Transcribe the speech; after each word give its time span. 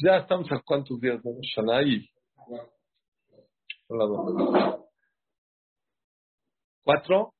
Ya 0.00 0.16
estamos 0.16 0.50
a 0.50 0.60
cuántos 0.64 0.98
días 1.00 1.22
de 1.22 1.30
Shana 1.42 1.82
y... 1.82 2.08
¿Cuatro? 6.82 7.34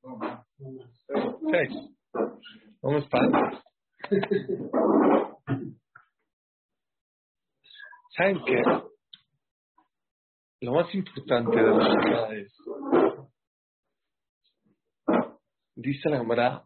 Seis. 1.51 1.97
¿Cómo 2.79 2.99
están? 2.99 3.31
¿Saben 8.15 8.39
qué? 8.45 8.61
Lo 10.61 10.73
más 10.73 10.93
importante 10.93 11.57
de 11.57 11.71
la 11.71 11.87
Shana 11.87 12.35
es... 12.35 12.53
Dice 15.75 16.09
la 16.09 16.19
cámara, 16.19 16.63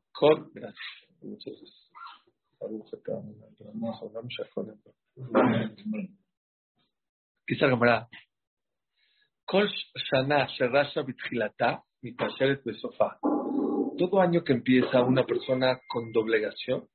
gracias. 0.54 0.76
Muchas 1.22 1.54
gracias. 1.54 1.87
Dice 7.48 7.66
la 7.66 7.70
cámara, 7.70 8.10
Kol 9.46 9.70
Shana 9.96 10.48
Sherasha 10.48 11.02
Bitchilata 11.04 11.84
Mitasheret 12.02 12.64
Besofá. 12.64 13.20
Todo 13.98 14.20
año 14.20 14.44
que 14.44 14.54
empieza 14.54 15.02
una 15.02 15.26
persona 15.26 15.80
con 15.88 16.12
doblegación 16.12 16.88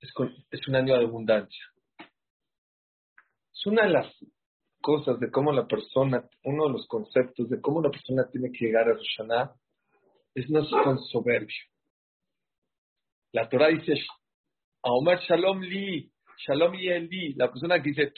es, 0.00 0.12
es 0.50 0.68
un 0.68 0.76
año 0.76 0.96
de 0.96 1.04
abundancia. 1.04 1.64
Es 1.98 3.66
una 3.66 3.84
de 3.84 3.90
las 3.90 4.06
cosas 4.80 5.18
de 5.18 5.30
cómo 5.30 5.52
la 5.52 5.66
persona, 5.66 6.28
uno 6.44 6.66
de 6.66 6.72
los 6.72 6.86
conceptos 6.86 7.48
de 7.48 7.60
cómo 7.60 7.82
la 7.82 7.90
persona 7.90 8.28
tiene 8.30 8.52
que 8.52 8.66
llegar 8.66 8.88
a 8.88 8.94
Rosh 8.94 9.20
es 10.34 10.48
no 10.50 10.64
ser 10.64 10.82
con 10.84 10.98
soberbio. 10.98 11.64
La 13.32 13.48
Torah 13.48 13.68
dice, 13.68 13.94
a 14.86 14.92
Omar 14.92 15.18
Shalom 15.20 15.60
Li, 15.62 16.08
Shalom 16.46 16.74
Li, 16.74 17.34
la 17.34 17.50
persona 17.50 17.82
que 17.82 17.90
dice, 17.90 18.12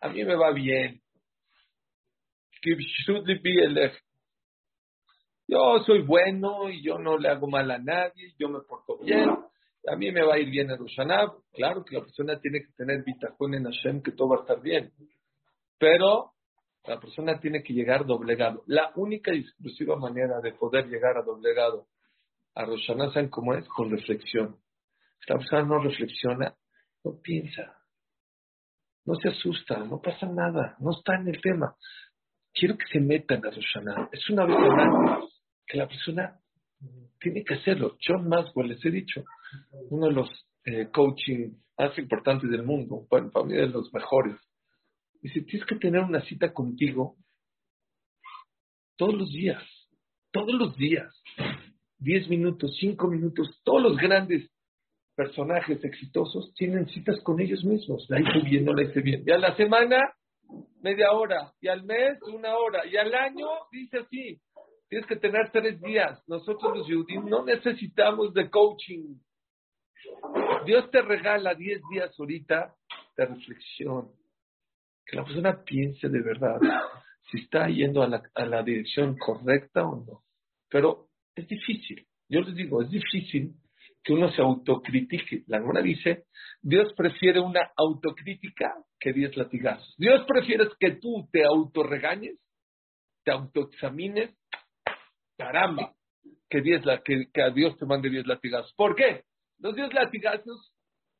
a 0.00 0.08
mí 0.08 0.24
me 0.24 0.36
va 0.36 0.52
bien, 0.52 1.02
yo 5.48 5.80
soy 5.84 6.02
bueno 6.02 6.70
y 6.70 6.84
yo 6.84 6.98
no 6.98 7.18
le 7.18 7.28
hago 7.28 7.48
mal 7.48 7.68
a 7.70 7.78
nadie, 7.78 8.32
yo 8.38 8.48
me 8.48 8.60
porto 8.60 8.98
bien, 8.98 9.28
a 9.88 9.96
mí 9.96 10.12
me 10.12 10.22
va 10.22 10.34
a 10.34 10.38
ir 10.38 10.50
bien 10.50 10.70
en 10.70 10.78
Roshanab. 10.78 11.32
Claro 11.52 11.84
que 11.84 11.96
la 11.96 12.02
persona 12.02 12.38
tiene 12.38 12.60
que 12.60 12.72
tener 12.76 13.02
bitajón 13.02 13.54
en 13.54 13.64
Hashem, 13.64 14.02
que 14.02 14.12
todo 14.12 14.28
va 14.28 14.36
a 14.36 14.40
estar 14.40 14.60
bien. 14.60 14.92
Pero 15.78 16.32
la 16.84 17.00
persona 17.00 17.40
tiene 17.40 17.62
que 17.62 17.72
llegar 17.72 18.06
doblegado. 18.06 18.62
La 18.66 18.92
única 18.94 19.34
y 19.34 19.40
exclusiva 19.40 19.96
manera 19.96 20.40
de 20.42 20.52
poder 20.52 20.86
llegar 20.86 21.16
a 21.16 21.22
doblegado 21.22 21.86
a 22.54 22.64
Roshanab, 22.64 23.12
¿saben 23.12 23.30
cómo 23.30 23.54
es? 23.54 23.66
Con 23.68 23.90
reflexión. 23.90 24.58
La 25.26 25.36
persona 25.36 25.62
no 25.62 25.78
reflexiona, 25.80 26.54
no 27.04 27.20
piensa, 27.20 27.76
no 29.04 29.14
se 29.16 29.28
asusta, 29.28 29.78
no 29.78 30.00
pasa 30.00 30.26
nada, 30.26 30.76
no 30.80 30.92
está 30.92 31.16
en 31.16 31.28
el 31.28 31.40
tema 31.40 31.76
quiero 32.58 32.76
que 32.76 32.86
se 32.92 33.00
metan 33.00 33.44
a 33.46 33.50
Roshaná. 33.50 34.08
Es 34.12 34.28
una 34.30 34.44
verdad 34.44 35.20
que 35.66 35.78
la 35.78 35.86
persona 35.86 36.38
tiene 37.20 37.44
que 37.44 37.54
hacerlo. 37.54 37.96
John 38.04 38.28
Maxwell, 38.28 38.68
les 38.68 38.84
he 38.84 38.90
dicho, 38.90 39.24
uno 39.90 40.06
de 40.06 40.12
los 40.12 40.28
eh, 40.64 40.88
coaching 40.92 41.52
más 41.78 41.96
importantes 41.98 42.50
del 42.50 42.64
mundo, 42.64 43.06
bueno, 43.08 43.30
para 43.30 43.46
mí 43.46 43.54
de 43.54 43.68
los 43.68 43.92
mejores. 43.92 44.36
Dice, 45.20 45.42
tienes 45.42 45.66
que 45.66 45.76
tener 45.76 46.02
una 46.02 46.20
cita 46.22 46.52
contigo 46.52 47.16
todos 48.96 49.14
los 49.14 49.30
días, 49.30 49.62
todos 50.32 50.52
los 50.54 50.76
días, 50.76 51.12
diez 51.98 52.28
minutos, 52.28 52.76
cinco 52.80 53.08
minutos, 53.08 53.60
todos 53.64 53.82
los 53.82 53.96
grandes 53.96 54.50
personajes 55.18 55.82
exitosos 55.82 56.54
tienen 56.54 56.86
citas 56.86 57.20
con 57.24 57.40
ellos 57.40 57.64
mismos. 57.64 58.06
La 58.08 58.20
hice 58.20 58.38
bien, 58.48 58.64
no 58.64 58.72
la 58.72 58.84
hice 58.84 59.00
bien. 59.00 59.24
Y 59.26 59.32
a 59.32 59.38
la 59.38 59.56
semana 59.56 60.14
media 60.80 61.10
hora, 61.10 61.52
y 61.60 61.66
al 61.66 61.82
mes 61.82 62.22
una 62.32 62.56
hora, 62.56 62.86
y 62.86 62.96
al 62.96 63.12
año 63.12 63.48
dice 63.72 63.98
así, 63.98 64.40
tienes 64.88 65.08
que 65.08 65.16
tener 65.16 65.50
tres 65.50 65.80
días. 65.80 66.22
Nosotros 66.28 66.78
los 66.78 66.86
judíos 66.86 67.24
no 67.24 67.44
necesitamos 67.44 68.32
de 68.32 68.48
coaching. 68.48 69.16
Dios 70.64 70.88
te 70.92 71.02
regala 71.02 71.56
diez 71.56 71.82
días 71.90 72.14
ahorita 72.16 72.76
de 73.16 73.26
reflexión. 73.26 74.12
Que 75.04 75.16
la 75.16 75.24
persona 75.24 75.64
piense 75.64 76.08
de 76.08 76.22
verdad 76.22 76.60
si 77.28 77.40
está 77.40 77.66
yendo 77.66 78.04
a 78.04 78.06
la, 78.06 78.22
a 78.36 78.44
la 78.44 78.62
dirección 78.62 79.18
correcta 79.18 79.84
o 79.84 79.96
no. 79.96 80.22
Pero 80.70 81.08
es 81.34 81.48
difícil. 81.48 82.06
Yo 82.28 82.40
les 82.42 82.54
digo, 82.54 82.82
es 82.82 82.90
difícil 82.90 83.52
que 84.08 84.14
uno 84.14 84.32
se 84.32 84.40
autocritique. 84.40 85.44
La 85.48 85.58
hermana 85.58 85.82
dice, 85.82 86.24
Dios 86.62 86.94
prefiere 86.94 87.40
una 87.40 87.60
autocrítica 87.76 88.74
que 88.98 89.12
diez 89.12 89.36
latigazos. 89.36 89.94
Dios 89.98 90.24
prefiere 90.26 90.66
que 90.80 90.92
tú 90.92 91.28
te 91.30 91.44
autorregañes, 91.44 92.40
te 93.22 93.32
autoexamines, 93.32 94.34
caramba, 95.36 95.92
que, 96.48 96.62
diez, 96.62 96.82
que, 97.04 97.26
que 97.30 97.42
a 97.42 97.50
Dios 97.50 97.76
te 97.76 97.84
mande 97.84 98.08
diez 98.08 98.26
latigazos. 98.26 98.72
¿Por 98.76 98.96
qué? 98.96 99.24
Los 99.58 99.76
diez 99.76 99.92
latigazos 99.92 100.72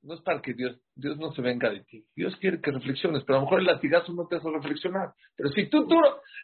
no 0.02 0.14
es 0.14 0.20
para 0.20 0.40
que 0.40 0.54
Dios, 0.54 0.80
Dios 0.94 1.18
no 1.18 1.32
se 1.32 1.42
venga 1.42 1.70
de 1.70 1.82
ti. 1.84 2.04
Dios 2.14 2.34
quiere 2.36 2.60
que 2.60 2.70
reflexiones, 2.70 3.24
pero 3.24 3.38
a 3.38 3.40
lo 3.40 3.46
mejor 3.46 3.60
el 3.60 3.66
latigazo 3.66 4.12
no 4.12 4.26
te 4.28 4.36
hace 4.36 4.48
reflexionar. 4.48 5.12
Pero 5.36 5.50
si 5.50 5.68
tú, 5.68 5.86
tú, 5.88 5.96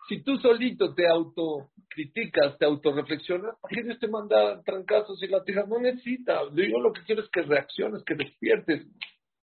si 0.08 0.22
tú 0.22 0.36
solito 0.38 0.94
te 0.94 1.06
autocriticas, 1.08 2.58
te 2.58 2.64
autorreflexionas, 2.64 3.56
¿para 3.60 3.74
qué 3.74 3.82
Dios 3.84 3.98
te 4.00 4.08
manda 4.08 4.60
trancazos 4.62 5.22
y 5.22 5.28
latigazos? 5.28 5.70
No 5.70 5.78
necesita. 5.78 6.40
Yo 6.52 6.78
lo 6.78 6.92
que 6.92 7.02
quiero 7.04 7.22
es 7.22 7.30
que 7.30 7.42
reacciones, 7.42 8.02
que 8.04 8.14
despiertes. 8.16 8.86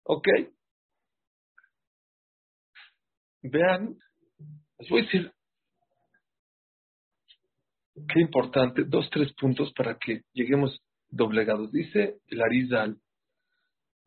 ¿Ok? 0.03 0.27
Vean, 3.43 3.95
les 4.79 4.89
voy 4.89 5.01
a 5.01 5.03
decir 5.03 5.31
qué 8.07 8.21
importante, 8.21 8.83
dos, 8.85 9.09
tres 9.11 9.33
puntos 9.33 9.71
para 9.73 9.97
que 9.97 10.23
lleguemos 10.33 10.81
doblegados. 11.09 11.71
Dice 11.71 12.17
el 12.27 12.41
Arizal, 12.41 12.97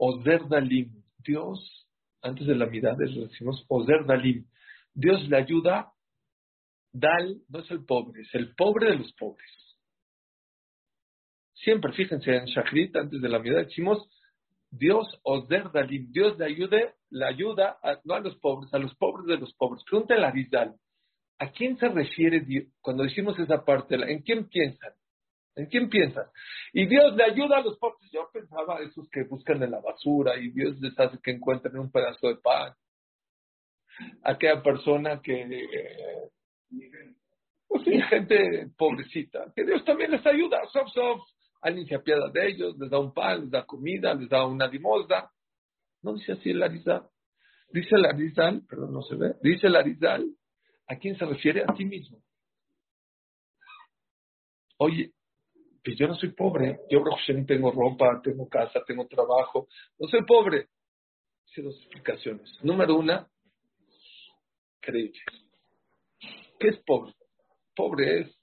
Ozer 0.05 0.49
Dalim, 0.49 1.01
Dios, 1.19 1.87
antes 2.23 2.45
de 2.49 2.57
la 2.57 2.67
mirada 2.67 2.97
decimos 2.99 3.65
Ozer 3.69 4.05
Dalim, 4.05 4.45
Dios 4.93 5.29
le 5.29 5.37
ayuda, 5.37 5.93
Dal 6.93 7.41
no 7.49 7.61
es 7.61 7.71
el 7.71 7.85
pobre, 7.85 8.23
es 8.23 8.35
el 8.35 8.53
pobre 8.57 8.91
de 8.91 8.97
los 8.97 9.13
pobres. 9.13 9.49
Siempre, 11.55 11.93
fíjense, 11.93 12.35
en 12.35 12.47
Shachrit, 12.47 12.97
antes 12.97 13.23
de 13.23 13.29
la 13.29 13.39
mirada, 13.39 13.63
decimos 13.63 14.11
Dios 14.73 15.07
Ozer 15.23 15.71
Dalim, 15.71 16.11
Dios 16.11 16.37
le 16.37 16.47
ayude, 16.47 16.95
le 17.11 17.25
ayuda, 17.25 17.79
no 18.03 18.15
a 18.15 18.21
los 18.21 18.35
pobres, 18.39 18.75
a 18.75 18.79
los 18.79 18.97
pobres 18.97 19.27
de 19.27 19.37
los 19.37 19.55
pobres. 19.55 19.85
Pregúntale 19.89 20.27
a 20.27 20.33
Rizal, 20.33 20.75
¿a 21.39 21.53
quién 21.53 21.79
se 21.79 21.89
refiere 21.89 22.41
Dios? 22.41 22.65
cuando 22.81 23.05
decimos 23.05 23.39
esa 23.39 23.65
parte? 23.65 23.95
¿En 23.95 24.23
quién 24.23 24.49
piensan? 24.49 24.95
¿En 25.55 25.67
quién 25.67 25.89
piensas? 25.91 26.31
Y 26.73 26.87
Dios 26.87 27.15
le 27.15 27.25
ayuda 27.25 27.59
a 27.59 27.63
los 27.63 27.79
pobres. 27.79 28.11
Yo 28.11 28.29
pensaba 28.33 28.81
esos 28.81 29.09
que 29.11 29.25
buscan 29.25 29.63
en 29.63 29.71
la 29.71 29.81
basura 29.81 30.37
y 30.37 30.51
Dios 30.51 30.81
les 30.81 30.99
hace 30.99 31.19
que 31.23 31.33
encuentren 31.33 31.79
un 31.79 31.91
pedazo 31.91 32.29
de 32.29 32.37
pan. 32.37 32.75
Aquella 34.25 34.63
persona 34.63 35.21
que, 35.21 36.31
pues 37.69 37.85
sí, 37.85 38.01
gente 38.09 38.71
pobrecita, 38.77 39.53
que 39.55 39.65
Dios 39.65 39.85
también 39.85 40.11
les 40.11 40.25
ayuda. 40.25 40.65
Sof, 40.73 40.89
sof, 40.93 41.21
alguien 41.61 41.87
se 41.87 41.97
apiada 41.97 42.31
de 42.31 42.49
ellos, 42.49 42.79
les 42.79 42.89
da 42.89 42.99
un 42.99 43.13
pan, 43.13 43.43
les 43.43 43.51
da 43.51 43.67
comida, 43.67 44.15
les 44.15 44.31
da 44.31 44.47
una 44.47 44.67
limosna. 44.67 45.31
No 46.01 46.15
dice 46.15 46.33
así 46.33 46.51
el 46.51 46.63
Arizal. 46.63 47.07
Dice 47.69 47.95
el 47.95 48.07
Arizal, 48.07 48.63
perdón, 48.67 48.95
no 48.95 49.03
se 49.03 49.17
ve. 49.17 49.35
Dice 49.43 49.67
el 49.67 49.77
Arizal, 49.77 50.27
¿a 50.89 50.97
quién 50.97 51.17
se 51.19 51.27
refiere? 51.27 51.65
A 51.67 51.75
ti 51.75 51.85
mismo. 51.85 52.23
Oye, 54.79 55.13
pues 55.85 55.97
yo 55.99 56.07
no 56.07 56.15
soy 56.15 56.31
pobre, 56.31 56.81
yo 56.89 57.03
tengo 57.47 57.73
ropa, 57.73 58.21
tengo 58.23 58.49
casa, 58.49 58.81
tengo 58.87 59.07
trabajo, 59.07 59.67
no 59.99 60.09
soy 60.09 60.25
pobre. 60.25 60.69
Hice 61.47 61.63
dos 61.63 61.77
explicaciones. 61.77 62.59
Número 62.63 62.97
una, 62.97 63.29
creíble. 64.81 65.21
¿Qué 66.59 66.69
es 66.69 66.79
pobre? 66.85 67.13
Pobre 67.75 68.21
es 68.21 68.37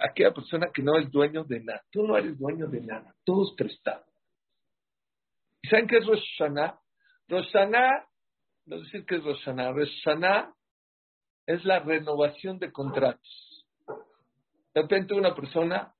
aquella 0.00 0.32
persona 0.32 0.70
que 0.74 0.82
no 0.82 0.98
es 0.98 1.10
dueño 1.10 1.44
de 1.44 1.60
nada. 1.60 1.82
Tú 1.90 2.02
no 2.02 2.16
eres 2.16 2.36
dueño 2.36 2.66
de 2.66 2.80
nada, 2.80 3.14
todo 3.24 3.44
es 3.44 3.54
prestado. 3.56 4.04
¿Y 5.62 5.68
saben 5.68 5.86
qué 5.86 5.98
es? 5.98 6.06
Rosh 6.06 6.24
Hashanah, 6.38 6.80
no 7.28 8.78
decir 8.80 9.04
qué 9.06 9.16
es 9.16 9.24
Rosh 9.24 9.44
Hashanah, 9.44 9.72
Rosh 9.72 10.02
Hashanah 10.04 10.52
es 11.46 11.64
la 11.64 11.78
renovación 11.78 12.58
de 12.58 12.72
contratos. 12.72 13.66
De 14.74 14.82
repente 14.82 15.14
una 15.14 15.34
persona 15.34 15.95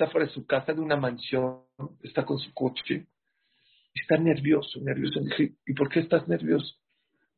está 0.00 0.10
fuera 0.10 0.26
de 0.26 0.32
su 0.32 0.46
casa, 0.46 0.72
de 0.72 0.80
una 0.80 0.96
mansión, 0.96 1.64
está 2.02 2.24
con 2.24 2.38
su 2.38 2.54
coche, 2.54 3.06
está 3.92 4.16
nervioso, 4.16 4.80
nervioso. 4.80 5.20
Dije, 5.20 5.56
¿y 5.66 5.74
por 5.74 5.90
qué 5.90 6.00
estás 6.00 6.26
nervioso? 6.26 6.74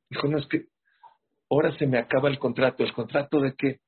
Dijo, 0.08 0.28
no, 0.28 0.38
es 0.38 0.46
que 0.46 0.66
ahora 1.50 1.76
se 1.76 1.88
me 1.88 1.98
acaba 1.98 2.28
el 2.28 2.38
contrato. 2.38 2.84
¿El 2.84 2.92
contrato 2.92 3.40
de 3.40 3.54
qué? 3.56 3.80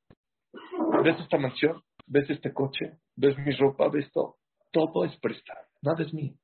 ¿Ves 1.04 1.20
esta 1.20 1.38
mansión? 1.38 1.82
¿Ves 2.08 2.28
este 2.28 2.52
coche? 2.52 2.98
¿Ves 3.14 3.38
mi 3.38 3.52
ropa? 3.52 3.88
¿Ves 3.90 4.10
todo? 4.10 4.38
Todo 4.72 5.04
es 5.04 5.16
prestado, 5.20 5.66
nada 5.80 6.02
es 6.02 6.12
mío. 6.12 6.34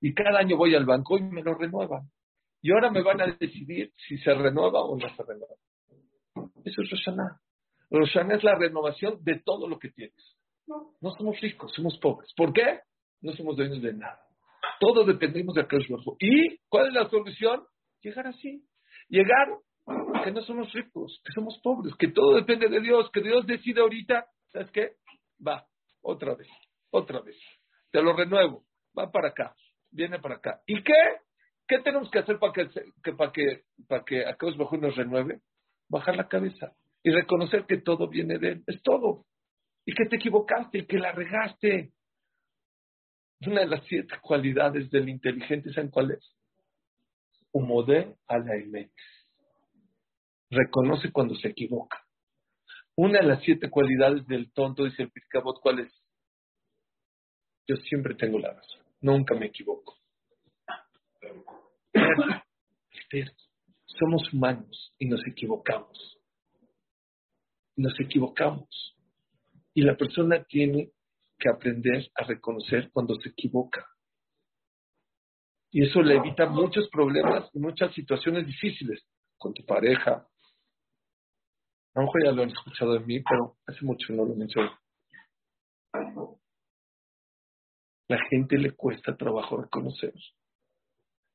Y 0.00 0.14
cada 0.14 0.38
año 0.38 0.56
voy 0.56 0.76
al 0.76 0.86
banco 0.86 1.18
y 1.18 1.22
me 1.22 1.42
lo 1.42 1.54
renuevan. 1.54 2.10
Y 2.62 2.70
ahora 2.70 2.92
me 2.92 3.02
van 3.02 3.20
a 3.20 3.26
decidir 3.26 3.92
si 4.06 4.18
se 4.18 4.32
renueva 4.34 4.82
o 4.82 4.96
no 4.96 5.08
se 5.08 5.22
renueva. 5.24 5.54
Eso 6.64 6.82
es 6.82 6.90
Roshaná. 6.90 7.40
Roshaná 7.90 8.36
es 8.36 8.44
la 8.44 8.54
renovación 8.54 9.18
de 9.24 9.40
todo 9.40 9.68
lo 9.68 9.80
que 9.80 9.90
tienes. 9.90 10.33
No 10.66 11.10
somos 11.18 11.40
ricos, 11.40 11.72
somos 11.74 11.98
pobres. 11.98 12.32
¿Por 12.36 12.52
qué? 12.52 12.80
No 13.20 13.32
somos 13.32 13.56
dueños 13.56 13.82
de 13.82 13.92
nada. 13.92 14.20
Todos 14.80 15.06
dependemos 15.06 15.54
de 15.54 15.62
aquel 15.62 15.86
¿Y 16.20 16.58
cuál 16.68 16.88
es 16.88 16.94
la 16.94 17.08
solución? 17.08 17.64
Llegar 18.02 18.26
así. 18.26 18.64
Llegar 19.08 19.48
que 20.24 20.32
no 20.32 20.40
somos 20.42 20.72
ricos, 20.72 21.20
que 21.24 21.32
somos 21.32 21.58
pobres, 21.62 21.94
que 21.98 22.08
todo 22.08 22.36
depende 22.36 22.68
de 22.68 22.80
Dios, 22.80 23.10
que 23.12 23.20
Dios 23.20 23.46
decide 23.46 23.80
ahorita, 23.82 24.26
¿sabes 24.50 24.70
qué? 24.70 24.92
Va, 25.46 25.66
otra 26.00 26.34
vez, 26.34 26.48
otra 26.90 27.20
vez. 27.20 27.36
Te 27.90 28.02
lo 28.02 28.14
renuevo, 28.14 28.64
va 28.98 29.10
para 29.10 29.28
acá, 29.28 29.54
viene 29.90 30.18
para 30.18 30.36
acá. 30.36 30.62
¿Y 30.66 30.82
qué? 30.82 30.92
¿Qué 31.66 31.78
tenemos 31.80 32.10
que 32.10 32.18
hacer 32.18 32.38
para 32.38 32.52
que, 32.52 32.68
para 33.16 33.32
que, 33.32 33.62
para 33.88 34.04
que 34.04 34.26
Akados 34.26 34.56
Bajú 34.56 34.76
nos 34.78 34.96
renueve? 34.96 35.40
Bajar 35.88 36.16
la 36.16 36.28
cabeza 36.28 36.72
y 37.02 37.10
reconocer 37.10 37.66
que 37.66 37.78
todo 37.78 38.08
viene 38.08 38.38
de 38.38 38.52
Él, 38.52 38.64
es 38.66 38.82
todo. 38.82 39.26
Y 39.86 39.94
que 39.94 40.06
te 40.06 40.16
equivocaste 40.16 40.78
y 40.78 40.86
que 40.86 40.98
la 40.98 41.12
regaste. 41.12 41.92
Una 43.46 43.60
de 43.60 43.66
las 43.66 43.84
siete 43.86 44.16
cualidades 44.22 44.90
del 44.90 45.08
inteligente, 45.08 45.72
¿saben 45.72 45.90
cuál 45.90 46.12
es? 46.12 46.34
Humode 47.52 48.16
a 48.26 48.38
la 48.38 48.54
reconoce 50.50 51.12
cuando 51.12 51.34
se 51.34 51.48
equivoca. 51.48 52.04
Una 52.96 53.20
de 53.20 53.26
las 53.26 53.42
siete 53.42 53.68
cualidades 53.68 54.26
del 54.26 54.52
tonto, 54.52 54.84
dice 54.84 55.02
el 55.02 55.10
Pircabot, 55.10 55.60
¿cuál 55.60 55.80
es? 55.80 55.92
Yo 57.66 57.76
siempre 57.76 58.14
tengo 58.14 58.38
la 58.38 58.52
razón, 58.52 58.82
nunca 59.00 59.34
me 59.34 59.46
equivoco. 59.46 59.98
Somos 63.86 64.32
humanos 64.32 64.94
y 64.98 65.06
nos 65.06 65.20
equivocamos. 65.26 66.18
Nos 67.76 67.98
equivocamos. 68.00 68.93
Y 69.74 69.82
la 69.82 69.96
persona 69.96 70.44
tiene 70.44 70.92
que 71.38 71.48
aprender 71.48 72.10
a 72.14 72.24
reconocer 72.24 72.90
cuando 72.92 73.16
se 73.16 73.30
equivoca. 73.30 73.86
Y 75.70 75.84
eso 75.84 76.00
le 76.00 76.16
evita 76.16 76.46
muchos 76.46 76.88
problemas 76.88 77.50
y 77.52 77.58
muchas 77.58 77.92
situaciones 77.94 78.46
difíciles 78.46 79.04
con 79.36 79.52
tu 79.52 79.64
pareja, 79.66 80.28
a 81.96 82.00
ya 82.24 82.32
lo 82.32 82.42
han 82.42 82.50
escuchado 82.50 82.94
de 82.94 83.00
mí, 83.00 83.20
pero 83.20 83.56
hace 83.66 83.84
mucho 83.84 84.12
no 84.12 84.24
lo 84.24 84.34
menciono. 84.34 84.70
La 88.08 88.18
gente 88.30 88.58
le 88.58 88.72
cuesta 88.72 89.16
trabajo 89.16 89.56
reconocer. 89.56 90.12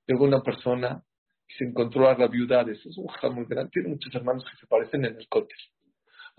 Luego 0.08 0.26
una 0.26 0.42
persona 0.42 1.04
se 1.58 1.66
encontró 1.66 2.10
a 2.10 2.18
la 2.18 2.28
viudades, 2.28 2.86
es 2.86 2.98
un 2.98 3.08
jajam 3.08 3.36
muy 3.36 3.46
grande, 3.46 3.72
tiene 3.72 3.90
muchos 3.90 4.14
hermanos 4.14 4.46
que 4.50 4.58
se 4.58 4.68
parecen 4.68 5.06
en 5.06 5.18
el 5.18 5.28
cote. 5.30 5.56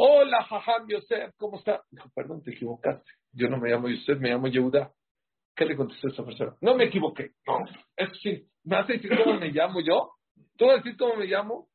Hola, 0.02 0.42
jajam 0.48 0.88
Yosef, 0.88 1.34
¿cómo 1.36 1.58
está? 1.58 1.82
Dijo, 1.90 2.08
perdón, 2.14 2.42
te 2.42 2.52
equivocaste. 2.52 3.04
Yo 3.32 3.50
no 3.50 3.58
me 3.58 3.68
llamo 3.68 3.86
Yosef, 3.86 4.18
me 4.18 4.30
llamo 4.30 4.48
Yehuda. 4.48 4.90
¿Qué 5.54 5.66
le 5.66 5.76
contestó 5.76 6.08
a 6.08 6.10
esa 6.10 6.24
persona? 6.24 6.56
No 6.62 6.74
me 6.74 6.84
equivoqué. 6.84 7.32
No, 7.46 7.58
eso 7.94 8.14
sí. 8.14 8.48
¿Me 8.64 8.78
hace 8.78 8.94
decir 8.94 9.10
cómo 9.22 9.38
me 9.38 9.50
llamo 9.50 9.82
yo? 9.82 10.12
¿Tú 10.56 10.64
vas 10.64 10.76
a 10.76 10.76
decir 10.78 10.96
cómo 10.96 11.16
me 11.16 11.26
llamo? 11.26 11.68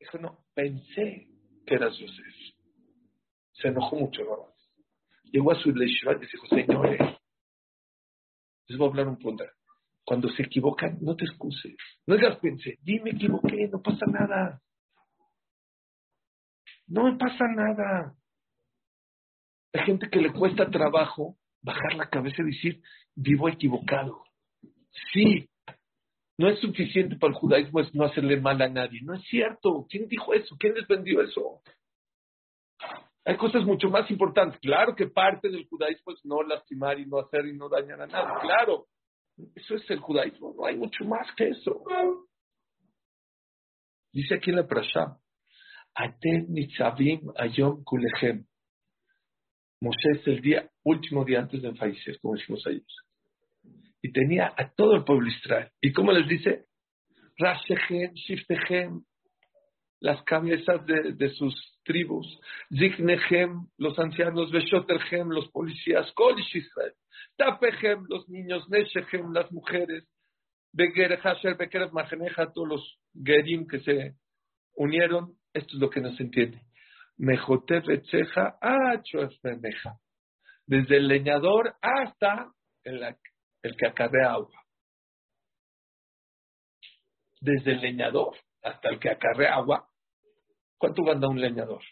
Dijo, 0.00 0.16
no, 0.16 0.38
pensé 0.54 1.28
que 1.66 1.74
era 1.74 1.90
Yosef. 1.90 2.34
Se 3.52 3.68
enojó 3.68 3.96
mucho, 3.96 4.22
¿no? 4.24 4.54
Llegó 5.24 5.52
a 5.52 5.56
su 5.56 5.72
leishva 5.72 6.14
y 6.14 6.20
dijo, 6.20 6.46
señores, 6.46 7.00
les 8.66 8.78
voy 8.78 8.86
a 8.86 8.90
hablar 8.92 9.08
un 9.08 9.18
punto. 9.18 9.44
Cuando 10.06 10.30
se 10.30 10.44
equivocan, 10.44 10.96
no 11.02 11.14
te 11.16 11.26
excuses. 11.26 11.76
No 12.06 12.14
digas, 12.14 12.38
pensé, 12.38 12.78
dime, 12.80 13.10
equivoqué, 13.10 13.68
no 13.70 13.82
pasa 13.82 14.06
nada. 14.06 14.58
No 16.92 17.04
me 17.04 17.16
pasa 17.16 17.46
nada. 17.48 18.14
Hay 19.72 19.86
gente 19.86 20.10
que 20.10 20.20
le 20.20 20.30
cuesta 20.30 20.70
trabajo 20.70 21.36
bajar 21.62 21.94
la 21.94 22.10
cabeza 22.10 22.42
y 22.42 22.54
decir, 22.54 22.82
vivo 23.14 23.48
equivocado. 23.48 24.22
Sí, 25.10 25.48
no 26.36 26.50
es 26.50 26.60
suficiente 26.60 27.16
para 27.16 27.32
el 27.32 27.38
judaísmo 27.38 27.80
es 27.80 27.94
no 27.94 28.04
hacerle 28.04 28.38
mal 28.38 28.60
a 28.60 28.68
nadie. 28.68 29.00
No 29.02 29.14
es 29.14 29.22
cierto. 29.24 29.86
¿Quién 29.88 30.06
dijo 30.06 30.34
eso? 30.34 30.54
¿Quién 30.58 30.74
les 30.74 30.86
vendió 30.86 31.22
eso? 31.22 31.62
Hay 33.24 33.38
cosas 33.38 33.64
mucho 33.64 33.88
más 33.88 34.10
importantes. 34.10 34.60
Claro 34.60 34.94
que 34.94 35.06
parte 35.06 35.48
del 35.48 35.66
judaísmo 35.68 36.12
es 36.12 36.22
no 36.24 36.42
lastimar 36.42 36.98
y 37.00 37.06
no 37.06 37.20
hacer 37.20 37.46
y 37.46 37.56
no 37.56 37.70
dañar 37.70 38.02
a 38.02 38.06
nadie. 38.06 38.34
Claro. 38.42 38.86
Eso 39.54 39.76
es 39.76 39.90
el 39.90 39.98
judaísmo. 39.98 40.52
No 40.54 40.66
hay 40.66 40.76
mucho 40.76 41.06
más 41.06 41.26
que 41.36 41.48
eso. 41.48 41.82
Dice 44.12 44.34
aquí 44.34 44.52
la 44.52 44.66
Prashá. 44.66 45.21
Aten 45.94 46.46
nitzavim 46.48 47.32
ayom 47.36 47.82
kulechem. 47.84 48.44
Moshe 49.80 50.22
el 50.26 50.40
día, 50.40 50.70
último 50.84 51.24
día 51.24 51.40
antes 51.40 51.60
de 51.60 51.74
fallecer, 51.74 52.18
como 52.20 52.34
decimos 52.34 52.64
ayer 52.66 52.82
y 54.02 54.12
tenía 54.12 54.52
a 54.56 54.68
todo 54.74 54.96
el 54.96 55.04
pueblo 55.04 55.28
Israel. 55.28 55.70
¿Y 55.80 55.92
cómo 55.92 56.12
les 56.12 56.28
dice? 56.28 56.66
Rashehem, 57.38 58.12
Shiftechem, 58.14 59.02
las 60.00 60.22
cabezas 60.24 60.84
de, 60.84 61.30
sus 61.30 61.54
tribus, 61.84 62.26
Zignehem, 62.76 63.68
los 63.78 63.96
ancianos, 63.98 64.50
Beshoterhem, 64.50 65.28
los 65.28 65.48
policías, 65.50 66.10
Kolish 66.12 66.56
Israel, 66.56 66.92
Tapechem, 67.36 68.04
los 68.08 68.28
niños, 68.28 68.68
Neshechem, 68.68 69.32
las 69.32 69.50
mujeres, 69.52 70.04
Beger 70.72 71.18
Hasher, 71.20 71.56
Beker 71.56 71.92
Mahaneja, 71.92 72.52
todos 72.52 72.68
los 72.68 72.98
Gerim 73.14 73.68
que 73.68 73.80
se 73.80 74.16
unieron, 74.74 75.36
esto 75.52 75.76
es 75.76 75.80
lo 75.80 75.90
que 75.90 76.00
nos 76.00 76.18
entiende. 76.20 76.62
Mejote 77.16 77.80
Betzeja, 77.80 78.58
Desde 80.66 80.96
el 80.96 81.08
leñador 81.08 81.74
hasta 81.80 82.52
el 82.84 83.16
el 83.62 83.76
que 83.76 83.86
acarrea 83.86 84.32
agua. 84.32 84.64
Desde 87.40 87.72
el 87.72 87.80
leñador 87.80 88.36
hasta 88.62 88.88
el 88.88 88.98
que 88.98 89.10
acarrea 89.10 89.54
agua. 89.54 89.88
¿Cuánto 90.78 91.04
gana 91.04 91.28
un 91.28 91.40
leñador? 91.40 91.82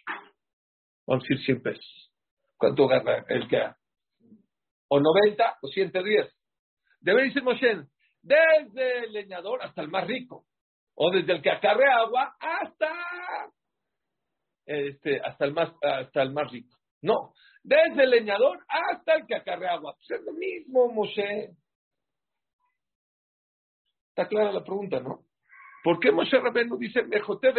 Vamos 1.07 1.25
a 1.25 1.29
decir 1.29 1.45
100 1.45 1.63
pesos. 1.63 2.13
¿Cuánto 2.57 2.89
gana 2.89 3.25
el 3.29 3.49
que 3.49 3.71
O 4.89 5.01
90 5.01 5.59
o 5.63 5.69
110. 5.69 6.37
Debe 7.01 7.25
decir 7.25 7.43
Moshe, 7.43 7.87
desde 8.23 9.05
el 9.05 9.13
leñador 9.13 9.63
hasta 9.63 9.83
el 9.83 9.89
más 9.89 10.07
rico. 10.07 10.47
O 11.03 11.11
desde 11.11 11.33
el 11.33 11.41
que 11.41 11.51
acarrea 11.51 11.97
agua 11.97 12.37
hasta 12.39 12.93
este, 14.67 15.19
hasta 15.19 15.47
el 15.47 15.55
más 15.55 15.73
hasta 15.83 16.23
el 16.23 16.33
más 16.35 16.53
rico. 16.53 16.77
No, 17.01 17.33
desde 17.63 18.05
el 18.05 18.11
leñador 18.11 18.59
hasta 18.69 19.15
el 19.15 19.27
que 19.27 19.35
acarrea 19.35 19.73
agua. 19.73 19.95
Pues 19.95 20.21
es 20.21 20.27
lo 20.27 20.33
mismo, 20.35 20.93
Moshe. 20.93 21.57
Está 24.11 24.29
clara 24.29 24.53
la 24.53 24.63
pregunta, 24.63 25.01
¿no? 25.01 25.25
¿Por 25.83 25.99
qué 26.01 26.13
Moshe 26.13 26.39
Rabenu 26.39 26.77
dice, 26.77 27.03
Mejote 27.05 27.51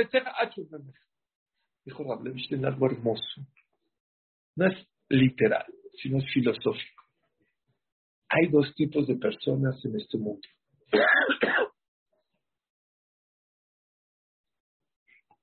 Dijo 1.84 2.04
Rabenu, 2.04 2.68
algo 2.68 2.86
hermoso. 2.86 3.42
No 4.56 4.68
es 4.68 4.88
literal, 5.10 5.66
sino 5.94 6.20
es 6.20 6.26
filosófico. 6.32 7.04
Hay 8.30 8.50
dos 8.52 8.72
tipos 8.76 9.08
de 9.08 9.16
personas 9.16 9.84
en 9.84 9.96
este 9.96 10.20
mundo. 10.20 10.48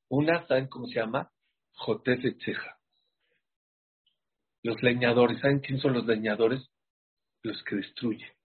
Una, 0.08 0.46
¿saben 0.46 0.68
cómo 0.68 0.86
se 0.86 0.94
llama? 0.94 1.30
Jotefe 1.72 2.32
Tzeja. 2.32 2.78
Los 4.62 4.82
leñadores, 4.82 5.40
¿saben 5.40 5.60
quién 5.60 5.78
son 5.78 5.94
los 5.94 6.06
leñadores? 6.06 6.68
Los 7.42 7.62
que 7.62 7.76
destruyen 7.76 8.38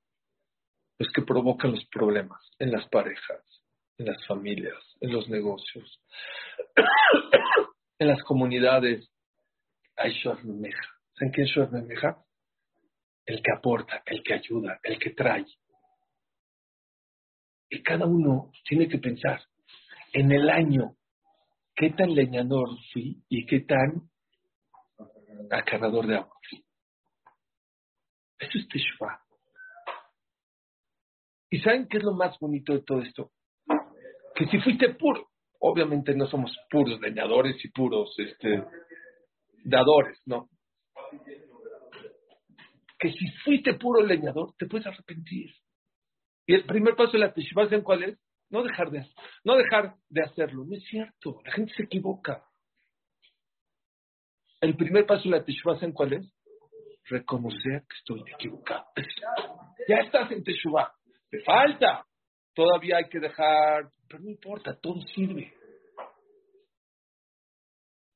los 1.00 1.12
que 1.12 1.22
provocan 1.22 1.72
los 1.72 1.86
problemas 1.88 2.39
en 2.60 2.72
las 2.72 2.88
parejas, 2.89 3.43
en 3.98 4.05
las 4.05 4.25
familias, 4.25 4.82
en 5.01 5.12
los 5.12 5.27
negocios, 5.29 6.01
en 8.00 8.08
las 8.08 8.24
comunidades. 8.24 9.10
Hay 9.96 10.13
Meja. 10.43 10.88
¿Saben 11.15 11.34
quién 11.34 11.48
es 11.48 11.72
Meja? 11.72 12.24
El 13.25 13.41
que 13.41 13.51
aporta, 13.55 14.01
el 14.05 14.24
que 14.24 14.34
ayuda, 14.34 14.79
el 14.82 14.98
que 14.98 15.12
trae. 15.12 15.46
Y 17.70 17.82
cada 17.84 18.05
uno 18.05 18.51
tiene 18.67 18.88
que 18.88 18.98
pensar 18.98 19.41
en 20.13 20.32
el 20.32 20.50
año 20.50 20.96
qué 21.75 21.89
tan 21.91 22.13
leñador 22.13 22.69
fui 22.91 23.23
y 23.29 23.45
qué 23.45 23.61
tan 23.61 24.09
acarrador 25.51 26.07
de 26.07 26.15
agua 26.15 26.35
Eso 28.39 28.57
es 28.57 28.67
Teshuvah. 28.67 29.19
¿Y 31.49 31.59
saben 31.59 31.87
qué 31.87 31.97
es 31.97 32.03
lo 32.03 32.13
más 32.13 32.37
bonito 32.39 32.73
de 32.73 32.81
todo 32.81 33.01
esto? 33.01 33.31
Que 34.35 34.47
si 34.47 34.59
fuiste 34.59 34.95
puro, 34.95 35.29
obviamente 35.59 36.15
no 36.15 36.25
somos 36.25 36.55
puros 36.69 36.99
leñadores 36.99 37.63
y 37.63 37.69
puros 37.69 38.13
este, 38.17 38.63
dadores, 39.63 40.19
¿no? 40.25 40.49
Que 42.99 43.11
si 43.11 43.27
fuiste 43.43 43.75
puro 43.75 44.01
leñador, 44.01 44.55
te 44.57 44.65
puedes 44.65 44.87
arrepentir. 44.87 45.51
Y 46.47 46.55
el 46.55 46.65
primer 46.65 46.95
paso 46.95 47.13
de 47.13 47.19
la 47.19 47.33
teshuva, 47.33 47.65
¿saben 47.65 47.83
cuál 47.83 48.03
es? 48.03 48.19
No 48.53 48.62
dejar 48.62 48.91
de, 48.91 49.03
no 49.43 49.57
dejar 49.57 49.95
de 50.10 50.22
hacerlo. 50.22 50.63
No 50.63 50.75
es 50.77 50.83
cierto, 50.86 51.41
la 51.43 51.51
gente 51.53 51.74
se 51.74 51.83
equivoca. 51.83 52.43
El 54.62 54.77
primer 54.77 55.07
paso 55.07 55.24
de 55.24 55.31
la 55.31 55.43
Teshuvah, 55.43 55.75
¿saben 55.75 55.91
cuál 55.91 56.13
es? 56.13 56.33
Reconocer 57.10 57.81
que 57.81 57.98
estoy 57.98 58.24
equivocado. 58.31 58.86
Ya 59.89 59.98
estás 59.98 60.31
en 60.31 60.43
Teshuvah. 60.43 60.93
Te 61.29 61.41
falta. 61.41 62.05
Todavía 62.53 62.98
hay 62.98 63.10
que 63.10 63.19
dejar, 63.19 63.89
pero 64.07 64.22
no 64.22 64.29
importa, 64.29 64.77
todo 64.79 65.01
sirve. 65.15 65.51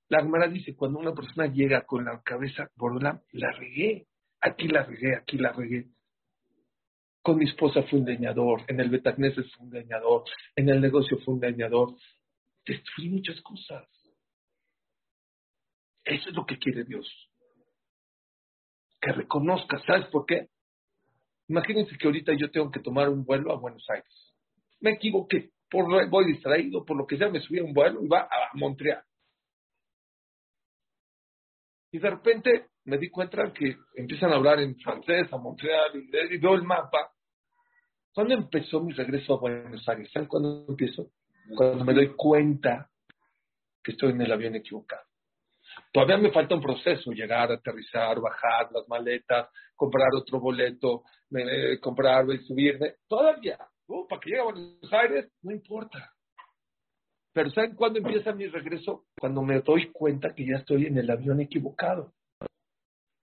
La 0.10 0.22
Gemara 0.22 0.48
dice, 0.48 0.76
cuando 0.76 1.00
una 1.00 1.14
persona 1.14 1.48
llega 1.48 1.82
con 1.82 2.06
la 2.06 2.22
cabeza 2.24 2.70
bordola, 2.76 3.20
la 3.32 3.52
regué, 3.54 4.06
aquí 4.40 4.68
la 4.68 4.84
regué, 4.84 5.18
aquí 5.18 5.38
la 5.38 5.52
regué. 5.52 5.88
Con 7.28 7.40
mi 7.40 7.44
esposa 7.44 7.84
fue 7.84 8.00
un 8.00 8.06
leñador, 8.06 8.64
en 8.70 8.80
el 8.80 8.90
Betagneses 8.90 9.54
fue 9.54 9.66
un 9.66 9.74
leñador, 9.74 10.24
en 10.56 10.70
el 10.70 10.80
negocio 10.80 11.18
fue 11.26 11.34
un 11.34 11.42
leñador. 11.42 11.94
Destruí 12.66 13.10
muchas 13.10 13.42
cosas. 13.42 13.86
Eso 16.06 16.30
es 16.30 16.34
lo 16.34 16.46
que 16.46 16.58
quiere 16.58 16.86
Dios. 16.86 17.06
Que 19.02 19.12
reconozca, 19.12 19.78
¿sabes 19.86 20.06
por 20.06 20.26
qué? 20.26 20.48
Imagínense 21.50 21.98
que 21.98 22.08
ahorita 22.08 22.32
yo 22.34 22.50
tengo 22.50 22.72
que 22.72 22.80
tomar 22.80 23.10
un 23.10 23.26
vuelo 23.26 23.52
a 23.52 23.60
Buenos 23.60 23.86
Aires. 23.90 24.34
Me 24.80 24.92
equivoqué, 24.92 25.50
por, 25.70 26.10
voy 26.10 26.28
distraído, 26.28 26.86
por 26.86 26.96
lo 26.96 27.06
que 27.06 27.18
sea, 27.18 27.28
me 27.28 27.42
subí 27.42 27.60
a 27.60 27.66
un 27.66 27.74
vuelo 27.74 28.02
y 28.06 28.08
va 28.08 28.22
a 28.22 28.52
Montreal. 28.54 29.04
Y 31.92 32.00
de 32.00 32.10
repente 32.10 32.68
me 32.86 32.98
di 32.98 33.10
cuenta 33.10 33.52
que 33.52 33.76
empiezan 33.96 34.32
a 34.32 34.36
hablar 34.38 34.62
en 34.62 34.78
francés 34.78 35.28
a 35.34 35.38
Montreal 35.38 35.92
y, 35.94 36.38
veo 36.38 36.54
el 36.54 36.64
mapa. 36.64 37.12
¿Cuándo 38.18 38.34
empezó 38.34 38.82
mi 38.82 38.94
regreso 38.94 39.36
a 39.36 39.40
Buenos 39.40 39.88
Aires? 39.88 40.10
¿Saben 40.12 40.28
cuándo 40.28 40.66
empiezo? 40.68 41.12
Cuando 41.56 41.86
me 41.86 41.94
doy 41.94 42.16
cuenta 42.16 42.90
que 43.84 43.92
estoy 43.92 44.10
en 44.10 44.22
el 44.24 44.32
avión 44.32 44.56
equivocado. 44.56 45.04
Todavía 45.94 46.18
me 46.18 46.32
falta 46.32 46.56
un 46.56 46.62
proceso, 46.64 47.12
llegar, 47.12 47.52
aterrizar, 47.52 48.20
bajar 48.20 48.72
las 48.72 48.88
maletas, 48.88 49.50
comprar 49.76 50.08
otro 50.16 50.40
boleto, 50.40 51.04
comprar 51.80 52.26
y 52.32 52.40
subirme. 52.40 52.96
Todavía, 53.08 53.60
uh, 53.86 54.08
para 54.08 54.20
que 54.20 54.32
llegue 54.32 54.42
a 54.42 54.46
Buenos 54.46 54.94
Aires, 54.94 55.32
no 55.44 55.52
importa. 55.52 56.12
Pero 57.34 57.52
¿saben 57.52 57.76
cuándo 57.76 58.00
empieza 58.00 58.34
mi 58.34 58.48
regreso? 58.48 59.06
Cuando 59.20 59.44
me 59.44 59.62
doy 59.62 59.92
cuenta 59.92 60.34
que 60.34 60.44
ya 60.44 60.58
estoy 60.58 60.88
en 60.88 60.98
el 60.98 61.12
avión 61.12 61.40
equivocado. 61.40 62.16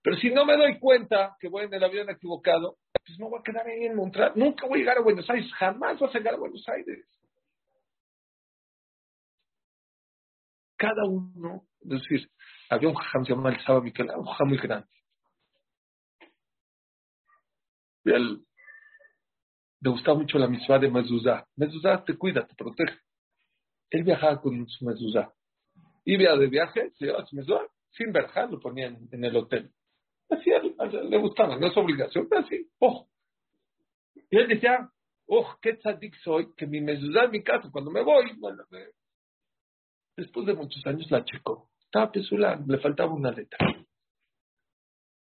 Pero 0.05 0.17
si 0.17 0.29
no 0.29 0.45
me 0.45 0.55
doy 0.55 0.77
cuenta 0.77 1.35
que 1.39 1.49
voy 1.49 1.65
en 1.65 1.73
el 1.73 1.83
avión 1.83 2.07
equivocado, 2.11 2.77
pues 3.03 3.17
no 3.17 3.27
voy 3.27 3.39
a 3.39 3.43
quedar 3.43 3.65
ahí 3.65 3.85
en 3.85 3.95
Montreal. 3.95 4.33
Nunca 4.35 4.67
voy 4.67 4.77
a 4.77 4.81
llegar 4.81 4.99
a 4.99 5.01
Buenos 5.01 5.27
Aires. 5.27 5.51
Jamás 5.53 5.97
voy 5.97 6.07
a 6.07 6.13
llegar 6.13 6.35
a 6.35 6.37
Buenos 6.37 6.63
Aires. 6.69 7.07
Cada 10.77 11.05
uno, 11.07 11.63
es 11.81 11.89
decir, 11.89 12.29
había 12.69 12.89
un 12.89 12.93
jajam 12.93 13.23
llamado 13.23 13.49
el 13.49 13.65
Saba 13.65 13.81
Miquel, 13.81 14.11
un 14.15 14.25
jajam 14.25 14.47
muy 14.47 14.59
grande. 14.59 14.87
Y 18.03 18.11
él, 18.11 18.45
le 19.79 19.89
gustaba 19.89 20.19
mucho 20.19 20.37
la 20.37 20.47
misma 20.47 20.77
de 20.77 20.91
mezuzá. 20.91 21.47
Mezuzá 21.55 22.03
te 22.03 22.15
cuida, 22.15 22.45
te 22.45 22.53
protege. 22.53 22.99
Él 23.89 24.03
viajaba 24.03 24.39
con 24.39 24.67
su 24.67 24.85
mezuzá. 24.85 25.33
Iba 26.03 26.37
de 26.37 26.45
viaje, 26.45 26.91
se 26.91 27.05
llevaba 27.05 27.25
su 27.25 27.37
mezuzá, 27.37 27.65
sin 27.89 28.11
verjar, 28.11 28.51
lo 28.51 28.59
ponía 28.59 28.85
en, 28.85 29.23
el 29.23 29.35
hotel. 29.35 29.71
Así 30.29 30.49
le 31.09 31.17
gustaba, 31.17 31.57
no 31.57 31.67
es 31.67 31.77
obligación, 31.77 32.27
así, 32.31 32.67
ojo. 32.79 33.07
Y 34.29 34.37
él 34.37 34.47
decía, 34.47 34.89
oh, 35.27 35.55
qué 35.61 35.73
tzadik 35.73 36.15
soy, 36.23 36.53
que 36.55 36.65
mi 36.65 36.81
mezuzá 36.81 37.25
en 37.25 37.31
mi 37.31 37.43
casa, 37.43 37.69
cuando 37.71 37.91
me 37.91 38.01
voy, 38.01 38.31
después 40.17 40.45
de 40.45 40.53
muchos 40.53 40.85
años 40.85 41.09
la 41.11 41.23
checó. 41.23 41.69
Estaba 41.85 42.11
pesula, 42.11 42.61
le 42.67 42.79
faltaba 42.79 43.13
una 43.13 43.31
letra. 43.31 43.57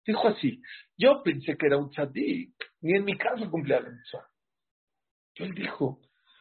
Dijo 0.06 0.28
así, 0.28 0.60
yo 0.96 1.22
pensé 1.22 1.56
que 1.56 1.66
era 1.66 1.78
un 1.78 1.90
tzadik, 1.90 2.54
ni 2.80 2.96
en 2.96 3.04
mi 3.04 3.16
casa 3.16 3.48
cumplía 3.48 3.80
la 3.80 3.90
mezuzá. 3.90 4.28
Él 5.36 5.54
dijo, 5.54 6.00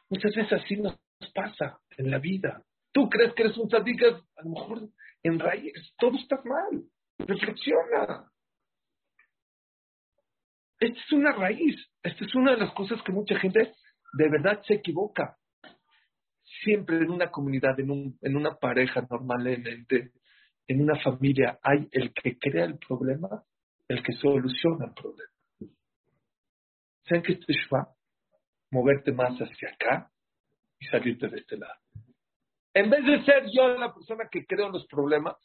muchas 0.09 0.35
veces 0.35 0.53
así 0.53 0.77
nos 0.77 0.97
pasa 1.33 1.79
en 1.97 2.11
la 2.11 2.19
vida. 2.19 2.63
Tú 2.91 3.09
crees 3.09 3.33
que 3.33 3.43
eres 3.43 3.57
un 3.57 3.67
tzadik, 3.67 4.03
a 4.03 4.43
lo 4.43 4.49
mejor 4.49 4.89
en 5.23 5.39
raíz 5.39 5.73
todo 5.97 6.17
está 6.17 6.41
mal. 6.43 6.83
Reflexiona. 7.19 8.32
Esta 10.83 10.99
es 10.99 11.11
una 11.13 11.31
raíz. 11.31 11.77
Esta 12.03 12.25
es 12.25 12.35
una 12.35 12.51
de 12.51 12.57
las 12.57 12.73
cosas 12.73 13.01
que 13.03 13.13
mucha 13.13 13.39
gente 13.39 13.71
de 14.13 14.29
verdad 14.29 14.61
se 14.67 14.73
equivoca. 14.73 15.37
Siempre 16.61 16.97
en 16.97 17.09
una 17.09 17.31
comunidad, 17.31 17.79
en, 17.79 17.89
un, 17.89 18.17
en 18.21 18.35
una 18.35 18.55
pareja 18.55 19.07
normalmente, 19.09 20.11
en 20.67 20.81
una 20.81 20.99
familia, 20.99 21.57
hay 21.63 21.87
el 21.89 22.13
que 22.13 22.37
crea 22.37 22.65
el 22.65 22.77
problema, 22.79 23.29
el 23.87 24.03
que 24.03 24.11
soluciona 24.11 24.87
el 24.87 24.93
problema. 24.93 25.31
¿Saben 27.07 27.23
esto 27.27 27.45
es 27.47 27.67
moverte 28.69 29.13
más 29.13 29.37
hacia 29.39 29.69
acá 29.69 30.11
y 30.79 30.85
salirte 30.87 31.29
de 31.29 31.37
este 31.37 31.57
lado? 31.57 31.79
En 32.73 32.89
vez 32.89 33.05
de 33.05 33.23
ser 33.23 33.45
yo 33.55 33.69
la 33.77 33.93
persona 33.93 34.27
que 34.29 34.45
creo 34.45 34.67
los 34.67 34.85
problemas, 34.87 35.37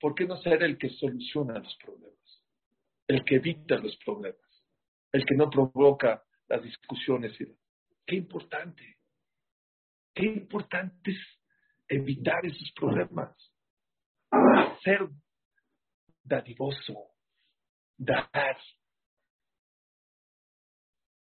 ¿por 0.00 0.16
qué 0.16 0.26
no 0.26 0.36
ser 0.38 0.64
el 0.64 0.78
que 0.78 0.88
soluciona 0.88 1.60
los 1.60 1.76
problemas? 1.76 2.21
El 3.06 3.24
que 3.24 3.36
evita 3.36 3.76
los 3.76 3.96
problemas, 4.04 4.64
el 5.12 5.24
que 5.24 5.34
no 5.34 5.50
provoca 5.50 6.22
las 6.48 6.62
discusiones. 6.62 7.36
Qué 8.06 8.16
importante, 8.16 8.98
qué 10.14 10.26
importante 10.26 11.10
es 11.10 11.18
evitar 11.88 12.44
esos 12.44 12.72
problemas. 12.74 13.36
Ser 14.82 15.08
dadivoso, 16.22 17.10
dar. 17.96 18.56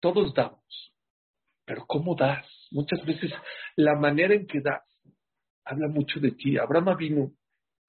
Todos 0.00 0.32
damos, 0.34 0.94
pero 1.64 1.84
¿cómo 1.86 2.14
das? 2.14 2.46
Muchas 2.70 3.04
veces 3.04 3.32
la 3.76 3.94
manera 3.96 4.34
en 4.34 4.46
que 4.46 4.60
das 4.60 4.82
habla 5.64 5.88
mucho 5.88 6.20
de 6.20 6.32
ti. 6.32 6.58
Abraham 6.58 6.96
vino, 6.96 7.32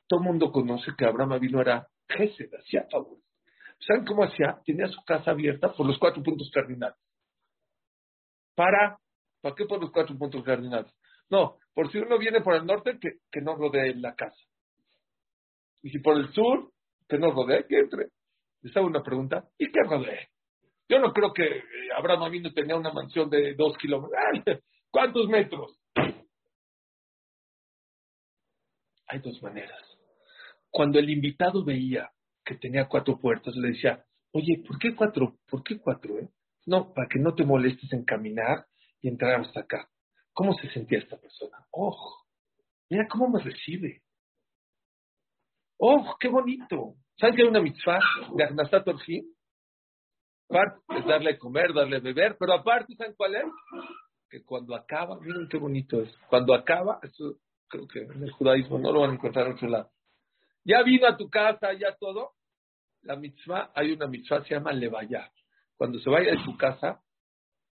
todo 0.07 0.19
el 0.19 0.25
mundo 0.25 0.51
conoce 0.51 0.91
que 0.97 1.05
Abraham 1.05 1.39
vino 1.39 1.61
era 1.61 1.87
Gesed, 2.07 2.53
hacía 2.53 2.87
favor. 2.91 3.19
¿Saben 3.85 4.05
cómo 4.05 4.23
hacía? 4.23 4.59
Tenía 4.65 4.87
su 4.87 5.01
casa 5.03 5.31
abierta 5.31 5.73
por 5.73 5.87
los 5.87 5.97
cuatro 5.97 6.21
puntos 6.21 6.49
cardinales. 6.53 6.97
¿Para? 8.55 8.99
¿Para 9.41 9.55
qué 9.55 9.65
por 9.65 9.81
los 9.81 9.91
cuatro 9.91 10.17
puntos 10.17 10.43
cardinales? 10.43 10.93
No, 11.29 11.57
por 11.73 11.91
si 11.91 11.97
uno 11.97 12.19
viene 12.19 12.41
por 12.41 12.55
el 12.55 12.65
norte, 12.65 12.97
que, 12.99 13.13
que 13.31 13.41
no 13.41 13.55
rodee 13.55 13.95
la 13.95 14.13
casa. 14.15 14.37
Y 15.81 15.89
si 15.89 15.99
por 15.99 16.17
el 16.17 16.31
sur, 16.33 16.71
que 17.07 17.17
no 17.17 17.31
rodee, 17.31 17.65
que 17.67 17.79
entre. 17.79 18.09
Les 18.61 18.75
una 18.75 19.01
pregunta, 19.01 19.49
¿y 19.57 19.71
qué 19.71 19.79
rodee? 19.83 20.29
Yo 20.87 20.99
no 20.99 21.11
creo 21.13 21.33
que 21.33 21.63
Abraham 21.97 22.31
vino 22.31 22.53
tenía 22.53 22.75
una 22.75 22.91
mansión 22.91 23.29
de 23.29 23.55
dos 23.55 23.75
kilómetros. 23.77 24.19
¿Cuántos 24.91 25.27
metros? 25.27 25.79
Hay 29.07 29.19
dos 29.19 29.41
maneras. 29.41 29.81
Cuando 30.69 30.99
el 30.99 31.09
invitado 31.09 31.63
veía 31.63 32.11
que 32.45 32.55
tenía 32.55 32.87
cuatro 32.87 33.19
puertas, 33.19 33.55
le 33.55 33.69
decía, 33.69 34.03
oye, 34.31 34.63
¿por 34.67 34.79
qué 34.79 34.95
cuatro? 34.95 35.37
¿Por 35.49 35.63
qué 35.63 35.79
cuatro? 35.79 36.19
Eh? 36.19 36.29
No, 36.65 36.93
para 36.93 37.07
que 37.07 37.19
no 37.19 37.33
te 37.33 37.43
molestes 37.43 37.91
en 37.93 38.03
caminar 38.05 38.65
y 39.01 39.07
entrar 39.07 39.41
hasta 39.41 39.61
acá. 39.61 39.89
¿Cómo 40.33 40.53
se 40.53 40.69
sentía 40.69 40.99
esta 40.99 41.17
persona? 41.17 41.57
¡Oh! 41.71 42.23
Mira 42.89 43.07
cómo 43.09 43.29
me 43.29 43.41
recibe. 43.41 44.01
¡Oh, 45.77 46.15
qué 46.19 46.27
bonito! 46.27 46.95
¿Sabes 47.17 47.35
que 47.35 47.41
hay 47.43 47.47
una 47.47 47.61
mitzvah 47.61 47.99
de 48.35 48.43
Arnasat 48.43 48.87
Orjim? 48.87 49.25
Aparte 50.49 50.81
es 50.99 51.05
darle 51.05 51.31
a 51.31 51.37
comer, 51.37 51.73
darle 51.73 51.97
a 51.97 52.01
beber, 52.01 52.35
pero 52.37 52.53
aparte, 52.53 52.93
¿saben 52.95 53.13
cuál 53.15 53.35
es? 53.35 53.45
Que 54.29 54.43
cuando 54.43 54.75
acaba, 54.75 55.19
miren 55.19 55.47
qué 55.47 55.57
bonito 55.57 56.01
es. 56.01 56.13
Cuando 56.29 56.53
acaba, 56.53 56.99
eso 57.03 57.37
creo 57.67 57.87
que 57.87 57.99
en 57.99 58.23
el 58.23 58.31
judaísmo 58.31 58.77
no 58.77 58.91
lo 58.91 59.01
van 59.01 59.11
a 59.11 59.13
encontrar 59.13 59.47
en 59.47 59.53
otro 59.53 59.69
lado. 59.69 59.91
Ya 60.63 60.83
vino 60.83 61.07
a 61.07 61.17
tu 61.17 61.29
casa, 61.29 61.73
ya 61.73 61.95
todo. 61.99 62.31
La 63.03 63.15
mitzvah, 63.15 63.71
hay 63.75 63.91
una 63.91 64.07
mitzvah, 64.07 64.43
se 64.43 64.55
llama 64.55 64.71
levaya. 64.73 65.31
Cuando 65.75 65.99
se 65.99 66.09
vaya 66.09 66.31
de 66.31 66.43
tu 66.43 66.55
casa, 66.57 67.01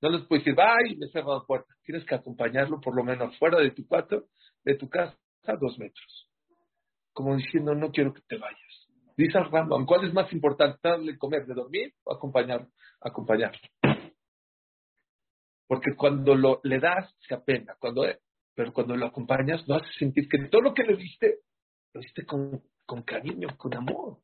no 0.02 0.10
les 0.10 0.26
puedes 0.26 0.46
decir, 0.46 0.60
y 0.88 0.96
me 0.96 1.08
cierra 1.08 1.36
la 1.36 1.46
puerta. 1.46 1.74
Tienes 1.84 2.06
que 2.06 2.16
acompañarlo 2.16 2.80
por 2.80 2.96
lo 2.96 3.04
menos 3.04 3.38
fuera 3.38 3.60
de 3.60 3.72
tu 3.72 3.86
cuarto, 3.86 4.26
de 4.64 4.76
tu 4.76 4.90
casa, 4.90 5.18
dos 5.60 5.78
metros. 5.78 6.30
Como 7.14 7.36
diciendo, 7.36 7.76
no 7.76 7.92
quiero 7.92 8.14
que 8.14 8.22
te 8.22 8.38
vayas. 8.38 8.88
Dice 9.18 9.38
al 9.38 9.52
Rambam, 9.52 9.86
¿cuál 9.86 10.08
es 10.08 10.14
más 10.14 10.32
importante, 10.32 10.80
darle 10.82 11.18
comer, 11.18 11.46
de 11.46 11.54
dormir 11.54 11.94
o 12.06 12.14
acompañarlo? 12.14 12.70
Acompañarlo. 13.02 13.60
Porque 15.68 15.96
cuando 15.96 16.36
lo, 16.36 16.62
le 16.64 16.80
das, 16.80 17.14
se 17.28 17.36
apena. 17.36 17.76
Cuando 17.80 18.04
pero 18.56 18.74
cuando 18.74 18.96
lo 18.96 19.06
acompañas, 19.06 19.66
lo 19.68 19.76
haces 19.76 19.96
sentir 19.98 20.28
que 20.28 20.38
todo 20.50 20.62
lo 20.62 20.74
que 20.74 20.84
le 20.84 20.98
diste, 20.98 21.40
lo 21.94 22.02
diste 22.02 22.26
con, 22.26 22.62
con 22.90 23.04
cariño, 23.04 23.56
con 23.56 23.72
amor. 23.76 24.18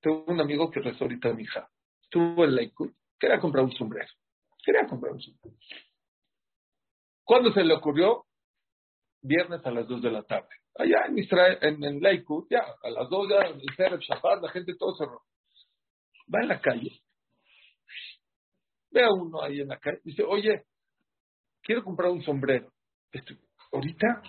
Tengo 0.00 0.24
un 0.26 0.40
amigo 0.40 0.72
que 0.72 0.80
rezó 0.80 1.04
ahorita 1.04 1.32
mi 1.34 1.44
hija. 1.44 1.70
Estuvo 2.02 2.44
en 2.44 2.56
Lakewood, 2.56 2.90
quería 3.16 3.38
comprar 3.38 3.64
un 3.64 3.70
sombrero. 3.76 4.08
Quería 4.64 4.88
comprar 4.88 5.12
un 5.12 5.20
sombrero. 5.20 5.56
¿Cuándo 7.22 7.52
se 7.52 7.62
le 7.62 7.74
ocurrió? 7.74 8.26
Viernes 9.22 9.64
a 9.64 9.70
las 9.70 9.86
2 9.86 10.02
de 10.02 10.10
la 10.10 10.24
tarde. 10.24 10.48
Allá 10.74 11.06
en 11.06 11.18
Israel, 11.18 11.58
en, 11.60 11.84
en 11.84 12.00
ya, 12.50 12.64
a 12.82 12.90
las 12.90 13.08
2 13.08 13.28
ya, 13.30 13.46
el 13.46 13.62
Cereb, 13.76 14.00
Shabbat, 14.00 14.42
la 14.42 14.50
gente 14.50 14.74
todo 14.76 14.96
cerró. 14.96 15.22
Va 16.34 16.40
en 16.40 16.48
la 16.48 16.60
calle, 16.60 16.90
ve 18.90 19.04
a 19.04 19.12
uno 19.12 19.42
ahí 19.42 19.60
en 19.60 19.68
la 19.68 19.78
calle, 19.78 20.00
dice, 20.02 20.24
oye, 20.24 20.64
quiero 21.62 21.84
comprar 21.84 22.10
un 22.10 22.22
sombrero. 22.22 22.72
Este, 23.12 23.38
¿Ahorita? 23.70 24.22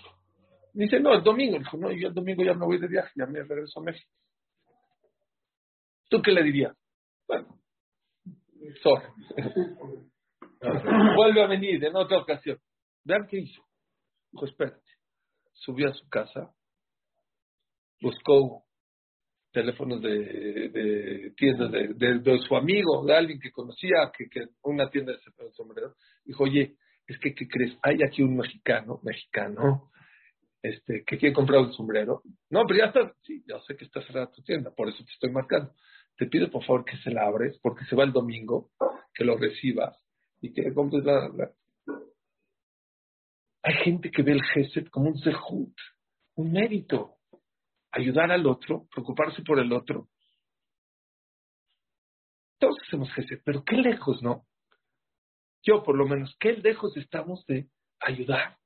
Dice, 0.74 1.00
no, 1.00 1.14
el 1.14 1.24
domingo. 1.24 1.58
Dijo, 1.60 1.78
no, 1.78 1.92
yo 1.92 2.08
el 2.08 2.14
domingo 2.14 2.44
ya 2.44 2.54
me 2.54 2.66
voy 2.66 2.80
de 2.80 2.88
viaje, 2.88 3.12
ya 3.16 3.26
me 3.26 3.44
regreso 3.44 3.80
a 3.80 3.84
México. 3.84 4.12
¿Tú 6.10 6.22
qué 6.22 6.32
le 6.32 6.44
dirías? 6.44 6.76
Bueno, 7.28 7.60
sorry. 8.82 9.08
Vuelve 11.16 11.44
a 11.44 11.48
venir 11.48 11.84
en 11.84 11.96
otra 11.96 12.20
ocasión. 12.20 12.58
Vean 13.04 13.28
qué 13.28 13.40
hizo. 13.40 13.64
Dijo, 14.32 14.46
espérate. 14.46 14.82
Subió 15.54 15.90
a 15.90 15.94
su 15.94 16.08
casa, 16.10 16.52
buscó 18.02 18.64
teléfonos 19.52 20.02
de, 20.02 20.70
de 20.70 21.34
tiendas 21.38 21.72
de, 21.72 22.20
de, 22.20 22.40
su 22.40 22.56
amigo, 22.56 23.06
de 23.06 23.16
alguien 23.16 23.40
que 23.40 23.52
conocía, 23.52 24.12
que, 24.18 24.28
que 24.28 24.48
una 24.64 24.90
tienda 24.90 25.14
de 25.14 25.52
sombrero. 25.52 25.96
Dijo, 26.26 26.44
oye, 26.44 26.76
es 27.06 27.20
que, 27.20 27.36
¿qué 27.36 27.48
crees? 27.48 27.78
Hay 27.84 28.00
aquí 28.04 28.24
un 28.24 28.36
mexicano, 28.36 29.00
mexicano, 29.04 29.92
este, 30.64 31.04
que 31.06 31.18
quiere 31.18 31.36
comprar 31.36 31.62
un 31.62 31.74
sombrero. 31.74 32.24
No, 32.50 32.64
pero 32.66 32.80
ya 32.80 32.86
está, 32.86 33.14
sí, 33.22 33.44
ya 33.48 33.60
sé 33.68 33.76
que 33.76 33.86
está 33.86 34.02
cerrada 34.02 34.32
tu 34.32 34.42
tienda, 34.42 34.72
por 34.72 34.90
eso 34.90 35.04
te 35.04 35.12
estoy 35.12 35.32
marcando. 35.32 35.74
Te 36.18 36.26
pido 36.26 36.50
por 36.50 36.64
favor 36.64 36.86
que 36.86 36.98
se 36.98 37.12
la 37.12 37.28
abres, 37.28 37.60
porque 37.62 37.86
se 37.86 37.96
va 37.96 38.04
el 38.04 38.14
domingo, 38.14 38.72
que 39.14 39.24
lo 39.24 39.38
recibas 39.38 39.96
y 40.42 40.54
que 40.54 40.74
compres 40.74 41.04
la, 41.04 41.30
hay 43.64 43.76
gente 43.86 44.12
que 44.12 44.24
ve 44.24 44.34
el 44.34 44.44
Gesed 44.44 44.88
como 44.90 45.10
un 45.10 45.18
sehut, 45.18 45.74
un 46.36 46.52
mérito. 46.52 47.16
Ayudar 47.92 48.32
al 48.32 48.46
otro, 48.46 48.88
preocuparse 48.92 49.42
por 49.44 49.60
el 49.60 49.72
otro. 49.72 50.10
Todos 52.60 52.76
hacemos 52.86 53.12
Gesed, 53.14 53.42
pero 53.46 53.64
qué 53.64 53.78
lejos, 53.78 54.22
¿no? 54.22 54.46
Yo, 55.64 55.84
por 55.84 55.98
lo 55.98 56.06
menos, 56.06 56.36
qué 56.40 56.54
lejos 56.54 56.98
estamos 56.98 57.46
de 57.46 57.70
ayudar. 58.02 58.58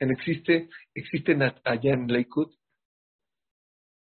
En 0.00 0.10
existe, 0.10 0.68
existen 0.94 1.42
allá 1.42 1.92
en 1.92 2.12
Lakewood, 2.12 2.52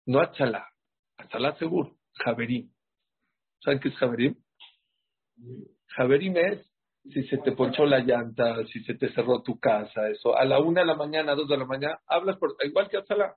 no 0.06 0.20
Achalá, 0.20 0.68
Achalá 1.16 1.56
seguro, 1.58 1.96
Javerim. 2.14 2.70
¿Saben 3.60 3.80
qué 3.80 3.88
es 3.88 3.96
Javerim? 3.96 4.36
Javerim 5.96 6.36
es 6.36 6.68
si 7.12 7.22
se 7.24 7.38
te 7.38 7.52
ponchó 7.52 7.86
la 7.86 8.00
llanta, 8.00 8.64
si 8.66 8.80
se 8.84 8.94
te 8.94 9.12
cerró 9.12 9.42
tu 9.42 9.58
casa, 9.58 10.08
eso. 10.10 10.36
A 10.36 10.44
la 10.44 10.60
una 10.60 10.82
de 10.82 10.86
la 10.86 10.94
mañana, 10.94 11.32
a 11.32 11.34
dos 11.34 11.48
de 11.48 11.56
la 11.56 11.64
mañana, 11.64 11.98
hablas 12.06 12.36
por, 12.36 12.54
igual 12.62 12.88
que 12.88 12.98
a 12.98 13.04
Sala. 13.04 13.34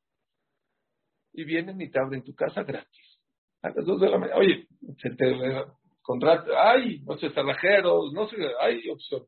Y 1.34 1.46
vienen 1.46 1.80
y 1.80 1.90
te 1.90 2.00
abren 2.00 2.24
tu 2.24 2.36
casa 2.36 2.64
gratis. 2.64 3.20
A 3.62 3.70
las 3.70 3.86
dos 3.86 4.02
de 4.02 4.10
la 4.10 4.18
mañana, 4.18 4.38
oye, 4.38 4.68
se 5.02 5.12
te 5.12 5.66
contrata, 6.02 6.52
ay, 6.72 7.00
no 7.06 7.18
sé, 7.18 7.30
cerrajeros, 7.30 8.12
no 8.12 8.28
sé, 8.28 8.36
hay 8.60 8.90
opción. 8.90 9.26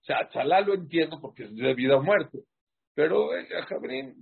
O 0.00 0.04
sea, 0.04 0.28
Chalá 0.30 0.60
lo 0.60 0.74
entiendo 0.74 1.20
porque 1.20 1.44
es 1.44 1.54
de 1.54 1.74
vida 1.74 1.96
o 1.96 2.02
muerte. 2.02 2.40
Pero, 2.94 3.36
eh, 3.36 3.46
Jabrín, 3.68 4.14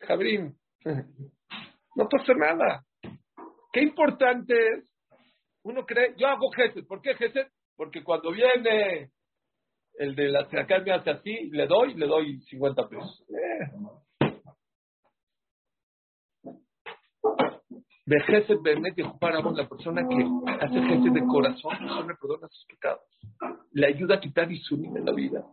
Jabrín, 0.00 0.56
no 1.96 2.08
pasa 2.08 2.34
nada. 2.34 2.84
Qué 3.72 3.82
importante 3.82 4.54
es, 4.54 4.90
uno 5.64 5.84
cree, 5.86 6.14
yo 6.16 6.26
hago 6.26 6.50
Gesed, 6.50 6.86
¿por 6.86 7.00
qué 7.00 7.14
Gesed? 7.14 7.46
Porque 7.76 8.04
cuando 8.04 8.32
viene 8.32 9.10
el 9.94 10.14
de 10.14 10.28
la 10.28 10.40
acá 10.40 10.78
me 10.84 10.92
hace 10.92 11.10
así, 11.10 11.50
le 11.50 11.66
doy, 11.66 11.94
le 11.94 12.06
doy 12.06 12.40
50 12.42 12.88
pesos. 12.88 13.24
Eh. 13.28 14.12
Vejece 18.04 18.56
Benet 18.62 18.96
para 19.20 19.40
la 19.40 19.68
persona 19.68 20.02
que 20.08 20.24
hace 20.60 20.74
gente 20.82 21.10
de 21.10 21.26
corazón, 21.26 21.76
no 21.86 22.04
me 22.04 22.14
perdona 22.14 22.48
sus 22.48 22.66
pecados. 22.66 23.02
Le 23.72 23.86
ayuda 23.86 24.16
a 24.16 24.20
quitar 24.20 24.50
isunim 24.50 24.96
en 24.96 25.04
la 25.04 25.12
vida. 25.12 25.44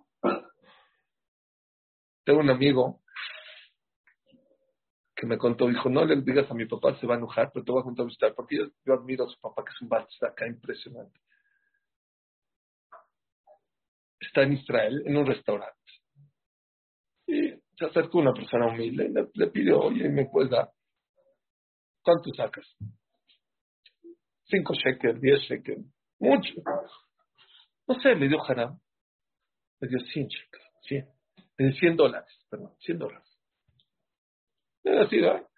Tengo 2.23 2.39
un 2.39 2.49
amigo 2.49 3.01
que 5.15 5.25
me 5.25 5.37
contó, 5.37 5.67
dijo, 5.67 5.89
no 5.89 6.05
le 6.05 6.21
digas 6.21 6.49
a 6.49 6.53
mi 6.53 6.65
papá, 6.65 6.97
se 6.99 7.05
va 7.05 7.15
a 7.15 7.17
enojar, 7.17 7.51
pero 7.53 7.65
te 7.65 7.71
voy 7.71 7.81
a 7.81 7.83
juntar 7.83 8.03
a 8.03 8.07
visitar, 8.07 8.33
porque 8.35 8.57
yo, 8.85 8.93
admiro 8.93 9.25
a 9.25 9.29
su 9.29 9.39
papá, 9.39 9.63
que 9.63 9.71
es 9.71 9.81
un 9.81 9.93
acá 9.93 10.47
impresionante 10.47 11.19
está 14.29 14.43
en 14.43 14.53
Israel, 14.53 15.03
en 15.05 15.17
un 15.17 15.25
restaurante. 15.25 15.75
Y 17.27 17.49
se 17.77 17.85
acercó 17.85 18.19
una 18.19 18.33
persona 18.33 18.67
humilde 18.67 19.05
y 19.05 19.39
le, 19.39 19.47
pidió, 19.47 19.79
oye, 19.79 20.09
¿me 20.09 20.25
puedes? 20.25 20.51
¿Cuánto 22.01 22.29
sacas? 22.35 22.65
Cinco 24.45 24.73
shekels, 24.73 25.21
diez 25.21 25.39
shekels, 25.41 25.85
mucho. 26.19 26.53
No 27.89 27.99
sé, 27.99 28.13
le 28.15 28.27
dio 28.27 28.37
haram. 28.47 28.79
Le 29.81 29.87
dio 29.87 29.99
cien 29.99 30.27
shekels, 30.27 30.71
cien. 30.83 31.09
Le 31.57 31.65
dio 31.65 31.75
cien 31.79 31.95
dólares, 31.95 32.29
perdón, 32.47 32.73
cien 32.79 32.99
dólares. 32.99 33.27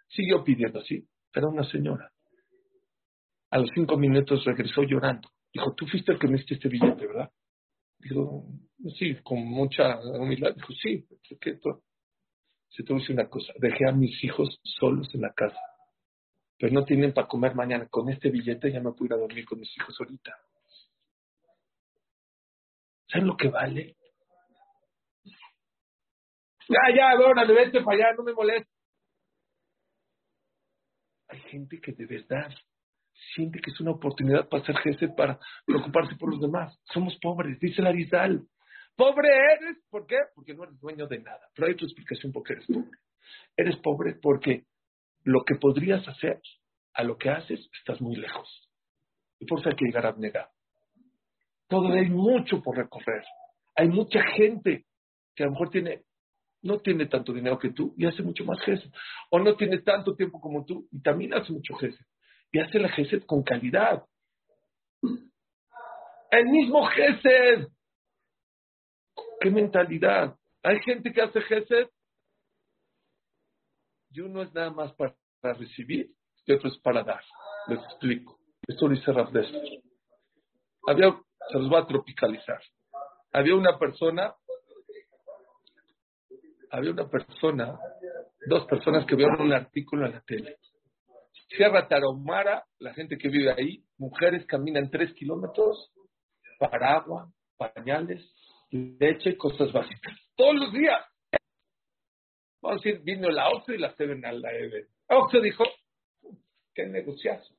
siguió 0.08 0.42
pidiendo 0.44 0.80
así. 0.80 1.06
Era 1.34 1.48
una 1.48 1.64
señora. 1.70 2.10
A 3.50 3.60
los 3.60 3.70
cinco 3.76 3.98
minutos 3.98 4.46
regresó 4.46 4.84
llorando. 4.84 5.30
Dijo, 5.54 5.76
tú 5.76 5.86
fuiste 5.88 6.14
el 6.14 6.20
que 6.20 6.28
me 6.28 6.38
diste 6.38 6.54
este 6.54 6.70
billete, 6.70 7.06
¿verdad? 7.06 7.30
Dijo, 8.00 8.46
sí, 8.98 9.18
con 9.24 9.46
mucha 9.46 10.00
humildad. 10.00 10.56
Dijo, 10.56 10.72
sí, 10.74 11.06
que 11.40 11.60
se 12.70 12.84
te 12.84 12.94
dice 12.94 13.12
una 13.12 13.28
cosa, 13.28 13.52
dejé 13.60 13.90
a 13.90 13.92
mis 13.92 14.24
hijos 14.24 14.62
solos 14.64 15.14
en 15.14 15.22
la 15.22 15.34
casa, 15.34 15.60
pero 16.58 16.72
no 16.72 16.86
tienen 16.86 17.12
para 17.12 17.28
comer 17.28 17.54
mañana. 17.56 17.88
Con 17.90 18.10
este 18.10 18.30
billete 18.30 18.72
ya 18.72 18.80
me 18.80 18.94
puedo 18.94 19.08
ir 19.08 19.14
a 19.14 19.18
dormir 19.18 19.44
con 19.44 19.60
mis 19.60 19.76
hijos 19.76 19.94
ahorita. 20.00 20.32
¿Saben 23.12 23.28
lo 23.28 23.36
que 23.36 23.50
vale? 23.50 23.96
Ya, 26.70 26.96
ya, 26.96 27.20
órale, 27.20 27.54
vete 27.54 27.82
para 27.84 27.98
allá, 27.98 28.16
no 28.16 28.24
me 28.24 28.34
molestes. 28.34 28.72
Hay 31.28 31.40
gente 31.42 31.80
que 31.82 31.92
de 31.92 32.06
verdad 32.06 32.50
siente 33.36 33.60
que 33.60 33.72
es 33.72 33.80
una 33.82 33.92
oportunidad 33.92 34.48
para 34.48 34.64
hacer 34.64 34.78
gesed, 34.78 35.16
para 35.16 35.40
preocuparse 35.66 36.16
por 36.16 36.32
los 36.32 36.42
demás. 36.42 36.78
Somos 36.94 37.18
pobres, 37.22 37.60
dice 37.60 37.82
la 37.82 37.92
Rizal. 37.92 38.48
Pobre 38.96 39.30
eres, 39.30 39.78
¿por 39.90 40.06
qué? 40.06 40.18
Porque 40.36 40.54
no 40.54 40.64
eres 40.64 40.80
dueño 40.80 41.08
de 41.08 41.20
nada. 41.20 41.50
Pero 41.54 41.68
hay 41.68 41.74
otra 41.74 41.88
explicación 41.88 42.32
por 42.32 42.44
qué 42.44 42.54
eres 42.54 42.66
pobre. 42.68 42.98
Eres 43.58 43.78
pobre 43.78 44.16
porque 44.22 44.66
lo 45.24 45.44
que 45.44 45.56
podrías 45.56 46.08
hacer 46.08 46.42
a 46.94 47.04
lo 47.04 47.18
que 47.18 47.30
haces 47.30 47.70
estás 47.80 48.02
muy 48.02 48.16
lejos. 48.16 48.70
Y 49.40 49.46
por 49.46 49.60
eso 49.60 49.70
hay 49.70 49.76
que 49.76 49.86
llegar 49.86 50.06
a. 50.06 50.16
Todo 51.72 51.92
hay 51.94 52.08
mucho 52.10 52.62
por 52.62 52.78
recorrer. 52.78 53.24
Hay 53.76 53.88
mucha 53.88 54.22
gente 54.36 54.86
que 55.36 55.44
a 55.44 55.46
lo 55.48 55.54
mejor 55.54 55.72
tiene, 55.72 56.04
no 56.62 56.80
tiene 56.82 57.08
tanto 57.08 57.34
dinero 57.34 57.58
que 57.58 57.72
tú 57.72 57.96
y 57.98 58.06
hace 58.06 58.22
mucho 58.22 58.46
más 58.46 58.62
gesed. 58.62 58.92
O 59.32 59.40
no 59.40 59.56
tiene 59.56 59.80
tanto 59.80 60.16
tiempo 60.16 60.40
como 60.40 60.64
tú 60.64 60.88
y 60.92 61.02
también 61.02 61.34
hace 61.34 61.52
mucho 61.52 61.74
gesed 61.76 62.06
y 62.52 62.60
hace 62.60 62.80
la 62.80 62.90
Gesed 62.90 63.24
con 63.24 63.44
calidad. 63.44 64.06
El 66.32 66.46
mismo 66.48 66.86
Gesed. 66.88 67.68
¿Qué 69.40 69.50
mentalidad? 69.50 70.36
Hay 70.64 70.80
gente 70.82 71.12
que 71.12 71.22
hace 71.22 71.42
Gesed 71.42 71.90
y 74.12 74.20
uno 74.20 74.44
es 74.44 74.54
nada 74.54 74.70
más 74.70 74.94
para, 74.94 75.16
recibir 75.42 76.12
y 76.46 76.52
otro 76.52 76.70
es 76.70 76.78
para 76.80 77.04
dar. 77.04 77.24
Les 77.68 77.80
explico. 77.80 78.40
Esto 78.68 78.88
lo 78.88 78.96
dice 78.96 79.12
Rav 79.12 79.32
Había, 80.88 81.20
se 81.52 81.60
los 81.60 81.72
va 81.72 81.80
a 81.80 81.88
tropicalizar. 81.88 82.62
Había 83.34 83.56
una 83.56 83.78
persona, 83.78 84.34
había 86.70 86.92
una 86.92 87.10
persona, 87.10 87.80
dos 88.48 88.66
personas 88.66 89.06
que 89.06 89.16
vieron 89.16 89.42
un 89.42 89.54
artículo 89.54 90.06
en 90.06 90.14
la 90.14 90.22
tele 90.22 90.58
Sierra 91.56 91.88
Tarahumara, 91.88 92.64
la 92.80 92.94
gente 92.94 93.18
que 93.18 93.28
vive 93.28 93.52
ahí, 93.52 93.84
mujeres 93.98 94.46
caminan 94.46 94.90
tres 94.90 95.14
kilómetros 95.14 95.92
para 96.58 96.96
agua, 96.96 97.30
pañales, 97.58 98.22
leche, 98.70 99.36
cosas 99.36 99.72
básicas. 99.74 100.18
Todos 100.36 100.56
los 100.56 100.72
días. 100.72 101.06
Vamos 102.62 102.80
a 102.80 102.84
decir, 102.84 103.02
vino 103.04 103.30
la 103.30 103.50
OXO 103.50 103.74
y 103.74 103.80
la 103.80 103.94
Seven 103.96 104.26
a 104.26 104.32
la 104.32 104.52
EVE. 104.54 104.88
OXO 105.10 105.42
dijo, 105.42 105.66
qué 106.74 106.86
negociazo. 106.86 107.54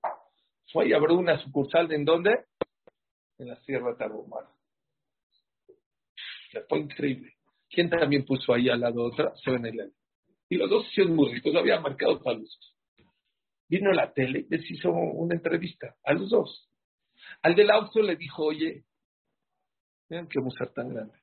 Fue 0.72 0.88
y 0.88 0.94
abrió 0.94 1.18
una 1.18 1.38
sucursal 1.42 1.92
en 1.92 2.04
dónde? 2.06 2.30
En 3.42 3.48
la 3.48 3.56
Sierra 3.62 3.96
Tarahumara. 3.96 4.48
Fue 6.68 6.78
increíble. 6.78 7.34
¿Quién 7.68 7.90
también 7.90 8.24
puso 8.24 8.52
ahí 8.52 8.68
al 8.68 8.80
lado 8.80 9.04
otra? 9.04 9.34
Seven 9.42 9.66
Eleven. 9.66 9.92
Y 10.48 10.56
los 10.56 10.68
dos 10.68 10.86
hicieron 10.88 11.16
muy 11.16 11.32
ricos, 11.32 11.54
había 11.56 11.80
marcado 11.80 12.22
palos 12.22 12.58
vino 13.72 13.90
la 13.90 14.12
tele, 14.12 14.44
les 14.50 14.70
hizo 14.70 14.90
una 14.92 15.34
entrevista 15.34 15.96
a 16.04 16.12
los 16.12 16.28
dos. 16.28 16.68
Al 17.40 17.54
del 17.54 17.70
auto 17.70 18.02
le 18.02 18.16
dijo, 18.16 18.44
oye, 18.44 18.84
vean 20.10 20.28
qué 20.28 20.40
mujer 20.40 20.68
tan 20.74 20.90
grande. 20.90 21.18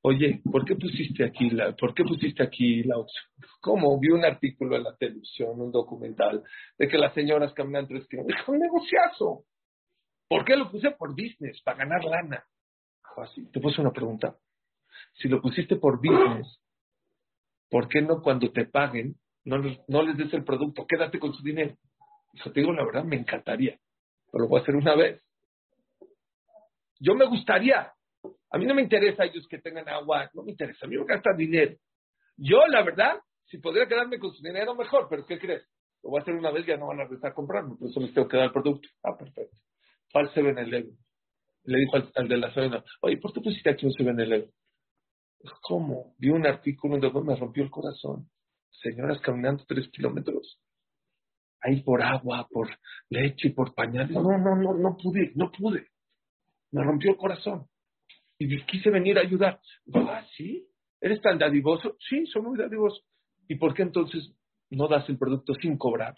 Oye, 0.00 0.40
¿por 0.50 0.64
qué 0.64 0.74
pusiste 0.74 1.26
aquí 1.26 1.50
la, 1.50 1.76
por 1.76 1.92
qué 1.92 2.04
pusiste 2.04 2.42
aquí 2.42 2.82
la 2.84 2.96
opción? 2.96 3.24
¿Cómo? 3.60 4.00
Vi 4.00 4.08
un 4.08 4.24
artículo 4.24 4.74
en 4.76 4.84
la 4.84 4.96
televisión, 4.96 5.60
un 5.60 5.70
documental, 5.70 6.42
de 6.78 6.88
que 6.88 6.96
las 6.96 7.12
señoras 7.12 7.52
caminan 7.52 7.86
tres 7.86 8.08
kilómetros. 8.08 8.40
Dijo, 8.40 8.52
un 8.52 8.58
negociazo. 8.58 9.44
¿Por 10.32 10.46
qué 10.46 10.56
lo 10.56 10.70
puse 10.70 10.90
por 10.92 11.10
business? 11.10 11.60
Para 11.62 11.78
ganar 11.78 12.02
lana. 12.04 12.42
así. 13.18 13.44
Te 13.52 13.60
puse 13.60 13.82
una 13.82 13.90
pregunta. 13.90 14.34
Si 15.14 15.28
lo 15.28 15.42
pusiste 15.42 15.76
por 15.76 15.98
business, 15.98 16.58
¿por 17.68 17.86
qué 17.86 18.00
no 18.00 18.22
cuando 18.22 18.50
te 18.50 18.64
paguen 18.64 19.16
no, 19.44 19.58
no 19.88 20.02
les 20.02 20.16
des 20.16 20.32
el 20.32 20.42
producto? 20.42 20.86
Quédate 20.86 21.18
con 21.18 21.34
su 21.34 21.42
dinero. 21.42 21.76
Dijo, 22.32 22.50
te 22.50 22.60
digo 22.60 22.72
la 22.72 22.82
verdad, 22.82 23.04
me 23.04 23.16
encantaría. 23.16 23.78
Pero 24.30 24.44
lo 24.44 24.48
voy 24.48 24.60
a 24.60 24.62
hacer 24.62 24.74
una 24.74 24.96
vez. 24.96 25.22
Yo 26.98 27.14
me 27.14 27.26
gustaría, 27.26 27.92
a 28.50 28.58
mí 28.58 28.64
no 28.64 28.74
me 28.74 28.82
interesa 28.82 29.24
ellos 29.24 29.46
que 29.48 29.58
tengan 29.58 29.86
agua, 29.88 30.30
no 30.32 30.44
me 30.44 30.52
interesa, 30.52 30.86
a 30.86 30.88
mí 30.88 30.96
me 30.96 31.04
gastan 31.04 31.36
dinero. 31.36 31.76
Yo, 32.38 32.66
la 32.68 32.82
verdad, 32.82 33.20
si 33.46 33.58
podría 33.58 33.86
quedarme 33.86 34.18
con 34.18 34.32
su 34.32 34.42
dinero, 34.42 34.74
mejor, 34.74 35.08
pero 35.10 35.26
¿qué 35.26 35.38
crees? 35.38 35.68
Lo 36.02 36.10
voy 36.10 36.20
a 36.20 36.22
hacer 36.22 36.34
una 36.34 36.50
vez, 36.50 36.64
ya 36.64 36.78
no 36.78 36.86
van 36.86 37.00
a 37.00 37.04
regresar 37.04 37.32
a 37.32 37.34
comprarme, 37.34 37.76
por 37.76 37.90
eso 37.90 38.00
les 38.00 38.14
tengo 38.14 38.28
que 38.28 38.36
dar 38.38 38.46
el 38.46 38.52
producto. 38.52 38.88
Ah, 39.02 39.16
perfecto. 39.18 39.56
Fue 40.12 40.22
al 40.22 40.32
7-Eleven. 40.32 40.96
Le 41.64 41.78
dijo 41.78 41.96
al, 41.96 42.28
de 42.28 42.36
la 42.36 42.52
zona, 42.52 42.84
oye, 43.00 43.16
¿por 43.18 43.32
qué 43.32 43.40
pusiste 43.40 43.70
aquí 43.70 43.86
un 43.86 43.92
7-Eleven? 43.92 44.50
¿Cómo? 45.62 46.14
Vi 46.18 46.30
un 46.30 46.46
artículo 46.46 46.98
donde 46.98 47.20
me 47.22 47.36
rompió 47.36 47.64
el 47.64 47.70
corazón. 47.70 48.28
Señoras 48.70 49.20
caminando 49.20 49.64
tres 49.66 49.88
kilómetros. 49.88 50.60
Ahí 51.60 51.80
por 51.82 52.02
agua, 52.02 52.46
por 52.50 52.68
leche 53.08 53.50
por 53.50 53.74
pañales. 53.74 54.10
No, 54.10 54.22
no, 54.22 54.56
no, 54.56 54.74
no 54.74 54.96
pude, 54.96 55.32
no 55.34 55.50
pude. 55.50 55.88
Me 56.72 56.82
rompió 56.82 57.10
el 57.10 57.16
corazón 57.16 57.66
y 58.38 58.64
quise 58.64 58.90
venir 58.90 59.18
a 59.18 59.22
ayudar. 59.22 59.60
Ah, 59.94 60.24
sí, 60.36 60.68
¿eres 61.00 61.20
tan 61.20 61.38
dadivoso? 61.38 61.96
Sí, 62.08 62.26
soy 62.26 62.42
muy 62.42 62.58
dadivoso. 62.58 63.02
¿Y 63.48 63.56
por 63.56 63.74
qué 63.74 63.82
entonces 63.82 64.32
no 64.70 64.88
das 64.88 65.08
el 65.08 65.18
producto 65.18 65.54
sin 65.54 65.76
cobrar? 65.76 66.14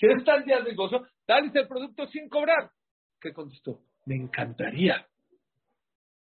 Si 0.00 0.06
eres 0.06 0.24
tan 0.24 0.46
dadivoso, 0.46 1.06
dale 1.28 1.50
el 1.52 1.68
producto 1.68 2.06
sin 2.06 2.26
cobrar. 2.30 2.70
¿Qué 3.20 3.34
contestó? 3.34 3.80
Me 4.06 4.16
encantaría. 4.16 5.06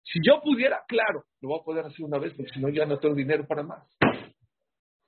Si 0.03 0.19
yo 0.23 0.43
pudiera, 0.43 0.85
claro, 0.87 1.25
lo 1.41 1.49
voy 1.49 1.61
a 1.61 1.65
poder 1.65 1.87
hacer 1.87 2.05
una 2.05 2.19
vez, 2.19 2.35
porque 2.35 2.53
si 2.53 2.61
no 2.61 2.69
ya 2.69 2.85
no 2.85 2.99
tengo 2.99 3.15
dinero 3.15 3.47
para 3.47 3.63
más. 3.63 3.89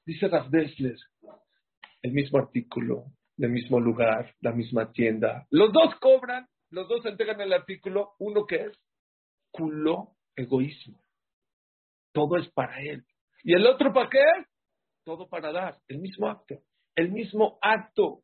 Dice 0.07 0.29
Raf 0.29 0.47
el 0.55 2.13
mismo 2.13 2.39
artículo, 2.39 3.05
el 3.37 3.51
mismo 3.51 3.79
lugar, 3.79 4.35
la 4.41 4.53
misma 4.53 4.91
tienda. 4.91 5.47
Los 5.51 5.71
dos 5.71 5.95
cobran, 6.01 6.47
los 6.71 6.89
dos 6.89 7.05
entregan 7.05 7.41
el 7.43 7.53
artículo, 7.53 8.13
uno 8.19 8.47
que 8.47 8.57
es 8.57 8.79
culo 9.51 10.17
egoísmo. 10.35 10.99
Todo 12.13 12.39
es 12.39 12.49
para 12.53 12.81
él. 12.81 13.05
¿Y 13.45 13.53
el 13.53 13.67
otro 13.67 13.93
para 13.93 14.09
qué? 14.09 14.25
Todo 15.05 15.29
para 15.29 15.53
dar. 15.53 15.77
El 15.89 15.99
mismo 15.99 16.29
acto. 16.29 16.63
El 16.95 17.13
mismo 17.13 17.59
acto. 17.61 18.23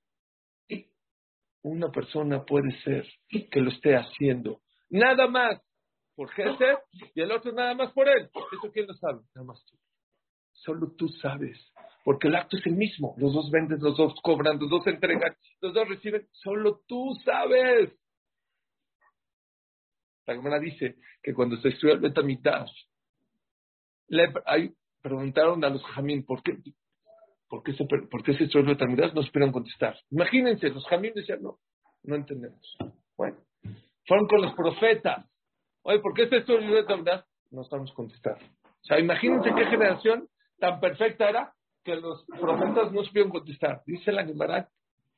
Una 1.63 1.91
persona 1.91 2.45
puede 2.45 2.73
ser 2.83 3.07
que 3.29 3.61
lo 3.61 3.71
esté 3.71 3.97
haciendo. 3.97 4.61
Nada 4.91 5.29
más 5.29 5.61
por 6.15 6.31
Gesed 6.31 6.77
y 7.15 7.21
el 7.21 7.33
otro 7.33 7.53
nada 7.53 7.75
más 7.75 7.93
por 7.93 8.09
él. 8.09 8.29
¿Eso 8.53 8.73
quién 8.73 8.87
lo 8.87 8.95
sabe? 8.95 9.21
Nada 9.35 9.47
más 9.47 9.65
tú. 9.65 9.77
Solo 10.53 10.93
tú 10.97 11.09
sabes. 11.09 11.59
Porque 12.05 12.29
el 12.29 12.37
acto 12.37 12.57
es 12.57 12.67
el 12.67 12.75
mismo. 12.75 13.15
Los 13.17 13.33
dos 13.33 13.51
venden, 13.51 13.79
los 13.81 13.97
dos 13.97 14.15
cobran, 14.23 14.59
los 14.59 14.69
dos 14.69 14.87
entregan, 14.87 15.37
los 15.61 15.73
dos 15.73 15.89
reciben. 15.89 16.27
Solo 16.33 16.83
tú 16.87 17.15
sabes. 17.25 17.93
La 20.27 20.35
Gemara 20.35 20.59
dice 20.59 20.97
que 21.23 21.35
cuando 21.35 21.57
se 21.57 21.69
estudió 21.69 21.95
el 21.95 22.01
Betamigdash, 22.01 22.71
le 24.09 24.33
preguntaron 25.01 25.65
a 25.65 25.71
los 25.71 25.83
jamín, 25.85 26.25
¿por 26.25 26.43
qué, 26.43 26.59
por 27.53 27.63
qué 27.63 27.75
se, 27.75 27.85
por 27.85 28.23
qué 28.23 28.33
se? 28.33 28.49
No 29.15 29.23
supieron 29.23 29.53
contestar. 29.53 29.95
Imagínense, 30.11 30.71
los 30.71 30.87
jamín 30.87 31.13
decían, 31.15 31.43
no, 31.43 31.59
no 32.03 32.17
entendemos. 32.17 32.79
Bueno, 33.15 33.37
fueron 34.07 34.27
con 34.27 34.41
los 34.41 34.55
profetas. 34.55 35.31
Oye, 35.83 35.99
¿por 35.99 36.15
qué 36.15 36.31
se 36.31 36.39
estudió 36.39 36.61
el 36.61 36.71
Betamigdash? 36.71 37.21
No 37.51 37.63
sabemos 37.65 37.93
contestar. 37.93 38.39
O 38.65 38.85
sea, 38.85 38.99
imagínense 38.99 39.51
qué 39.55 39.67
generación 39.67 40.29
tan 40.59 40.81
perfecta 40.81 41.29
era 41.29 41.53
que 41.85 41.97
los 41.97 42.25
profetas 42.25 42.91
no 42.91 43.05
supieron 43.05 43.31
contestar. 43.31 43.83
Dice 43.85 44.13
la 44.13 44.25
Gemara 44.25 44.71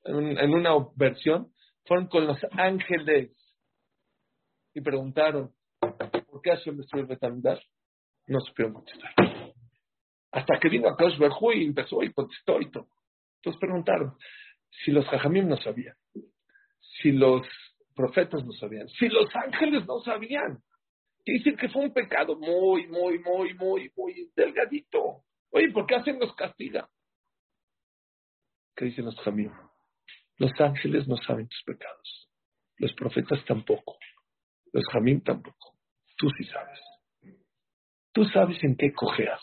en, 0.02 0.36
en 0.36 0.54
una 0.54 0.70
versión, 0.96 1.52
fueron 1.84 2.08
con 2.08 2.26
los 2.26 2.38
ángeles 2.50 3.30
y 4.74 4.80
preguntaron, 4.80 5.52
¿por 5.78 6.42
qué 6.42 6.50
Hashem 6.50 6.78
destruyó 6.78 7.02
el 7.02 7.10
Betamigdash? 7.10 7.62
No 8.26 8.40
supieron 8.40 8.74
contestar. 8.74 9.23
Hasta 10.34 10.58
que 10.58 10.68
vino 10.68 10.88
a 10.88 10.96
Kaush 10.96 11.16
y 11.54 11.64
empezó 11.64 12.02
y 12.02 12.12
contestó 12.12 12.60
y 12.60 12.70
todo. 12.70 12.88
Entonces 13.36 13.60
preguntaron, 13.60 14.16
si 14.84 14.90
los 14.90 15.06
Jajamim 15.06 15.48
no 15.48 15.56
sabían, 15.56 15.94
si 17.00 17.12
los 17.12 17.46
profetas 17.94 18.44
no 18.44 18.52
sabían, 18.52 18.88
si 18.88 19.08
los 19.08 19.28
ángeles 19.34 19.86
no 19.86 20.00
sabían, 20.00 20.58
dicen 21.24 21.56
que 21.56 21.68
fue 21.68 21.82
un 21.82 21.92
pecado 21.92 22.36
muy, 22.36 22.88
muy, 22.88 23.20
muy, 23.20 23.54
muy, 23.54 23.92
muy 23.96 24.30
delgadito. 24.34 25.22
Oye, 25.50 25.70
¿por 25.70 25.86
qué 25.86 25.94
hacen 25.94 26.18
los 26.18 26.34
castiga? 26.34 26.88
¿Qué 28.74 28.86
dicen 28.86 29.04
los 29.04 29.16
Jajamim? 29.16 29.52
Los 30.38 30.50
ángeles 30.58 31.06
no 31.06 31.16
saben 31.18 31.46
tus 31.46 31.62
pecados, 31.62 32.28
los 32.78 32.92
profetas 32.94 33.44
tampoco. 33.44 33.96
Los 34.72 34.84
jamín 34.92 35.22
tampoco. 35.22 35.76
Tú 36.16 36.28
sí 36.36 36.42
sabes. 36.44 36.80
Tú 38.12 38.24
sabes 38.24 38.58
en 38.64 38.76
qué 38.76 38.92
cojeas. 38.92 39.40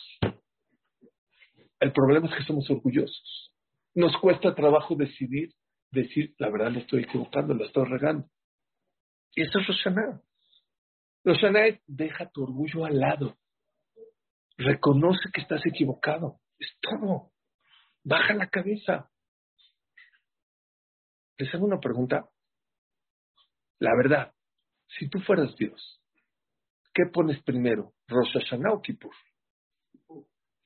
El 1.82 1.92
problema 1.94 2.28
es 2.28 2.36
que 2.36 2.44
somos 2.44 2.70
orgullosos. 2.70 3.52
Nos 3.96 4.16
cuesta 4.18 4.54
trabajo 4.54 4.96
decidir, 4.96 5.52
decir, 5.90 6.36
la 6.38 6.52
verdad 6.52 6.72
le 6.72 6.82
estoy 6.82 7.04
equivocando, 7.04 7.56
la 7.56 7.66
estoy 7.66 7.86
regando. 7.86 8.30
Y 9.34 9.42
eso 9.42 9.60
es 9.60 9.68
Roshaná. 9.68 10.22
Roshaná 11.24 11.66
es, 11.66 11.82
deja 11.88 12.30
tu 12.30 12.44
orgullo 12.44 12.86
al 12.86 13.00
lado. 13.00 13.36
Reconoce 14.58 15.32
que 15.34 15.42
estás 15.42 15.66
equivocado. 15.66 16.40
Es 16.60 16.70
todo. 16.82 17.32
Baja 18.04 18.36
la 18.36 18.48
cabeza. 18.48 19.10
Les 21.40 21.52
hago 21.56 21.66
una 21.66 21.80
pregunta. 21.80 22.30
La 23.80 23.96
verdad, 23.96 24.36
si 25.00 25.10
tú 25.10 25.20
fueras 25.22 25.56
Dios, 25.56 26.00
¿qué 26.94 27.06
pones 27.12 27.42
primero? 27.42 27.96
¿Rosh 28.08 28.34
Hashanah 28.34 28.74
o 28.74 28.82
Kippur? 28.84 29.16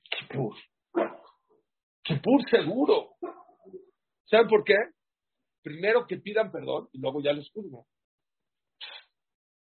Kippur. 0.09 0.57
Kippur 2.05 2.49
seguro. 2.49 3.15
¿Saben 4.25 4.47
por 4.47 4.63
qué? 4.63 4.75
Primero 5.61 6.07
que 6.07 6.17
pidan 6.17 6.51
perdón 6.51 6.87
y 6.93 6.99
luego 6.99 7.21
ya 7.21 7.33
les 7.33 7.49
juzgan. 7.49 7.83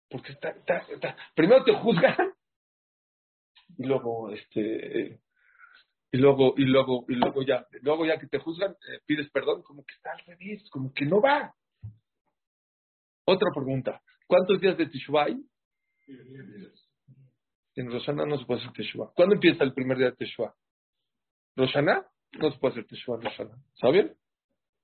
Porque 0.10 0.34
está, 0.34 0.50
está, 0.50 1.18
primero 1.36 1.64
te 1.64 1.74
juzgan 1.74 2.34
y 3.78 3.84
luego 3.84 4.32
este 4.32 5.20
y 6.12 6.18
luego 6.18 6.54
y 6.56 6.66
luego 6.66 7.06
y 7.10 7.16
luego 7.16 7.42
ya 7.42 7.68
luego 7.82 8.06
ya 8.06 8.18
que 8.18 8.28
te 8.28 8.40
juzgan 8.40 8.72
eh, 8.72 9.02
pides 9.06 9.30
perdón 9.32 9.62
como 9.64 9.84
que 9.84 9.94
está 9.94 10.14
al 10.14 10.20
revés 10.20 10.70
como 10.70 10.94
que 10.94 11.06
no 11.06 11.20
va 11.20 11.54
otra 13.26 13.52
pregunta 13.54 14.02
¿Cuántos 14.28 14.60
días 14.60 14.78
de 14.78 14.88
Teshuvah 14.88 15.26
hay? 15.26 15.42
En 17.76 17.92
Rosana 17.92 18.26
no 18.26 18.38
se 18.38 18.46
puede 18.46 18.62
hacer 18.62 18.74
Teshuvah. 18.74 19.14
¿Cuándo 19.16 19.36
empieza 19.36 19.64
el 19.64 19.74
primer 19.74 19.98
día 19.98 20.08
de 20.08 20.18
Teshuvah? 20.18 20.54
¿Rosana? 21.56 22.06
No 22.34 22.52
se 22.52 22.60
puede 22.60 22.74
hacer 22.74 22.88
Teshuvah 22.88 23.18
en 23.18 23.24
Rosana. 23.24 23.56
¿Saben? 23.76 24.16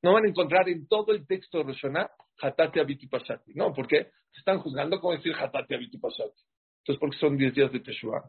No 0.01 0.13
van 0.13 0.25
a 0.25 0.29
encontrar 0.29 0.67
en 0.69 0.87
todo 0.87 1.13
el 1.13 1.25
texto 1.27 1.59
de 1.59 1.65
Rosana 1.65 2.09
Hatati 2.41 2.79
Abiti 2.79 3.07
Pasati. 3.07 3.53
No, 3.53 3.73
porque 3.73 4.11
se 4.31 4.39
están 4.39 4.59
juzgando 4.59 4.99
cómo 4.99 5.13
decir 5.13 5.33
Hatati 5.35 5.75
Abiti 5.75 5.97
Pasati. 5.97 6.41
Entonces, 6.79 6.99
¿por 6.99 7.09
qué 7.11 7.17
son 7.17 7.37
10 7.37 7.53
días 7.53 7.71
de 7.71 7.79
Teshuvah? 7.79 8.23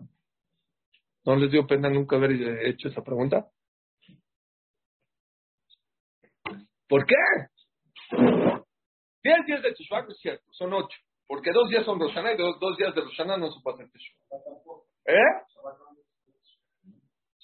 ¿No 1.24 1.37
les 1.37 1.50
dio 1.50 1.66
pena 1.66 1.88
nunca 1.88 2.16
haber 2.16 2.33
hecho 2.66 2.88
esa 2.88 3.03
pregunta? 3.03 3.48
¿Por 6.88 7.07
qué? 7.07 7.14
Diez 9.22 9.46
días 9.46 9.62
de 9.62 9.72
Teshuvah 9.72 10.03
no 10.03 10.11
es 10.11 10.18
cierto, 10.18 10.44
son 10.53 10.72
ocho. 10.74 10.98
Porque 11.27 11.50
dos 11.53 11.70
días 11.70 11.85
son 11.85 11.98
Roshaná 11.98 12.33
y 12.33 12.37
dos, 12.37 12.61
dos 12.61 12.77
días 12.77 12.94
de 12.94 13.00
Roshaná 13.00 13.38
no 13.38 13.50
se 13.50 13.61
puede 13.62 13.77
hacer 13.77 13.90
Teshuvah. 13.90 14.83
¿Eh? 15.07 15.44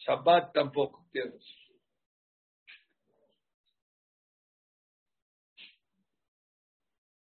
Shabbat 0.07 0.53
tampoco, 0.53 1.07
tienes. 1.11 1.43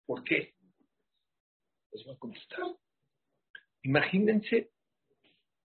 ¿Por 0.06 0.22
qué? 0.24 0.54
Les 1.92 2.04
voy 2.04 2.14
a 2.14 2.18
contestar. 2.18 2.60
Imagínense 3.82 4.70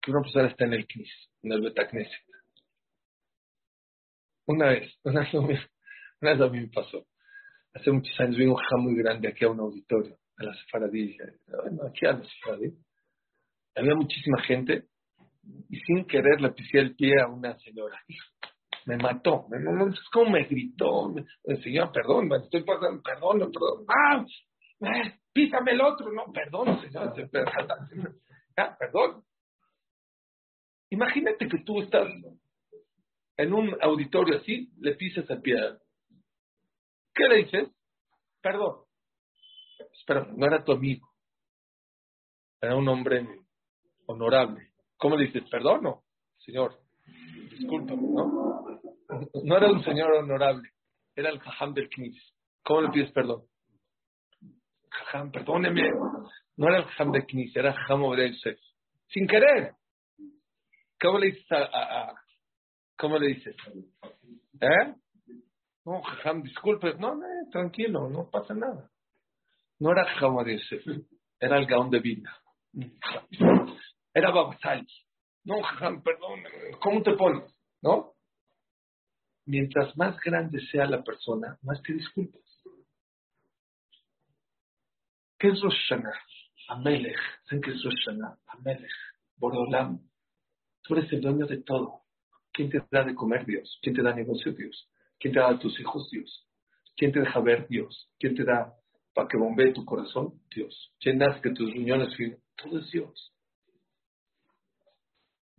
que 0.02 0.12
una 0.12 0.22
persona 0.22 0.48
está 0.48 0.66
en 0.66 0.74
el 0.74 0.88
CNIS, 0.88 1.30
en 1.44 1.52
el 1.52 1.62
Betacneset. 1.62 2.22
Una 4.48 4.70
vez, 4.70 4.94
una 5.04 5.22
vez, 5.22 5.34
una 5.34 6.32
vez 6.32 6.42
a 6.42 6.50
mí 6.50 6.60
me 6.62 6.68
pasó. 6.68 7.06
Hace 7.74 7.92
muchos 7.92 8.20
años 8.20 8.38
vino 8.38 8.52
un 8.52 8.58
jajam 8.58 8.82
muy 8.82 8.96
grande 8.96 9.30
aquí 9.30 9.46
a 9.46 9.50
un 9.50 9.60
auditorio, 9.60 10.18
a 10.38 10.44
la 10.44 10.54
sefaradilla. 10.56 11.26
Bueno, 11.48 11.84
aquí 11.88 12.06
a 12.06 12.14
la 12.14 12.24
sefaradilla. 12.24 12.78
Había 13.76 13.96
muchísima 13.96 14.42
gente 14.44 14.88
y 15.70 15.80
sin 15.80 16.06
querer 16.06 16.42
le 16.42 16.52
pisé 16.52 16.80
el 16.80 16.96
pie 16.96 17.22
a 17.22 17.28
una 17.28 17.58
señora. 17.60 18.04
Me 18.86 18.98
mató, 18.98 19.46
me, 19.50 19.58
como 20.12 20.32
me 20.32 20.44
gritó, 20.46 21.10
me, 21.10 21.24
señor, 21.58 21.92
perdón, 21.92 22.28
me 22.28 22.38
estoy 22.38 22.64
pasando, 22.64 23.02
perdón, 23.02 23.40
perdón, 23.40 23.86
ah, 23.88 24.26
eh, 24.82 25.20
písame 25.32 25.72
el 25.72 25.82
otro, 25.82 26.12
no, 26.12 26.32
perdón, 26.32 26.82
señor, 26.82 27.14
ah, 28.58 28.78
perdón. 28.80 29.24
Imagínate 30.90 31.48
que 31.48 31.60
tú 31.60 31.82
estás 31.82 32.08
en 33.38 33.54
un 33.54 33.78
auditorio 33.82 34.38
así, 34.38 34.72
le 34.80 34.96
pisas 34.96 35.30
el 35.30 35.42
pie. 35.42 35.56
¿Qué 37.14 37.28
le 37.28 37.38
dices? 37.38 37.70
Perdón. 38.42 38.84
Espera, 39.94 40.28
no 40.36 40.46
era 40.46 40.64
tu 40.64 40.72
amigo. 40.74 41.08
Era 42.62 42.76
un 42.76 42.88
hombre 42.88 43.28
honorable. 44.06 44.74
¿Cómo 44.98 45.16
le 45.16 45.26
dices? 45.26 45.50
Perdón, 45.50 45.84
no, 45.84 46.04
señor. 46.40 46.81
Disculpa, 47.62 47.94
¿no? 47.96 48.66
No 49.44 49.58
era 49.58 49.72
un 49.72 49.84
señor 49.84 50.12
honorable. 50.14 50.68
Era 51.16 51.30
el 51.30 51.40
jajam 51.40 51.74
del 51.74 51.90
Knis. 51.90 52.34
¿Cómo 52.64 52.82
le 52.82 52.90
pides 52.90 53.12
perdón? 53.12 53.44
Jajam, 54.90 55.32
perdóneme. 55.32 55.92
No 56.58 56.68
era 56.68 56.80
el 56.80 56.86
jajam 56.86 57.12
del 57.12 57.26
Knis, 57.28 57.56
era 57.56 57.74
jajam 57.74 58.04
Obrel 58.04 58.36
Sin 59.10 59.28
querer. 59.28 59.74
¿Cómo 61.00 61.20
le 61.20 61.28
dices 61.28 61.46
a, 61.52 62.14
¿Cómo 62.98 63.20
le 63.20 63.28
dices? 63.28 63.56
¿Eh? 64.60 64.96
No, 65.86 66.02
jajam, 66.02 66.42
disculpe. 66.42 66.96
No, 66.96 67.14
no, 67.14 67.26
tranquilo, 67.52 68.10
no 68.10 68.28
pasa 68.32 68.56
nada. 68.56 68.90
No 69.80 69.92
era 69.92 70.06
jajam 70.06 70.36
Yosef, 70.48 70.84
era 71.40 71.60
el 71.60 71.68
gaón 71.68 71.92
de 71.92 72.00
vida. 72.00 72.36
Era 74.14 74.32
Babasal. 74.32 74.88
No, 75.44 75.56
perdón, 76.04 76.44
¿cómo 76.80 77.02
te 77.02 77.14
pones? 77.14 77.54
¿No? 77.82 78.14
Mientras 79.46 79.96
más 79.98 80.20
grande 80.22 80.60
sea 80.72 80.86
la 80.86 81.04
persona, 81.04 81.58
más 81.64 81.82
te 81.82 81.94
disculpas. 81.94 82.42
¿Qué 85.40 85.48
es 85.48 85.60
Rosh 85.60 85.74
Hashanah? 85.90 86.14
Amelech. 86.70 87.18
¿Saben 87.46 87.62
qué 87.64 87.72
es 87.72 87.84
Rosh 87.84 87.96
Hashanah? 88.06 88.38
Amelech. 88.46 88.92
Borolam. 89.38 90.00
Tú 90.84 90.96
eres 90.96 91.12
el 91.12 91.22
dueño 91.22 91.48
de 91.48 91.64
todo. 91.64 92.02
¿Quién 92.54 92.70
te 92.70 92.84
da 92.92 93.04
de 93.04 93.16
comer, 93.16 93.46
Dios? 93.46 93.80
¿Quién 93.82 93.96
te 93.96 94.04
da 94.04 94.14
negocio, 94.14 94.54
Dios? 94.54 94.88
¿Quién 95.20 95.34
te 95.34 95.40
da 95.40 95.50
a 95.50 95.60
tus 95.60 95.80
hijos, 95.80 96.10
Dios? 96.12 96.48
¿Quién 96.96 97.12
te 97.12 97.22
deja 97.22 97.40
ver, 97.40 97.68
Dios? 97.68 98.12
¿Quién 98.20 98.36
te 98.36 98.44
da 98.44 98.76
para 99.16 99.28
que 99.28 99.38
bombee 99.38 99.74
tu 99.74 99.84
corazón? 99.84 100.40
Dios. 100.54 100.94
¿Quién 101.00 101.22
hace 101.24 101.42
que 101.42 101.52
tus 101.52 101.72
riñones 101.72 102.16
finen? 102.16 102.38
Todo 102.56 102.80
es 102.80 102.92
Dios. 102.92 103.31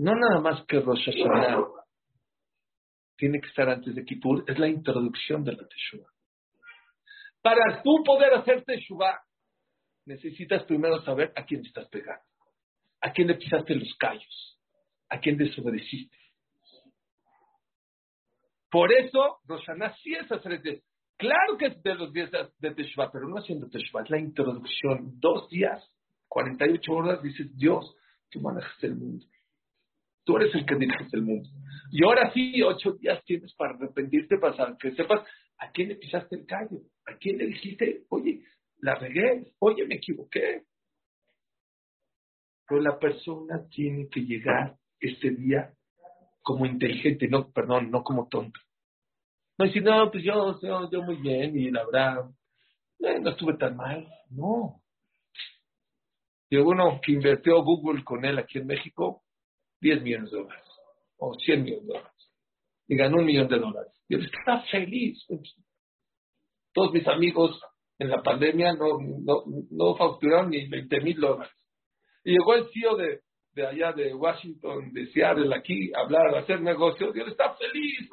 No 0.02 0.16
nada 0.16 0.40
más 0.40 0.66
que 0.66 0.80
Rosh 0.80 1.04
Hashanah 1.04 1.64
tiene 3.16 3.40
que 3.40 3.46
estar 3.46 3.68
antes 3.68 3.94
de 3.94 4.04
Kippur, 4.04 4.42
es 4.48 4.58
la 4.58 4.66
introducción 4.66 5.44
de 5.44 5.52
la 5.52 5.68
Teshuvah. 5.68 6.10
Para 7.40 7.80
tú 7.84 8.02
poder 8.04 8.34
hacer 8.34 8.64
Teshuvah, 8.64 9.22
necesitas 10.06 10.64
primero 10.64 11.00
saber 11.04 11.32
a 11.36 11.44
quién 11.44 11.64
estás 11.64 11.88
pegando, 11.88 12.24
a 13.00 13.12
quién 13.12 13.28
le 13.28 13.36
pisaste 13.36 13.76
los 13.76 13.94
callos, 13.96 14.58
a 15.08 15.20
quién 15.20 15.36
desobedeciste. 15.36 16.18
Por 18.68 18.92
eso, 18.92 19.38
Roshaná 19.44 19.94
sí 20.02 20.14
es 20.14 20.32
hacer 20.32 20.82
Claro 21.16 21.56
que 21.56 21.66
es 21.66 21.80
de 21.80 21.94
los 21.94 22.12
días 22.12 22.28
de 22.58 22.74
Teshuvah, 22.74 23.12
pero 23.12 23.28
no 23.28 23.36
haciendo 23.36 23.70
Teshuvah, 23.70 24.02
es 24.02 24.10
la 24.10 24.18
introducción. 24.18 25.20
Dos 25.20 25.48
días, 25.48 25.80
48 26.26 26.92
horas, 26.92 27.22
dices, 27.22 27.56
Dios, 27.56 27.96
tú 28.30 28.40
manejas 28.40 28.82
el 28.82 28.96
mundo. 28.96 29.26
Tú 30.24 30.36
eres 30.36 30.54
el 30.54 30.64
que 30.64 30.76
diriges 30.76 31.12
el 31.12 31.22
mundo. 31.22 31.48
Y 31.90 32.04
ahora 32.04 32.32
sí, 32.32 32.62
ocho 32.62 32.92
días 32.92 33.22
tienes 33.24 33.54
para 33.54 33.74
arrepentirte, 33.74 34.38
para 34.38 34.76
que 34.76 34.92
sepas 34.92 35.26
a 35.58 35.70
quién 35.70 35.88
le 35.88 35.96
pisaste 35.96 36.36
el 36.36 36.46
callo, 36.46 36.78
a 37.06 37.16
quién 37.16 37.38
le 37.38 37.46
dijiste, 37.46 38.04
oye, 38.08 38.42
la 38.78 38.94
regué, 38.94 39.52
oye, 39.58 39.86
me 39.86 39.96
equivoqué. 39.96 40.62
Pero 42.66 42.80
la 42.80 42.98
persona 42.98 43.66
tiene 43.68 44.08
que 44.08 44.20
llegar 44.20 44.76
ese 45.00 45.30
día 45.30 45.72
como 46.42 46.66
inteligente, 46.66 47.28
no, 47.28 47.50
perdón, 47.50 47.90
no 47.90 48.02
como 48.02 48.28
tonto. 48.28 48.58
No 49.58 49.66
decir, 49.66 49.82
no, 49.82 50.10
pues 50.10 50.24
yo, 50.24 50.58
yo, 50.60 50.90
yo 50.90 51.02
muy 51.02 51.16
bien 51.16 51.56
y 51.56 51.70
la 51.70 51.84
verdad, 51.84 52.30
eh, 53.00 53.20
no 53.20 53.30
estuve 53.30 53.56
tan 53.56 53.76
mal. 53.76 54.08
No. 54.30 54.80
Y 56.50 56.56
uno 56.56 57.00
que 57.04 57.12
invirtió 57.12 57.62
Google 57.62 58.02
con 58.04 58.24
él 58.24 58.38
aquí 58.38 58.58
en 58.58 58.66
México, 58.66 59.21
10 59.82 60.02
millones 60.02 60.30
de 60.30 60.38
dólares 60.38 60.64
o 61.18 61.34
100 61.34 61.62
millones 61.62 61.86
de 61.86 61.92
dólares 61.94 62.12
y 62.88 62.96
ganó 62.96 63.18
un 63.18 63.26
millón 63.26 63.48
de 63.48 63.58
dólares. 63.58 63.92
Y 64.08 64.14
él 64.14 64.24
está 64.24 64.62
feliz. 64.70 65.26
Todos 66.72 66.92
mis 66.92 67.06
amigos 67.06 67.60
en 67.98 68.10
la 68.10 68.22
pandemia 68.22 68.72
no, 68.74 68.98
no, 69.00 69.44
no 69.70 69.96
facturaron 69.96 70.50
ni 70.50 70.68
20 70.68 71.00
mil 71.00 71.20
dólares. 71.20 71.54
Y 72.24 72.32
llegó 72.32 72.54
el 72.54 72.66
CEO 72.72 72.96
de, 72.96 73.20
de 73.54 73.66
allá 73.66 73.92
de 73.92 74.14
Washington, 74.14 74.92
de 74.92 75.06
Seattle, 75.06 75.54
aquí, 75.54 75.92
a 75.94 76.00
hablar, 76.00 76.34
a 76.34 76.40
hacer 76.40 76.60
negocios, 76.60 77.14
y 77.14 77.20
él 77.20 77.28
está 77.28 77.54
feliz. 77.54 78.08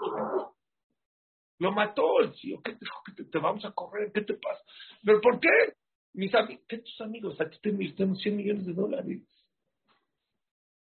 Lo 1.59 1.71
mató 1.71 2.21
el 2.21 2.33
CEO. 2.35 2.61
¿Qué 2.63 2.73
te, 2.73 3.25
te, 3.25 3.39
vamos 3.39 3.63
a 3.65 3.71
correr? 3.71 4.11
¿Qué 4.13 4.21
te 4.21 4.33
pasa? 4.35 4.61
¿Pero 5.03 5.21
por 5.21 5.39
qué? 5.39 5.49
Mis 6.13 6.33
amigos, 6.33 6.63
¿qué 6.67 6.79
tus 6.79 7.01
amigos? 7.01 7.39
Aquí 7.39 7.59
te 7.61 7.69
invirtieron 7.69 8.15
100 8.15 8.35
millones 8.35 8.65
de 8.65 8.73
dólares. 8.73 9.21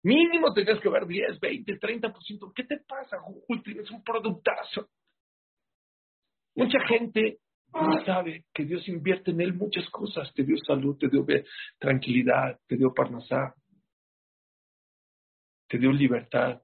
Mínimo 0.02 0.52
tenías 0.54 0.80
que 0.80 0.88
ver 0.88 1.06
10, 1.06 1.40
20, 1.40 1.78
30%. 1.78 2.52
¿Qué 2.54 2.64
te 2.64 2.78
pasa, 2.86 3.18
Google? 3.18 3.62
Tienes 3.62 3.90
un 3.90 4.02
productazo. 4.02 4.88
Mucha 6.54 6.78
gente 6.86 7.38
no 7.72 8.04
sabe 8.04 8.44
que 8.52 8.64
Dios 8.64 8.86
invierte 8.88 9.30
en 9.30 9.40
él 9.40 9.54
muchas 9.54 9.88
cosas. 9.90 10.32
Te 10.34 10.42
dio 10.42 10.56
salud, 10.66 10.96
te 10.98 11.08
dio 11.08 11.24
tranquilidad, 11.78 12.58
te 12.66 12.76
dio 12.76 12.92
parnasá, 12.94 13.54
te 15.68 15.78
dio 15.78 15.92
libertad. 15.92 16.60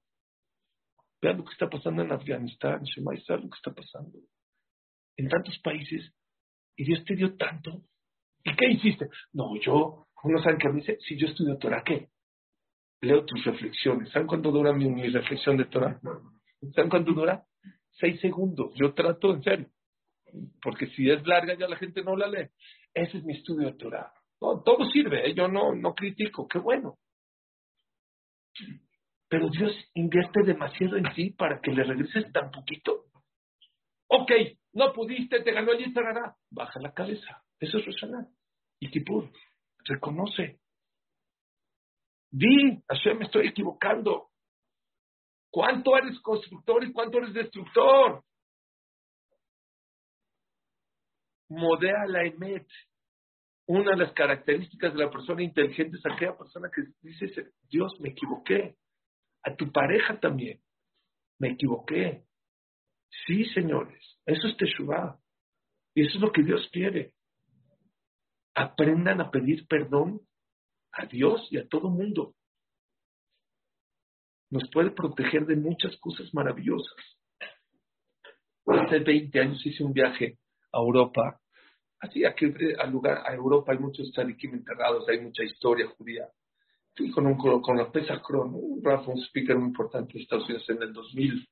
Vean 1.21 1.39
lo 1.39 1.45
que 1.45 1.53
está 1.53 1.69
pasando 1.69 2.03
en 2.03 2.13
Afganistán, 2.13 2.83
Shemai, 2.83 3.23
lo 3.29 3.51
que 3.51 3.57
está 3.57 3.73
pasando? 3.73 4.19
En 5.17 5.29
tantos 5.29 5.59
países. 5.61 6.13
Y 6.77 6.85
Dios 6.85 7.05
te 7.05 7.15
dio 7.15 7.37
tanto. 7.37 7.83
¿Y 8.45 8.55
qué 8.55 8.71
hiciste? 8.71 9.09
No, 9.33 9.57
yo, 9.61 10.07
uno 10.25 10.43
sabe 10.43 10.59
que 10.59 10.69
me 10.69 10.81
dice, 10.81 10.99
si 11.01 11.17
yo 11.17 11.27
estudio 11.27 11.57
Torah, 11.59 11.83
¿qué? 11.85 12.09
Leo 13.01 13.25
tus 13.25 13.45
reflexiones. 13.45 14.11
¿Saben 14.11 14.27
cuánto 14.27 14.51
dura 14.51 14.73
mi, 14.73 15.09
reflexión 15.09 15.57
de 15.57 15.67
Torah? 15.67 16.01
¿Saben 16.75 16.91
cuánto 16.91 17.13
dura? 17.13 17.45
Seis 17.93 18.21
segundos. 18.21 18.73
Yo 18.75 18.95
trato 18.95 19.35
en 19.35 19.43
serio. 19.43 19.69
Porque 20.61 20.87
si 20.89 21.11
es 21.11 21.27
larga 21.27 21.55
ya 21.55 21.69
la 21.69 21.77
gente 21.77 22.03
no 22.03 22.17
la 22.17 22.29
lee. 22.29 22.49
Ese 22.93 23.19
es 23.19 23.25
mi 23.25 23.37
estudio 23.37 23.69
de 23.69 23.77
Torah. 23.77 24.13
todo 24.39 24.89
sirve, 24.91 25.29
¿eh? 25.29 25.35
yo 25.35 25.49
no, 25.49 25.75
no 25.75 25.95
critico, 25.95 26.47
qué 26.49 26.59
bueno. 26.59 26.99
Pero 29.29 29.49
Dios 29.51 29.73
invierte 29.95 30.43
demasiado 30.45 30.97
en 30.97 31.05
ti 31.15 31.31
para 31.31 31.61
que 31.61 31.73
le 31.73 31.85
regreses 31.85 32.31
tan 32.33 32.51
poquito. 32.51 33.07
Ok, 34.09 34.31
no 34.73 34.93
pudiste, 34.93 35.43
te 35.43 35.53
ganó 35.53 35.73
el 35.73 35.85
Yitzhara. 35.85 36.37
Baja 36.51 36.81
la 36.81 36.93
cabeza. 36.93 37.43
Eso 37.59 37.79
es 37.79 37.87
Roshaná. 37.87 38.29
Y 38.79 38.91
Kipur, 38.91 39.31
reconoce. 39.85 40.61
Di, 42.31 42.83
Hashem, 42.89 43.19
me 43.19 43.25
estoy 43.25 43.49
equivocando. 43.49 44.31
¿Cuánto 45.51 45.97
eres 45.97 46.21
constructor 46.21 46.85
y 46.85 46.93
cuánto 46.93 47.19
eres 47.19 47.33
destructor? 47.33 48.23
Modea 51.49 52.07
la 52.07 52.25
emet. 52.25 52.67
Una 53.69 53.93
de 53.93 53.97
las 53.97 54.13
características 54.13 54.93
de 54.93 55.05
la 55.05 55.11
persona 55.11 55.43
inteligente 55.43 55.97
es 55.97 56.07
aquella 56.07 56.37
persona 56.37 56.71
que 56.75 56.83
dice, 57.01 57.53
Dios, 57.71 57.99
me 58.01 58.11
equivoqué. 58.11 58.77
A 59.45 59.55
tu 59.55 59.71
pareja 59.71 60.19
también. 60.21 60.61
Me 61.39 61.51
equivoqué. 61.53 62.27
Sí, 63.27 63.45
señores. 63.55 64.19
Eso 64.27 64.49
es 64.49 64.57
Teshuvah. 64.57 65.19
Y 65.95 66.07
eso 66.07 66.17
es 66.17 66.21
lo 66.21 66.33
que 66.33 66.43
Dios 66.43 66.69
quiere. 66.73 67.13
Aprendan 68.55 69.21
a 69.21 69.31
pedir 69.31 69.67
perdón 69.67 70.26
a 70.97 71.07
Dios 71.07 71.47
y 71.51 71.59
a 71.59 71.69
todo 71.69 71.91
mundo. 71.91 72.35
Nos 74.51 74.69
puede 74.71 74.91
proteger 74.91 75.45
de 75.47 75.57
muchas 75.57 75.97
cosas 75.99 76.33
maravillosas. 76.33 76.97
Hace 78.67 79.01
20 79.01 79.41
años 79.41 79.67
hice 79.67 79.85
un 79.85 79.93
viaje 79.93 80.39
a 80.73 80.79
Europa. 80.79 81.41
Así, 82.01 82.25
aquí 82.25 82.47
al 82.79 82.91
lugar, 82.91 83.23
a 83.27 83.35
Europa 83.35 83.73
hay 83.73 83.79
muchos 83.79 84.11
tzadikim 84.13 84.55
enterrados, 84.55 85.09
hay 85.09 85.21
mucha 85.21 85.45
historia 85.45 85.89
judía. 85.97 86.29
Fui 86.95 87.11
con, 87.11 87.27
un, 87.27 87.37
con 87.37 87.77
la 87.77 87.91
Pesa 87.91 88.23
Kron, 88.23 88.55
un 88.55 88.83
un 88.87 89.19
speaker 89.25 89.57
muy 89.57 89.69
importante 89.69 90.15
de 90.15 90.23
Estados 90.23 90.47
Unidos 90.47 90.69
en 90.71 90.83
el 90.83 90.93
2000, 90.93 91.49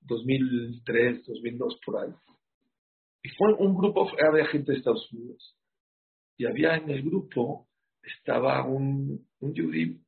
2003, 0.00 1.26
2002, 1.26 1.80
por 1.84 2.04
ahí. 2.04 2.14
Y 3.22 3.28
fue 3.30 3.52
un 3.54 3.76
grupo, 3.76 4.08
había 4.24 4.46
gente 4.46 4.72
de 4.72 4.78
Estados 4.78 5.10
Unidos. 5.12 5.56
Y 6.36 6.46
había 6.46 6.76
en 6.76 6.90
el 6.90 7.02
grupo, 7.02 7.66
estaba 8.06 8.64
un, 8.64 9.26
un 9.40 10.04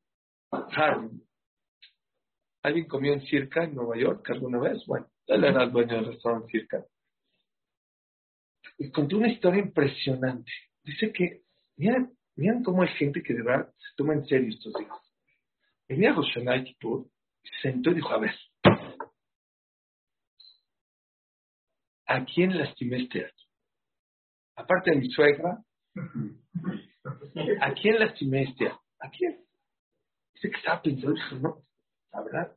Harry. 0.51 1.11
¿Alguien 2.63 2.87
comió 2.87 3.13
en 3.13 3.23
Circa, 3.23 3.65
en 3.65 3.75
Nueva 3.75 3.97
York, 3.97 4.29
alguna 4.31 4.61
vez? 4.61 4.85
Bueno, 4.87 5.09
él 5.27 5.45
era 5.45 5.65
el 5.65 5.73
dueño 5.73 5.97
del 5.97 6.07
restaurante 6.07 6.51
Circa. 6.51 6.85
Y 8.79 8.91
contó 8.91 9.17
una 9.17 9.33
historia 9.33 9.63
impresionante. 9.63 10.51
Dice 10.83 11.13
que, 11.13 11.43
miren, 11.77 12.17
miren 12.37 12.63
cómo 12.63 12.83
hay 12.83 12.89
gente 12.97 13.23
que 13.23 13.35
de 13.35 13.43
verdad 13.43 13.73
se 13.77 13.97
toma 13.97 14.15
en 14.15 14.25
serio 14.27 14.49
estos 14.51 14.73
días. 14.75 14.93
Venía 15.89 16.13
Roshanay 16.13 16.65
Kippur, 16.65 17.09
se 17.43 17.71
sentó 17.71 17.91
y 17.91 17.95
dijo, 17.95 18.11
a 18.11 18.19
ver, 18.19 18.35
¿a 22.07 22.25
quién 22.25 22.57
lastimé 22.57 23.03
este 23.03 23.25
año? 23.25 23.33
Aparte 24.57 24.91
de 24.91 24.97
mi 24.97 25.11
suegra, 25.11 25.63
¿a 27.61 27.73
quién 27.75 27.99
lastimé 27.99 28.43
este? 28.43 28.69
¿A 28.69 29.11
quién? 29.11 29.45
Dice 30.35 30.51
que 30.51 30.57
estaba 30.57 30.83
pensando, 30.83 31.15
dijo, 31.15 31.37
no, 31.37 31.63
la 32.13 32.23
verdad, 32.23 32.57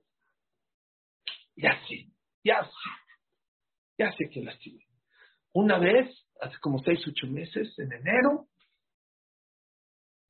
ya 1.55 1.79
sé, 1.87 2.07
ya 2.43 2.63
sé, 2.63 2.89
ya 3.97 4.11
sé 4.13 4.29
que 4.29 4.41
lastimé. 4.41 4.85
Una 5.53 5.79
vez, 5.79 6.07
hace 6.39 6.57
como 6.59 6.79
seis, 6.79 6.99
ocho 7.07 7.27
meses, 7.27 7.77
en 7.77 7.91
enero, 7.91 8.47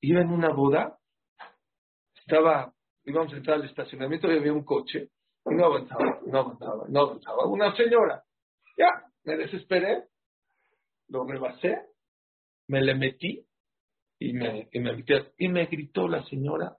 iba 0.01 0.21
en 0.21 0.29
una 0.29 0.49
boda, 0.49 0.97
estaba, 2.15 2.73
íbamos 3.03 3.33
a 3.33 3.37
entrar 3.37 3.57
al 3.57 3.65
estacionamiento 3.65 4.31
y 4.31 4.37
había 4.37 4.53
un 4.53 4.65
coche, 4.65 5.09
y 5.45 5.55
no 5.55 5.65
avanzaba, 5.65 6.19
no 6.25 6.39
avanzaba, 6.39 6.85
no 6.87 6.99
avanzaba. 7.01 7.45
Una 7.47 7.75
señora, 7.75 8.23
ya, 8.77 8.87
me 9.23 9.37
desesperé, 9.37 10.07
lo 11.09 11.25
rebasé, 11.25 11.87
me 12.67 12.81
le 12.81 12.95
metí 12.95 13.45
y 14.21 14.33
me, 14.33 14.69
y 14.71 14.79
me 14.79 15.03
y 15.39 15.47
me 15.47 15.65
gritó 15.65 16.07
la 16.07 16.23
señora 16.25 16.77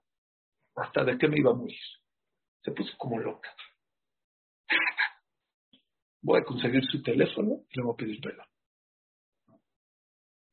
hasta 0.75 1.03
de 1.03 1.17
que 1.17 1.27
me 1.27 1.37
iba 1.37 1.51
a 1.51 1.55
morir. 1.55 1.77
Se 2.63 2.71
puso 2.71 2.97
como 2.97 3.19
loca. 3.19 3.53
Voy 6.21 6.39
a 6.39 6.45
conseguir 6.45 6.85
su 6.89 7.03
teléfono 7.03 7.65
y 7.69 7.77
le 7.77 7.83
voy 7.83 7.93
a 7.93 7.97
pedir 7.97 8.21
perdón. 8.21 8.45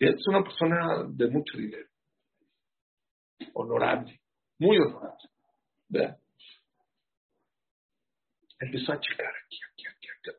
Es 0.00 0.26
una 0.26 0.42
persona 0.42 1.04
de 1.08 1.28
mucho 1.28 1.58
dinero. 1.58 1.88
Honorable. 3.54 4.20
Muy 4.58 4.76
honorable. 4.78 5.30
¿Verdad? 5.88 6.18
Empezó 8.58 8.92
a 8.94 9.00
checar 9.00 9.32
aquí, 9.44 9.58
aquí, 9.72 9.84
aquí, 9.86 10.08
aquí. 10.08 10.38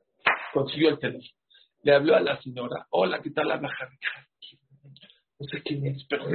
Consiguió 0.54 0.90
el 0.90 1.00
teléfono. 1.00 1.40
Le 1.84 1.96
habló 1.96 2.16
a 2.16 2.20
la 2.20 2.42
señora, 2.42 2.88
hola, 2.90 3.22
¿qué 3.22 3.32
tal? 3.32 3.48
la 3.48 3.56
Harry. 3.56 3.98
No 5.42 5.48
sé 5.48 5.64
quién 5.64 5.86
es, 5.88 6.06
pero 6.08 6.26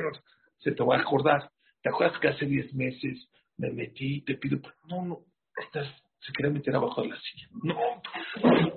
se 0.58 0.72
te 0.72 0.82
va 0.82 0.96
a 0.96 1.00
acordar. 1.00 1.48
¿Te 1.80 1.90
acuerdas 1.90 2.18
que 2.18 2.28
hace 2.28 2.44
10 2.44 2.74
meses 2.74 3.28
me 3.56 3.70
metí, 3.70 4.22
te 4.22 4.34
pido, 4.34 4.58
no, 4.88 5.04
no, 5.04 5.20
estás, 5.56 5.86
se 6.18 6.32
quiere 6.32 6.50
meter 6.50 6.74
abajo 6.74 7.02
de 7.02 7.08
la 7.08 7.20
silla. 7.20 7.48
No, 7.62 8.02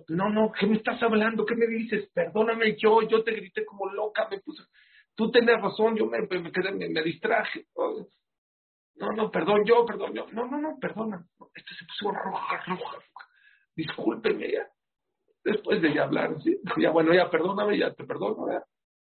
no, 0.07 0.29
no, 0.29 0.51
¿qué 0.51 0.67
me 0.67 0.77
estás 0.77 1.01
hablando? 1.01 1.45
¿Qué 1.45 1.55
me 1.55 1.65
dices? 1.65 2.09
Perdóname, 2.13 2.77
yo, 2.77 3.01
yo 3.01 3.23
te 3.23 3.31
grité 3.31 3.65
como 3.65 3.87
loca, 3.87 4.27
me 4.29 4.39
puse, 4.39 4.63
tú 5.15 5.31
tenías 5.31 5.59
razón, 5.59 5.97
yo 5.97 6.05
me, 6.05 6.19
me 6.19 6.51
quedé, 6.51 6.71
me, 6.71 7.01
distraje. 7.01 7.65
No, 8.95 9.11
no, 9.13 9.31
perdón, 9.31 9.63
yo, 9.65 9.83
perdón, 9.83 10.13
yo. 10.13 10.27
No, 10.31 10.45
no, 10.45 10.61
no, 10.61 10.77
perdona. 10.79 11.25
Esto 11.55 11.73
se 11.73 11.85
puso 11.85 12.11
roja, 12.11 12.63
roja, 12.67 12.91
roja. 12.91 13.27
Discúlpeme 13.75 14.51
ya 14.51 14.67
después 15.43 15.81
de 15.81 15.93
ya 15.93 16.03
hablar, 16.03 16.41
¿sí? 16.41 16.57
ya 16.77 16.91
bueno, 16.91 17.13
ya 17.13 17.29
perdóname, 17.29 17.77
ya 17.77 17.93
te 17.93 18.03
perdono, 18.03 18.51
ya. 18.51 18.63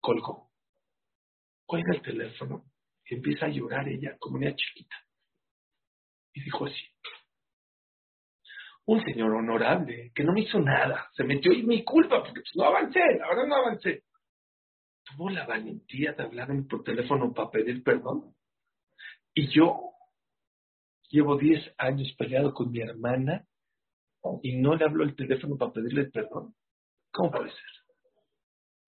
Colgó. 0.00 0.51
Cuelga 1.66 1.94
el 1.94 2.02
teléfono 2.02 2.64
y 3.04 3.14
empieza 3.14 3.46
a 3.46 3.50
llorar 3.50 3.88
ella 3.88 4.16
como 4.18 4.36
una 4.36 4.54
chiquita. 4.54 4.96
Y 6.34 6.42
dijo 6.42 6.66
así, 6.66 6.86
un 8.86 9.02
señor 9.04 9.32
honorable 9.32 10.12
que 10.14 10.24
no 10.24 10.32
me 10.32 10.42
hizo 10.42 10.58
nada, 10.58 11.08
se 11.14 11.24
metió 11.24 11.52
y 11.52 11.62
mi 11.62 11.84
culpa, 11.84 12.22
porque 12.22 12.40
pues, 12.40 12.56
no 12.56 12.64
avancé, 12.64 13.00
la 13.18 13.28
verdad 13.28 13.46
no 13.46 13.56
avancé. 13.56 14.04
Tuvo 15.04 15.30
la 15.30 15.46
valentía 15.46 16.12
de 16.12 16.22
hablarme 16.22 16.62
por 16.64 16.82
teléfono 16.82 17.32
para 17.32 17.50
pedir 17.50 17.82
perdón. 17.82 18.34
Y 19.34 19.48
yo 19.48 19.92
llevo 21.10 21.36
10 21.36 21.74
años 21.78 22.14
peleado 22.16 22.52
con 22.52 22.70
mi 22.70 22.80
hermana 22.80 23.46
y 24.42 24.56
no 24.58 24.74
le 24.74 24.84
habló 24.84 25.04
el 25.04 25.14
teléfono 25.14 25.56
para 25.56 25.72
pedirle 25.72 26.06
perdón. 26.06 26.54
¿Cómo 27.12 27.30
puede 27.30 27.50
ser? 27.50 27.70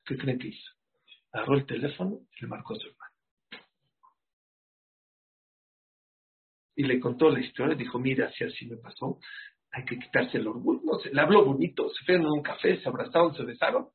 ¿Qué 0.04 0.16
creen 0.16 0.38
que 0.38 0.48
hizo? 0.48 0.72
Agarró 1.34 1.56
el 1.56 1.66
teléfono 1.66 2.20
y 2.30 2.42
le 2.42 2.46
marcó 2.46 2.74
a 2.74 2.76
su 2.76 2.86
hermano. 2.86 3.12
Y 6.76 6.84
le 6.84 7.00
contó 7.00 7.28
la 7.28 7.40
historia, 7.40 7.74
dijo, 7.74 7.98
mira, 7.98 8.30
si 8.32 8.44
así 8.44 8.66
me 8.66 8.76
pasó, 8.76 9.18
hay 9.72 9.84
que 9.84 9.98
quitarse 9.98 10.38
el 10.38 10.46
orgullo. 10.46 10.80
No 10.84 10.98
le 11.12 11.20
habló 11.20 11.44
bonito, 11.44 11.88
se 11.90 12.04
fueron 12.04 12.26
a 12.26 12.32
un 12.32 12.42
café, 12.42 12.80
se 12.80 12.88
abrazaron, 12.88 13.34
se 13.34 13.42
besaron, 13.42 13.88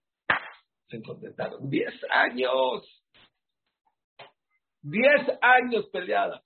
se 0.89 1.01
contentaron. 1.01 1.69
¡Diez 1.69 1.93
años! 2.09 3.05
¡Diez 4.81 5.29
años 5.41 5.87
peleada! 5.93 6.43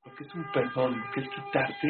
Porque 0.00 0.24
es 0.24 0.34
un 0.34 0.50
perdón, 0.50 1.02
que 1.12 1.20
es 1.20 1.28
quitarse 1.28 1.88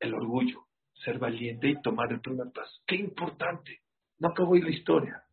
el 0.00 0.14
orgullo, 0.14 0.66
ser 1.04 1.20
valiente 1.20 1.68
y 1.68 1.80
tomar 1.80 2.12
el 2.12 2.20
primer 2.20 2.50
paso. 2.52 2.80
Qué 2.84 2.96
importante. 2.96 3.81
No 4.22 4.28
acabó 4.28 4.54
ahí 4.54 4.60
la 4.60 4.70
historia. 4.70 5.24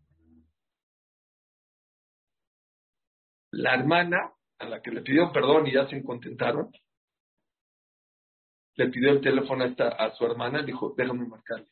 La 3.51 3.75
hermana, 3.75 4.17
a 4.57 4.65
la 4.65 4.81
que 4.81 4.89
le 4.89 5.01
pidió 5.01 5.31
perdón 5.31 5.67
y 5.67 5.73
ya 5.73 5.87
se 5.87 6.03
contentaron, 6.03 6.71
le 8.75 8.89
pidió 8.89 9.11
el 9.11 9.21
teléfono 9.21 9.63
a, 9.63 9.87
a 9.89 10.15
su 10.15 10.25
hermana 10.25 10.61
y 10.61 10.65
dijo, 10.65 10.95
déjame 10.97 11.27
marcarle. 11.27 11.69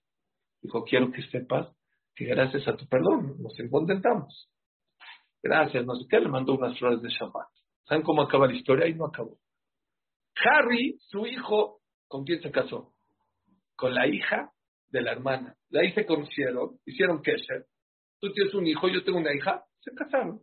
Dijo, 0.62 0.84
quiero 0.84 1.12
que 1.12 1.24
sepas 1.24 1.76
que 2.14 2.26
gracias 2.26 2.68
a 2.68 2.78
tu 2.78 2.88
perdón 2.88 3.42
nos 3.42 3.56
contentamos. 3.72 4.52
Gracias, 5.42 5.84
no 5.88 5.96
sé 5.96 6.06
qué, 6.08 6.20
le 6.20 6.30
mandó 6.30 6.54
unas 6.54 6.78
flores 6.78 7.02
de 7.02 7.10
Shabbat. 7.10 7.50
¿Saben 7.86 8.04
cómo 8.04 8.22
acaba 8.22 8.46
la 8.46 8.54
historia? 8.54 8.88
Y 8.88 8.94
no 8.94 9.06
acabó. 9.06 9.40
Harry, 10.36 11.00
su 11.00 11.26
hijo, 11.26 11.82
¿Con 12.08 12.26
quién 12.26 12.42
se 12.42 12.52
casó? 12.52 12.94
Con 13.76 13.96
la 13.96 14.08
hija 14.08 14.54
de 14.90 15.02
la 15.02 15.12
hermana. 15.12 15.56
De 15.70 15.82
ahí 15.82 15.94
se 15.94 16.06
conocieron, 16.06 16.80
hicieron 16.86 17.22
kesher. 17.22 17.66
Tú 18.20 18.32
tienes 18.34 18.54
un 18.54 18.66
hijo, 18.66 18.88
yo 18.88 19.04
tengo 19.04 19.20
una 19.20 19.34
hija, 19.34 19.64
se 19.80 19.94
casaron. 19.94 20.42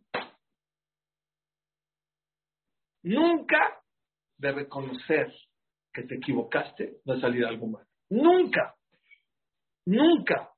Nunca 3.02 3.83
de 4.38 4.52
reconocer 4.52 5.33
que 5.92 6.02
te 6.02 6.16
equivocaste 6.16 7.00
va 7.09 7.14
a 7.14 7.20
salir 7.20 7.44
algo 7.44 7.66
mal. 7.68 7.87
Nunca. 8.11 8.74
Nunca. 9.87 10.50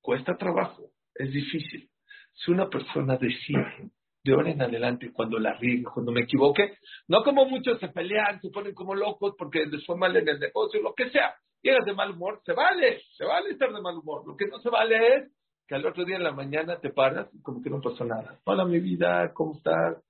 Cuesta 0.00 0.36
trabajo. 0.36 0.90
Es 1.14 1.30
difícil. 1.32 1.90
Si 2.32 2.50
una 2.50 2.68
persona 2.68 3.16
decide 3.16 3.90
de 4.24 4.32
ahora 4.32 4.50
en 4.50 4.62
adelante, 4.62 5.12
cuando 5.12 5.38
la 5.38 5.54
riegue, 5.54 5.84
cuando 5.84 6.12
me 6.12 6.22
equivoque, 6.22 6.78
no 7.08 7.22
como 7.24 7.44
muchos 7.46 7.80
se 7.80 7.88
pelean, 7.88 8.40
se 8.40 8.50
ponen 8.50 8.74
como 8.74 8.94
locos 8.94 9.34
porque 9.36 9.66
les 9.66 9.84
fue 9.84 9.96
mal 9.96 10.16
en 10.16 10.28
el 10.28 10.38
negocio, 10.38 10.80
lo 10.80 10.94
que 10.94 11.10
sea, 11.10 11.34
llegas 11.60 11.84
de 11.84 11.94
mal 11.94 12.12
humor, 12.12 12.40
se 12.44 12.52
vale, 12.52 13.00
se 13.16 13.24
vale 13.24 13.50
estar 13.50 13.72
de 13.72 13.80
mal 13.80 13.96
humor. 13.96 14.26
Lo 14.26 14.36
que 14.36 14.46
no 14.46 14.58
se 14.60 14.70
vale 14.70 15.16
es 15.16 15.32
que 15.66 15.74
al 15.74 15.86
otro 15.86 16.04
día 16.04 16.16
en 16.16 16.24
la 16.24 16.32
mañana 16.32 16.78
te 16.78 16.90
paras 16.90 17.28
y 17.34 17.42
como 17.42 17.62
que 17.62 17.70
no 17.70 17.80
pasó 17.80 18.04
nada. 18.04 18.38
Hola, 18.44 18.64
mi 18.64 18.78
vida, 18.78 19.32
¿cómo 19.34 19.56
estás? 19.56 20.02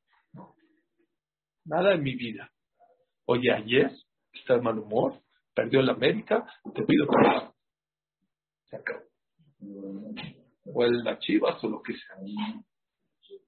nada 1.65 1.95
en 1.95 2.03
mi 2.03 2.17
vida. 2.17 2.51
Oye, 3.27 3.53
ayer 3.53 3.91
está 4.33 4.55
de 4.55 4.63
mal 4.63 4.79
humor, 4.79 5.15
perdió 5.55 5.81
la 5.81 5.93
América, 5.93 6.45
te 6.75 6.83
pido 6.83 7.07
perdón. 7.07 7.53
Se 8.65 8.77
acabó. 8.77 9.01
O 10.65 10.85
el 10.85 11.05
la 11.05 11.19
Chivas 11.19 11.63
o 11.63 11.69
lo 11.69 11.83
que 11.83 11.93
sea 11.93 12.17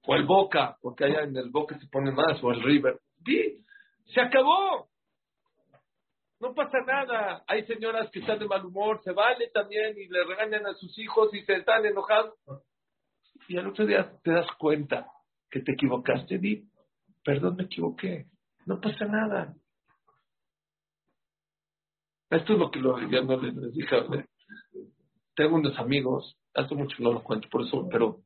o 0.07 0.15
el 0.15 0.25
Boca, 0.25 0.77
porque 0.81 1.05
allá 1.05 1.23
en 1.23 1.35
el 1.35 1.49
Boca 1.49 1.77
se 1.79 1.87
pone 1.87 2.11
más, 2.11 2.43
o 2.43 2.51
el 2.51 2.61
River. 2.61 2.99
Sí, 3.25 3.63
se 4.13 4.21
acabó. 4.21 4.87
No 6.39 6.53
pasa 6.53 6.79
nada. 6.85 7.43
Hay 7.47 7.65
señoras 7.65 8.09
que 8.11 8.19
están 8.19 8.39
de 8.39 8.47
mal 8.47 8.65
humor, 8.65 9.01
se 9.03 9.11
vale 9.11 9.49
también 9.53 9.97
y 9.97 10.07
le 10.07 10.23
regañan 10.25 10.65
a 10.67 10.73
sus 10.73 10.97
hijos 10.99 11.33
y 11.33 11.41
se 11.41 11.55
están 11.55 11.85
enojados. 11.85 12.35
Y 13.47 13.57
al 13.57 13.67
otro 13.67 13.85
día 13.85 14.11
te 14.23 14.31
das 14.31 14.47
cuenta 14.57 15.07
que 15.49 15.61
te 15.61 15.73
equivocaste. 15.73 16.37
Di, 16.37 16.67
perdón, 17.23 17.55
me 17.55 17.63
equivoqué. 17.63 18.25
No 18.65 18.79
pasa 18.79 19.05
nada. 19.05 19.53
Esto 22.29 22.53
es 22.53 22.59
lo 22.59 22.71
que 22.71 22.79
lo, 22.79 22.99
ya 23.09 23.21
no 23.21 23.37
les, 23.37 23.73
dije. 23.73 23.95
Tengo 25.35 25.55
unos 25.55 25.77
amigos, 25.79 26.37
hace 26.53 26.75
mucho 26.75 26.95
no 26.99 27.13
lo 27.13 27.23
cuento, 27.23 27.47
por 27.49 27.61
eso, 27.61 27.87
pero 27.89 28.21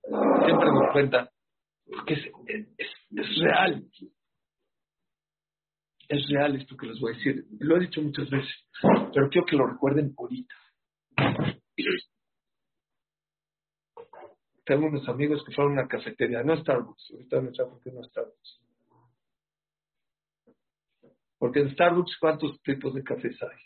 siempre 0.45 0.71
me 0.71 0.91
cuentan 0.91 1.30
porque 1.90 2.14
es, 2.14 2.26
es, 2.78 3.40
real. 3.40 3.86
Es 6.08 6.30
real 6.30 6.56
esto 6.56 6.76
que 6.76 6.88
les 6.88 7.00
voy 7.00 7.14
a 7.14 7.18
decir. 7.18 7.46
Lo 7.60 7.78
he 7.78 7.82
dicho 7.82 8.02
muchas 8.02 8.30
veces, 8.30 8.52
pero 9.14 9.30
quiero 9.30 9.46
que 9.46 9.56
lo 9.56 9.68
recuerden 9.68 10.14
ahorita. 10.18 10.56
Tengo 14.66 14.86
unos 14.86 15.08
amigos 15.10 15.44
que 15.44 15.54
fueron 15.54 15.74
a 15.74 15.82
una 15.82 15.88
cafetería, 15.88 16.44
no 16.44 16.56
Starbucks, 16.58 17.12
ahorita 17.12 17.42
no 17.42 17.54
sé 17.54 17.64
por 17.64 17.82
qué 17.82 17.92
no 17.92 18.04
Starbucks. 18.04 18.62
Porque 21.40 21.62
en 21.62 21.72
Starbucks, 21.72 22.18
¿cuántos 22.20 22.62
tipos 22.62 22.94
de 22.94 23.04
cafés 23.04 23.42
hay? 23.42 23.58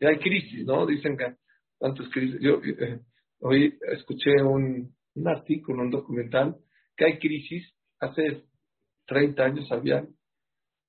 Y 0.00 0.06
hay 0.06 0.18
crisis, 0.18 0.64
¿no? 0.64 0.86
Dicen 0.86 1.16
que 1.16 1.36
cuántos 1.76 2.08
crisis. 2.10 2.40
Yo 2.40 2.62
eh, 2.64 3.00
hoy 3.40 3.78
escuché 3.92 4.40
un, 4.42 4.94
un 5.14 5.28
artículo, 5.28 5.82
un 5.82 5.90
documental, 5.90 6.56
que 6.96 7.04
hay 7.04 7.18
crisis. 7.18 7.72
Hace 8.00 8.44
30 9.06 9.44
años 9.44 9.72
había 9.72 10.06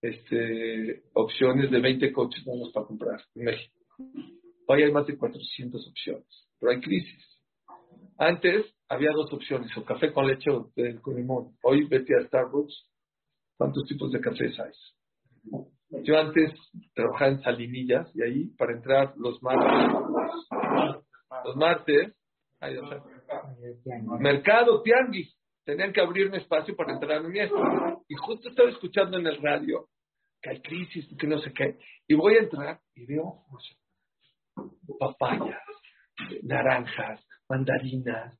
este, 0.01 1.03
opciones 1.13 1.71
de 1.71 1.79
20 1.79 2.11
coches 2.11 2.45
nuevos 2.45 2.71
para 2.73 2.85
comprar 2.85 3.21
en 3.35 3.45
México. 3.45 3.79
Hoy 4.67 4.83
hay 4.83 4.91
más 4.91 5.07
de 5.07 5.17
400 5.17 5.87
opciones, 5.87 6.47
pero 6.59 6.71
hay 6.71 6.81
crisis. 6.81 7.23
Antes 8.17 8.73
había 8.87 9.11
dos 9.11 9.31
opciones, 9.33 9.75
o 9.77 9.83
café 9.83 10.13
con 10.13 10.27
leche 10.27 10.51
o 10.51 10.71
con 11.01 11.15
limón. 11.15 11.57
Hoy 11.63 11.85
vete 11.87 12.15
a 12.15 12.25
Starbucks, 12.27 12.89
¿cuántos 13.57 13.85
tipos 13.85 14.11
de 14.11 14.21
cafés 14.21 14.59
hay? 14.59 14.71
Yo 16.03 16.17
antes 16.17 16.51
trabajaba 16.95 17.31
en 17.31 17.41
Salinillas 17.41 18.09
y 18.15 18.23
ahí 18.23 18.45
para 18.57 18.73
entrar 18.73 19.13
los 19.17 19.41
martes, 19.43 19.99
los 21.45 21.55
martes, 21.55 22.13
mercado, 24.19 24.81
tianguis, 24.81 25.35
tenían 25.65 25.93
que 25.93 26.01
abrir 26.01 26.27
un 26.27 26.35
espacio 26.35 26.75
para 26.75 26.93
entrar 26.93 27.17
a 27.17 27.21
mi 27.21 27.39
Y 27.39 28.15
justo 28.15 28.49
estaba 28.49 28.69
escuchando 28.69 29.17
en 29.17 29.27
el 29.27 29.41
radio 29.41 29.89
que 30.41 30.49
hay 30.49 30.61
crisis, 30.61 31.07
que 31.17 31.27
no 31.27 31.39
sé 31.39 31.53
qué. 31.53 31.77
Y 32.07 32.15
voy 32.15 32.35
a 32.35 32.39
entrar 32.39 32.79
y 32.95 33.05
veo 33.05 33.45
papayas, 34.99 35.63
naranjas, 36.43 37.25
mandarinas. 37.47 38.37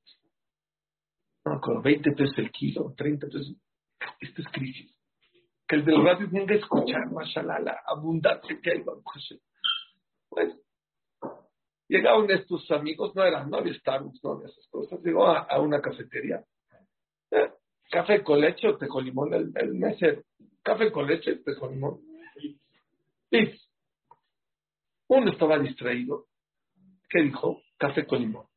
No, 1.45 1.59
con 1.59 1.81
20 1.81 2.11
pesos 2.11 2.37
el 2.37 2.51
kilo, 2.51 2.93
30 2.95 3.27
pesos. 3.27 3.55
Esto 4.19 4.41
es 4.41 4.47
crisis. 4.49 4.93
Que 5.67 5.77
el 5.77 5.85
del 5.85 6.03
radio 6.03 6.27
venga 6.29 6.53
a 6.53 6.57
escuchar, 6.57 7.09
mashallah, 7.11 7.59
la 7.59 7.79
abundancia 7.85 8.59
que 8.61 8.71
hay, 8.71 8.83
Pues, 10.29 10.53
llegaron 11.87 12.29
estos 12.31 12.69
amigos, 12.71 13.15
no 13.15 13.23
eran, 13.23 13.49
no 13.49 13.57
había 13.57 13.73
Starbucks, 13.75 14.23
no 14.23 14.33
había 14.33 14.47
esas 14.47 14.67
cosas. 14.67 14.99
Llegó 15.03 15.27
a, 15.27 15.59
una 15.59 15.81
cafetería. 15.81 16.43
Café 17.89 18.23
con 18.23 18.39
leche 18.39 18.67
o 18.67 18.77
té 18.77 18.87
limón, 19.03 19.33
el, 19.33 19.51
el 19.55 19.73
mesero 19.75 20.23
café 20.63 20.91
con 20.91 21.05
leche, 21.05 21.35
té 21.43 21.55
con 21.55 21.71
limón. 21.71 21.99
Y 23.29 23.51
uno 25.07 25.31
estaba 25.31 25.59
distraído. 25.59 26.25
¿Qué 27.09 27.21
dijo? 27.21 27.61
Café 27.77 28.05
con 28.05 28.19
limón. 28.19 28.47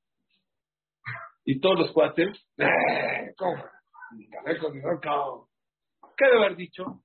Y 1.44 1.60
todos 1.60 1.78
los 1.80 1.92
cuates, 1.92 2.28
eh, 2.56 3.34
¿cómo? 3.36 3.62
Café 4.30 4.58
con 4.58 4.72
limón, 4.72 5.00
¿cómo? 5.02 5.48
¿Qué 6.16 6.24
debe 6.24 6.38
haber 6.38 6.56
dicho? 6.56 7.02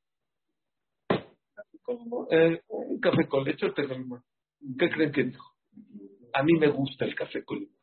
Eh, 2.30 2.62
un 2.70 3.00
café 3.00 3.28
con 3.28 3.44
leche 3.44 3.66
o 3.66 3.74
té 3.74 3.84
limón. 3.88 4.24
¿Qué 4.78 4.90
creen 4.90 5.12
que 5.12 5.24
dijo? 5.24 5.46
A 6.34 6.44
mí 6.44 6.54
me 6.58 6.70
gusta 6.70 7.06
el 7.06 7.16
café 7.16 7.44
con 7.44 7.60
limón. 7.60 7.76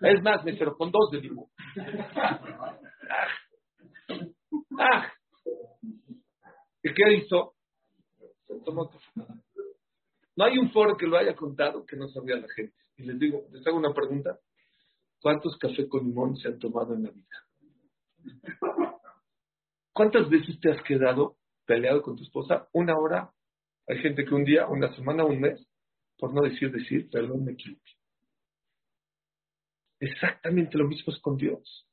Es 0.00 0.22
más, 0.22 0.44
me 0.44 0.56
cero 0.56 0.76
con 0.78 0.92
dos 0.92 1.10
de 1.10 1.20
limón. 1.20 1.46
Ah. 3.08 3.28
ah. 4.78 5.12
¿Y 6.82 6.94
qué 6.94 7.14
hizo? 7.14 7.54
No 10.36 10.44
hay 10.44 10.58
un 10.58 10.70
foro 10.70 10.96
que 10.96 11.06
lo 11.06 11.16
haya 11.16 11.34
contado 11.34 11.84
que 11.84 11.96
no 11.96 12.08
sabía 12.08 12.36
la 12.36 12.48
gente. 12.48 12.76
Y 12.96 13.02
les 13.04 13.18
digo, 13.18 13.46
les 13.50 13.66
hago 13.66 13.76
una 13.76 13.92
pregunta. 13.92 14.38
¿Cuántos 15.20 15.56
cafés 15.58 15.88
con 15.88 16.04
limón 16.04 16.36
se 16.36 16.48
han 16.48 16.58
tomado 16.58 16.94
en 16.94 17.04
la 17.04 17.10
vida? 17.10 17.26
¿Cuántas 19.92 20.28
veces 20.28 20.60
te 20.60 20.70
has 20.70 20.82
quedado 20.84 21.36
peleado 21.66 22.02
con 22.02 22.16
tu 22.16 22.22
esposa? 22.22 22.68
Una 22.72 22.96
hora. 22.96 23.32
Hay 23.88 23.98
gente 23.98 24.24
que 24.24 24.34
un 24.34 24.44
día, 24.44 24.66
una 24.68 24.94
semana, 24.94 25.24
un 25.24 25.40
mes, 25.40 25.66
por 26.18 26.32
no 26.34 26.42
decir 26.42 26.70
decir, 26.70 27.08
perdón, 27.10 27.44
me 27.44 27.52
equivoqué. 27.52 27.92
Exactamente 30.00 30.78
lo 30.78 30.86
mismo 30.86 31.12
es 31.12 31.20
con 31.20 31.36
Dios. 31.36 31.87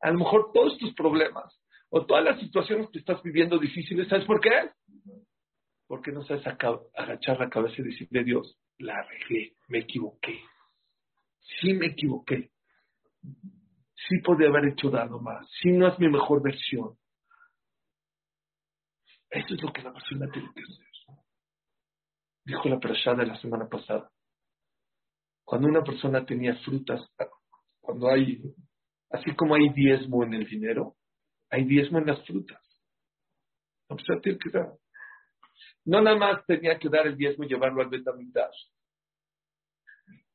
A 0.00 0.10
lo 0.10 0.18
mejor 0.18 0.50
todos 0.52 0.76
tus 0.78 0.94
problemas 0.94 1.58
o 1.90 2.04
todas 2.04 2.24
las 2.24 2.40
situaciones 2.40 2.88
que 2.90 2.98
estás 2.98 3.22
viviendo 3.22 3.58
difíciles, 3.58 4.08
¿sabes 4.08 4.26
por 4.26 4.40
qué? 4.40 4.70
Porque 5.86 6.12
no 6.12 6.24
sabes 6.24 6.46
agachar 6.46 7.38
la 7.38 7.48
cabeza 7.48 7.76
y 7.78 7.84
decirle 7.84 8.24
Dios, 8.24 8.58
la 8.78 9.02
regué, 9.02 9.56
me 9.68 9.78
equivoqué. 9.80 10.40
Sí 11.60 11.72
me 11.74 11.86
equivoqué. 11.86 12.50
Sí 13.22 14.18
podría 14.24 14.48
haber 14.48 14.72
hecho 14.72 14.90
dado 14.90 15.20
más. 15.20 15.48
Sí 15.62 15.70
no 15.72 15.88
es 15.88 15.98
mi 15.98 16.08
mejor 16.08 16.42
versión. 16.42 16.96
Eso 19.30 19.54
es 19.54 19.62
lo 19.62 19.72
que 19.72 19.82
la 19.82 19.92
persona 19.92 20.30
tiene 20.30 20.50
que 20.54 20.62
hacer. 20.62 20.86
Dijo 22.44 22.68
la 22.68 22.78
persona 22.78 23.24
de 23.24 23.28
la 23.28 23.40
semana 23.40 23.68
pasada. 23.68 24.10
Cuando 25.44 25.68
una 25.68 25.82
persona 25.82 26.24
tenía 26.24 26.56
frutas, 26.64 27.00
cuando 27.80 28.08
hay, 28.08 28.40
así 29.10 29.34
como 29.34 29.54
hay 29.54 29.68
diezmo 29.70 30.24
en 30.24 30.34
el 30.34 30.46
dinero, 30.46 30.96
hay 31.50 31.64
diezmo 31.64 31.98
en 31.98 32.06
las 32.06 32.24
frutas. 32.26 32.62
No, 33.88 33.96
pues, 33.96 34.38
que 34.38 34.50
dar. 34.50 34.72
no 35.84 36.02
nada 36.02 36.16
más 36.16 36.44
tenía 36.46 36.78
que 36.78 36.88
dar 36.88 37.06
el 37.06 37.16
diezmo 37.16 37.44
y 37.44 37.48
llevarlo 37.48 37.82
al 37.82 37.88
Betamigdash, 37.88 38.56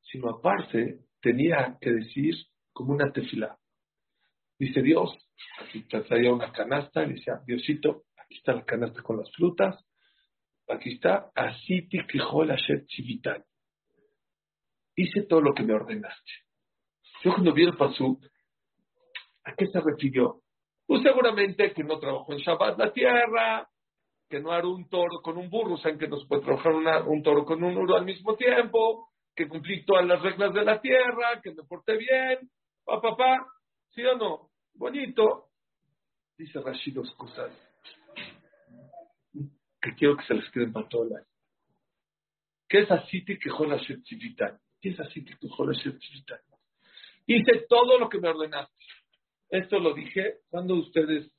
sino 0.00 0.30
aparte 0.30 1.00
tenía 1.20 1.76
que 1.80 1.90
decir 1.90 2.34
como 2.72 2.94
una 2.94 3.12
tefila. 3.12 3.58
Dice 4.58 4.80
Dios, 4.80 5.10
aquí 5.60 5.82
traía 5.84 6.32
una 6.32 6.52
canasta 6.52 7.04
y 7.04 7.14
decía, 7.14 7.40
Diosito, 7.46 8.04
aquí 8.16 8.36
está 8.36 8.54
la 8.54 8.64
canasta 8.64 9.02
con 9.02 9.18
las 9.18 9.30
frutas, 9.32 9.76
aquí 10.68 10.94
está, 10.94 11.30
así 11.34 11.88
te 11.88 12.06
quejó 12.06 12.44
la. 12.44 12.56
Hice 14.94 15.22
todo 15.22 15.40
lo 15.40 15.54
que 15.54 15.62
me 15.62 15.74
ordenaste. 15.74 16.32
Yo 17.24 17.32
cuando 17.32 17.52
vi 17.52 17.64
el 17.64 17.76
pasú, 17.76 18.20
¿a 19.44 19.54
qué 19.54 19.66
se 19.66 19.80
refirió? 19.80 20.40
Pues 20.86 21.02
seguramente 21.02 21.72
que 21.72 21.84
no 21.84 21.98
trabajó 21.98 22.32
en 22.32 22.38
Shabbat 22.38 22.78
la 22.78 22.92
tierra, 22.92 23.68
que 24.28 24.40
no 24.40 24.52
hará 24.52 24.66
un 24.66 24.88
toro 24.88 25.20
con 25.22 25.36
un 25.36 25.50
burro, 25.50 25.74
o 25.74 25.78
sea, 25.78 25.96
que 25.96 26.08
no 26.08 26.18
se 26.18 26.26
puede 26.26 26.42
trabajar 26.42 26.72
un 27.06 27.22
toro 27.22 27.44
con 27.44 27.62
un 27.62 27.76
uro 27.76 27.96
al 27.96 28.04
mismo 28.04 28.34
tiempo, 28.36 29.10
que 29.34 29.48
cumplí 29.48 29.84
todas 29.84 30.06
las 30.06 30.20
reglas 30.22 30.52
de 30.52 30.64
la 30.64 30.80
tierra, 30.80 31.40
que 31.42 31.52
me 31.52 31.64
porté 31.64 31.96
bien, 31.96 32.50
pa, 32.84 33.00
pa, 33.00 33.46
¿sí 33.94 34.02
o 34.04 34.16
no? 34.16 34.50
Bonito. 34.74 35.48
Dice 36.36 36.60
Rashid 36.60 36.94
dos 36.94 37.14
cosas 37.14 37.52
que 39.82 39.94
quiero 39.96 40.16
que 40.16 40.24
se 40.24 40.34
les 40.34 40.48
queden 40.50 40.72
para 40.72 40.88
todo 40.88 41.04
el 41.04 41.16
año. 41.16 41.26
¿Qué 42.68 42.80
es 42.80 42.90
así 42.90 43.24
que 43.24 43.50
jola 43.50 43.78
¿Qué 44.80 44.88
es 44.88 45.00
así 45.00 45.24
que 45.24 45.36
jola 45.48 45.72
Hice 47.26 47.66
todo 47.68 47.98
lo 47.98 48.08
que 48.08 48.18
me 48.18 48.28
ordenaste. 48.28 48.81
Esto 49.52 49.78
lo 49.78 49.92
dije 49.92 50.38
cuando 50.48 50.76
ustedes, 50.76 51.30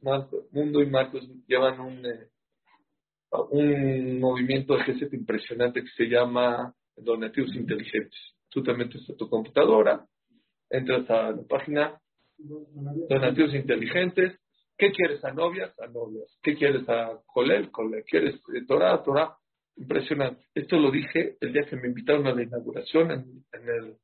Mundo 0.51 0.84
y 0.84 0.86
Marcos, 0.86 1.28
llevan 1.47 1.80
un, 1.80 2.05
eh, 2.05 2.30
un 3.49 4.20
movimiento 4.20 4.76
de 4.76 4.84
GST 4.84 5.16
impresionante 5.16 5.82
que 5.82 5.89
se 5.97 6.03
llama 6.03 6.76
Donativos 6.95 7.55
Inteligentes. 7.55 8.20
Tú 8.49 8.61
también 8.61 8.91
te 8.91 8.99
tu 9.16 9.28
computadora, 9.28 10.05
entras 10.70 11.09
a 11.09 11.32
la 11.32 11.41
página 11.49 11.99
Donativos 12.38 13.55
Inteligentes. 13.55 14.39
¿Qué 14.78 14.91
quieres 14.91 15.26
a 15.26 15.32
novias? 15.32 15.74
A 15.80 15.88
novias. 15.88 16.38
¿Qué 16.43 16.53
quieres 16.53 16.88
a 16.89 17.20
Colel? 17.26 17.72
Colel. 17.72 18.03
¿Quieres 18.03 18.36
eh, 18.36 18.64
Torah? 18.68 19.01
Torah. 19.01 19.36
Impresionante. 19.76 20.45
Esto 20.53 20.78
lo 20.78 20.91
dije 20.91 21.38
el 21.41 21.51
día 21.51 21.64
que 21.68 21.78
me 21.78 21.88
invitaron 21.88 22.28
a 22.28 22.36
la 22.36 22.43
inauguración 22.43 23.09
en 23.09 23.70
el 23.70 23.97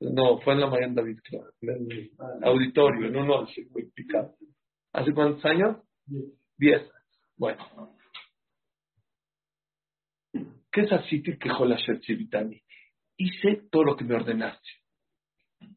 no, 0.00 0.38
fue 0.40 0.54
en 0.54 0.60
la 0.60 0.66
Mayan 0.66 0.94
David, 0.94 1.18
claro, 1.22 1.52
en 1.60 1.90
el 1.90 2.10
auditorio, 2.44 3.08
en 3.08 3.16
uno 3.16 3.46
muy 3.70 3.90
picado. 3.92 4.36
¿Hace 4.92 5.12
cuántos 5.12 5.44
años? 5.44 5.78
Diez. 6.56 6.82
Bueno. 7.36 7.96
¿Qué 10.70 10.82
es 10.82 10.92
así 10.92 11.22
que 11.22 11.38
quejó 11.38 11.64
la 11.64 11.76
Chivitani? 11.76 12.60
Hice 13.16 13.62
todo 13.70 13.84
lo 13.84 13.96
que 13.96 14.04
me 14.04 14.14
ordenaste. 14.14 14.68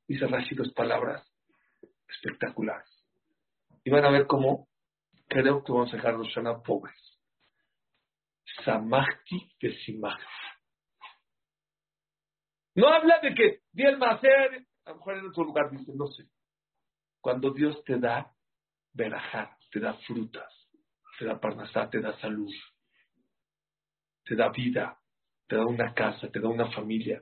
Dice 0.07 0.27
Rashi 0.27 0.55
dos 0.55 0.73
palabras 0.73 1.25
espectaculares. 2.07 2.89
Y 3.83 3.89
van 3.89 4.03
a 4.03 4.11
ver 4.11 4.27
cómo 4.27 4.67
creo 5.27 5.63
que 5.63 5.71
vamos 5.71 5.93
a 5.93 5.95
dejar 5.95 6.15
los 6.15 6.33
pobres. 6.63 6.95
Samachti 8.65 9.49
Vesimach. 9.61 10.19
No 12.79 12.87
habla 12.87 13.19
de 13.19 13.33
que 13.33 13.59
di 13.73 13.83
el 13.83 13.97
macer, 13.97 14.65
a 14.85 14.91
lo 14.91 14.95
mejor 14.95 15.17
en 15.17 15.27
otro 15.27 15.43
lugar 15.43 15.69
dice, 15.69 15.91
no 15.93 16.07
sé. 16.07 16.23
Cuando 17.19 17.51
Dios 17.51 17.83
te 17.83 17.99
da 17.99 18.31
verajá, 18.93 19.57
te 19.69 19.81
da 19.81 19.95
frutas, 20.07 20.49
te 21.17 21.25
da 21.25 21.37
parnasá, 21.37 21.89
te 21.89 21.99
da 21.99 22.17
salud, 22.21 22.49
te 24.23 24.33
da 24.33 24.47
vida, 24.47 24.97
te 25.45 25.57
da 25.57 25.65
una 25.65 25.93
casa, 25.93 26.29
te 26.31 26.39
da 26.39 26.47
una 26.47 26.71
familia. 26.71 27.21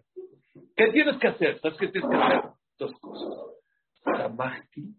¿Qué 0.75 0.91
tienes 0.91 1.17
que 1.17 1.27
hacer? 1.27 1.59
¿Sabes 1.59 1.79
qué 1.79 1.87
tienes 1.87 2.07
que 2.07 2.17
hacer? 2.17 2.51
Dos 2.77 2.93
cosas. 2.99 3.33
Samahti, 4.03 4.95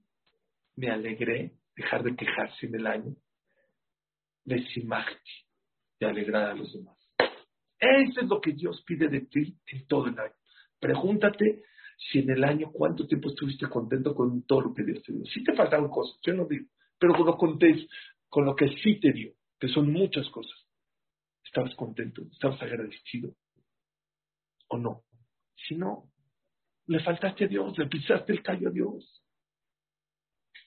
me 0.75 0.91
alegré, 0.91 1.53
dejar 1.77 2.03
de 2.03 2.17
quejarse 2.17 2.67
en 2.67 2.75
el 2.75 2.87
año. 2.89 3.15
Lesimahti, 4.45 5.33
de 6.01 6.07
alegrar 6.07 6.51
a 6.51 6.55
los 6.55 6.73
demás. 6.73 6.99
Eso 7.79 8.23
es 8.23 8.27
lo 8.27 8.41
que 8.41 8.55
Dios 8.55 8.83
pide 8.85 9.07
de 9.07 9.21
ti 9.21 9.57
en 9.69 9.87
todo 9.87 10.09
el 10.09 10.19
año. 10.19 10.38
Pregúntate 10.81 11.63
si 11.99 12.21
en 12.21 12.31
el 12.31 12.45
año 12.45 12.71
cuánto 12.73 13.07
tiempo 13.07 13.29
estuviste 13.29 13.69
contento 13.69 14.15
con 14.15 14.45
todo 14.45 14.63
lo 14.63 14.75
que 14.75 14.85
Dios 14.85 15.03
te 15.03 15.13
dio. 15.13 15.25
Si 15.27 15.43
te 15.43 15.55
faltaron 15.55 15.89
cosas, 15.89 16.19
yo 16.23 16.35
no 16.35 16.47
digo, 16.47 16.67
pero 16.99 17.15
con 17.15 17.27
lo, 17.27 17.37
contés, 17.37 17.87
con 18.29 18.45
lo 18.45 18.55
que 18.55 18.69
sí 18.83 19.01
te 19.01 19.13
dio, 19.13 19.33
que 19.59 19.69
son 19.69 19.93
muchas 19.93 20.29
cosas. 20.31 20.59
¿Estabas 21.45 21.75
contento? 21.75 22.23
¿Estabas 22.33 22.61
agradecido? 22.63 23.35
¿O 24.69 24.79
no? 24.79 25.05
Si 25.67 25.75
no, 25.75 26.11
le 26.87 27.01
faltaste 27.01 27.45
a 27.45 27.49
Dios, 27.49 27.77
le 27.79 27.87
pisaste 27.87 28.33
el 28.33 28.43
callo 28.43 28.69
a 28.69 28.73
Dios. 28.73 29.25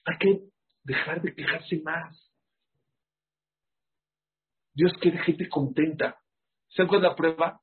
Hay 0.04 0.18
que 0.18 0.40
dejar 0.82 1.22
de 1.22 1.34
quejarse 1.34 1.80
más. 1.82 2.32
Dios 4.74 4.92
quiere 5.00 5.18
gente 5.18 5.48
contenta. 5.48 6.18
¿Saben 6.68 6.88
cuál 6.88 7.02
es 7.02 7.08
la 7.08 7.16
prueba? 7.16 7.60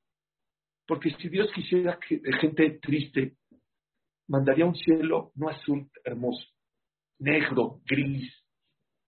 Porque 0.90 1.12
si 1.22 1.30
Dios 1.30 1.52
quisiera 1.54 2.00
que, 2.00 2.20
gente 2.42 2.80
triste, 2.82 3.36
mandaría 4.28 4.66
un 4.66 4.74
cielo 4.74 5.32
no 5.36 5.48
azul 5.48 5.88
hermoso, 6.04 6.44
negro, 7.20 7.80
gris, 7.86 8.34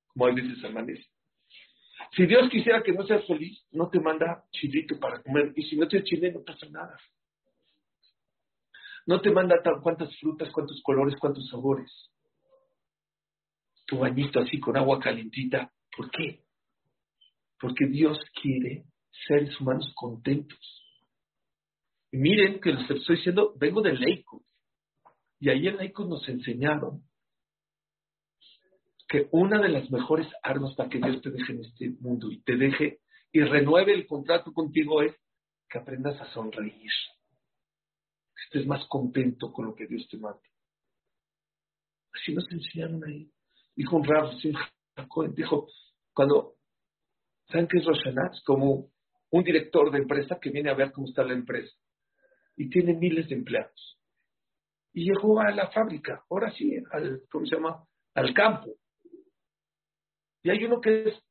como 0.05 0.27
a 0.27 0.32
veces 0.32 0.63
amanece. 0.63 1.07
Si 2.15 2.27
Dios 2.27 2.51
quisiera 2.51 2.84
que 2.84 2.91
no 2.91 3.03
seas 3.07 3.25
feliz, 3.25 3.65
no 3.71 3.89
te 3.89 3.99
manda 3.99 4.43
chilito 4.51 4.99
para 4.99 5.23
comer. 5.23 5.53
Y 5.55 5.63
si 5.63 5.75
no 5.75 5.88
tienes 5.88 6.07
chile, 6.07 6.32
no 6.32 6.43
pasa 6.43 6.67
nada. 6.69 6.95
No 9.07 9.19
te 9.19 9.32
manda 9.32 9.55
cuántas 9.82 10.15
frutas, 10.19 10.51
cuántos 10.51 10.79
colores, 10.84 11.15
cuántos 11.19 11.49
sabores. 11.49 11.91
Tu 13.88 13.97
bañito 13.97 14.39
así 14.39 14.59
con 14.59 14.77
agua 14.77 14.99
calentita. 14.99 15.73
¿Por 15.97 16.11
qué? 16.11 16.43
Porque 17.59 17.88
Dios 17.88 18.19
quiere 18.39 18.84
seres 19.27 19.59
humanos 19.59 19.91
contentos. 19.95 20.80
Miren 22.12 22.59
que 22.59 22.74
les 22.74 22.89
estoy 22.89 23.16
diciendo, 23.16 23.53
vengo 23.57 23.82
de 23.82 23.93
Leico. 23.93 24.43
Y 25.39 25.49
ahí 25.49 25.68
en 25.68 25.78
Leico 25.78 26.03
nos 26.03 26.28
enseñaron 26.28 27.03
que 29.07 29.28
una 29.32 29.62
de 29.62 29.70
las 29.70 29.89
mejores 29.91 30.28
armas 30.43 30.76
para 30.76 30.89
que 30.89 30.99
Dios 30.99 31.22
te 31.22 31.32
deje 31.32 31.53
en 31.53 31.62
este 31.62 31.89
mundo 31.99 32.32
y 32.32 32.41
te 32.43 32.55
deje 32.55 32.99
y 33.32 33.41
renueve 33.41 33.93
el 33.93 34.07
contrato 34.07 34.51
contigo 34.51 35.01
es 35.01 35.16
que 35.70 35.80
aprendas 35.80 36.20
a 36.20 36.32
sonreír. 36.34 36.91
Que 38.36 38.43
estés 38.43 38.68
más 38.68 38.86
contento 38.88 39.51
con 39.51 39.68
lo 39.68 39.76
que 39.76 39.88
Dios 39.88 40.05
te 40.09 40.18
manda. 40.18 40.41
Así 42.14 42.34
nos 42.34 42.49
enseñaron 42.51 43.03
ahí. 43.05 43.32
Dijo 43.74 43.95
un 43.95 44.03
rab, 44.03 44.32
dijo, 45.34 45.68
cuando, 46.14 46.55
¿saben 47.47 47.68
qué 47.68 47.78
es 47.78 47.86
Roshanat? 47.86 48.34
Como 48.45 48.91
un 49.30 49.43
director 49.43 49.91
de 49.91 49.99
empresa 49.99 50.38
que 50.41 50.49
viene 50.49 50.70
a 50.70 50.76
ver 50.76 50.91
cómo 50.91 51.07
está 51.07 51.24
la 51.24 51.34
empresa 51.34 51.74
y 52.62 52.70
tiene 52.70 52.93
miles 52.93 53.28
de 53.28 53.34
empleados. 53.34 53.99
Y 54.93 55.05
llegó 55.05 55.39
a 55.39 55.49
la 55.49 55.72
fábrica, 55.72 56.24
ahora 56.30 56.51
sí, 56.51 56.76
al, 56.91 57.24
¿cómo 57.32 57.43
se 57.47 57.55
llama? 57.55 57.84
Al 58.14 58.36
campo. 58.36 58.76
Y 60.43 60.51
hay 60.51 60.64
uno 60.64 60.80
que 60.80 61.09
es 61.09 61.24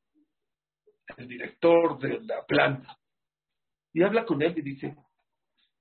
el 1.16 1.28
director 1.28 2.01
de 2.01 2.20
la 2.22 2.45
planta. 2.45 2.99
Y 3.93 4.03
habla 4.03 4.24
con 4.24 4.43
él 4.43 4.59
y 4.59 4.62
dice, 4.62 4.97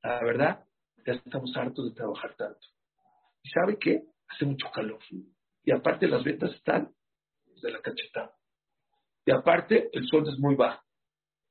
la 0.03 0.23
verdad, 0.23 0.65
ya 1.03 1.13
estamos 1.13 1.51
hartos 1.57 1.89
de 1.89 1.95
trabajar 1.95 2.35
tanto. 2.35 2.67
¿Y 3.41 3.49
sabe 3.49 3.79
qué? 3.79 4.03
Hace 4.27 4.45
mucho 4.45 4.69
calor. 4.71 4.99
Y 5.63 5.71
aparte 5.71 6.07
las 6.07 6.23
ventas 6.23 6.53
están 6.53 6.93
de 7.59 7.71
la 7.71 7.81
cachetada. 7.81 8.35
Y 9.25 9.31
aparte 9.31 9.89
el 9.93 10.05
sueldo 10.05 10.31
es 10.31 10.37
muy 10.37 10.53
bajo. 10.53 10.83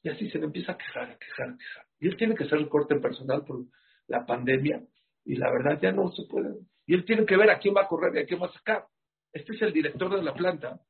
Y 0.05 0.09
así 0.09 0.31
se 0.31 0.39
le 0.39 0.45
empieza 0.45 0.73
a 0.73 0.79
quejar, 0.79 1.11
a 1.11 1.19
quejar, 1.19 1.49
a 1.49 1.57
quejar. 1.57 1.87
Y 1.99 2.07
él 2.07 2.17
tiene 2.17 2.37
que 2.37 2.45
hacer 2.45 2.59
el 2.59 2.69
corte 2.69 2.95
personal 3.01 3.45
por 3.45 3.65
la 4.09 4.27
pandemia. 4.27 4.83
Y 5.25 5.37
la 5.37 5.51
verdad 5.51 5.79
ya 5.81 5.93
no 5.93 6.11
se 6.13 6.25
puede. 6.25 6.55
Y 6.87 6.95
él 6.95 7.05
tiene 7.05 7.27
que 7.27 7.37
ver 7.37 7.51
a 7.51 7.59
quién 7.59 7.75
va 7.75 7.83
a 7.83 7.89
correr 7.89 8.17
y 8.17 8.19
a 8.21 8.27
quién 8.27 8.41
va 8.41 8.47
a 8.47 8.53
sacar. 8.53 8.87
Este 9.33 9.55
es 9.55 9.63
el 9.63 9.73
director 9.73 10.15
de 10.15 10.23
la 10.23 10.35
planta. 10.35 10.81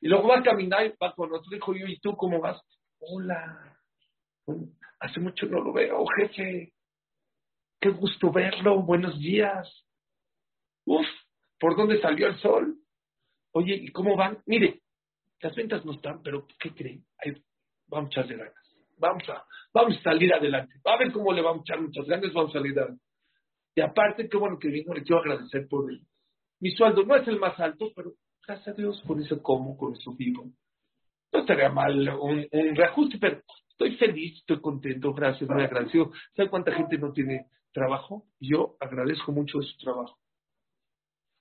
Y 0.00 0.08
luego 0.08 0.28
va 0.28 0.38
a 0.38 0.42
caminar 0.42 0.86
y 0.86 0.94
va 1.02 1.14
con 1.14 1.32
otro 1.32 1.56
hijo, 1.56 1.74
y 1.74 1.98
tú 1.98 2.16
cómo 2.16 2.40
vas? 2.40 2.60
Hola. 3.00 3.76
hace 5.00 5.20
mucho 5.20 5.46
no 5.46 5.60
lo 5.60 5.72
veo, 5.72 6.04
jefe. 6.16 6.72
Qué 7.80 7.90
gusto 7.90 8.30
verlo. 8.30 8.82
Buenos 8.82 9.18
días. 9.18 9.68
Uf, 10.86 11.06
¿por 11.58 11.76
dónde 11.76 12.00
salió 12.00 12.28
el 12.28 12.38
sol? 12.38 12.78
Oye, 13.52 13.74
¿y 13.74 13.88
cómo 13.88 14.16
van? 14.16 14.42
Mire, 14.46 14.82
las 15.40 15.54
ventas 15.54 15.84
no 15.84 15.92
están, 15.92 16.22
pero 16.22 16.46
¿qué 16.58 16.74
creen? 16.74 17.04
vamos 17.86 18.08
a 18.08 18.20
echarle 18.20 18.36
ganas. 18.36 18.63
Vamos 18.98 19.28
a, 19.28 19.44
vamos 19.72 19.98
a 19.98 20.02
salir 20.02 20.32
adelante. 20.32 20.74
A 20.84 20.96
ver 20.96 21.12
cómo 21.12 21.32
le 21.32 21.42
vamos 21.42 21.60
a 21.60 21.62
echar 21.62 21.80
muchas 21.80 22.06
ganas, 22.06 22.32
vamos 22.32 22.50
a 22.50 22.58
salir 22.58 22.78
adelante. 22.78 23.02
Y 23.76 23.80
aparte, 23.80 24.28
qué 24.28 24.36
bueno 24.36 24.58
que 24.58 24.68
vino, 24.68 24.94
le 24.94 25.02
quiero 25.02 25.20
agradecer 25.20 25.66
por 25.68 25.90
él. 25.90 26.00
Mi 26.60 26.70
sueldo 26.70 27.02
no 27.04 27.16
es 27.16 27.26
el 27.26 27.38
más 27.38 27.58
alto, 27.58 27.90
pero 27.94 28.12
Gracias 28.46 28.68
a 28.68 28.72
Dios, 28.72 29.02
con 29.06 29.22
eso 29.22 29.42
como, 29.42 29.76
con 29.76 29.94
eso 29.94 30.14
vivo. 30.14 30.44
No 31.32 31.40
estaría 31.40 31.70
mal 31.70 32.08
un, 32.20 32.46
reajuste, 32.76 33.18
pero 33.18 33.40
estoy 33.70 33.96
feliz, 33.96 34.38
estoy 34.38 34.60
contento, 34.60 35.14
gracias, 35.14 35.48
muy 35.48 35.62
agradecido. 35.62 36.12
¿Sabe 36.36 36.50
cuánta 36.50 36.72
gente 36.72 36.98
no 36.98 37.12
tiene 37.12 37.46
trabajo? 37.72 38.26
Yo 38.38 38.76
agradezco 38.80 39.32
mucho 39.32 39.58
de 39.58 39.66
su 39.66 39.78
trabajo. 39.78 40.18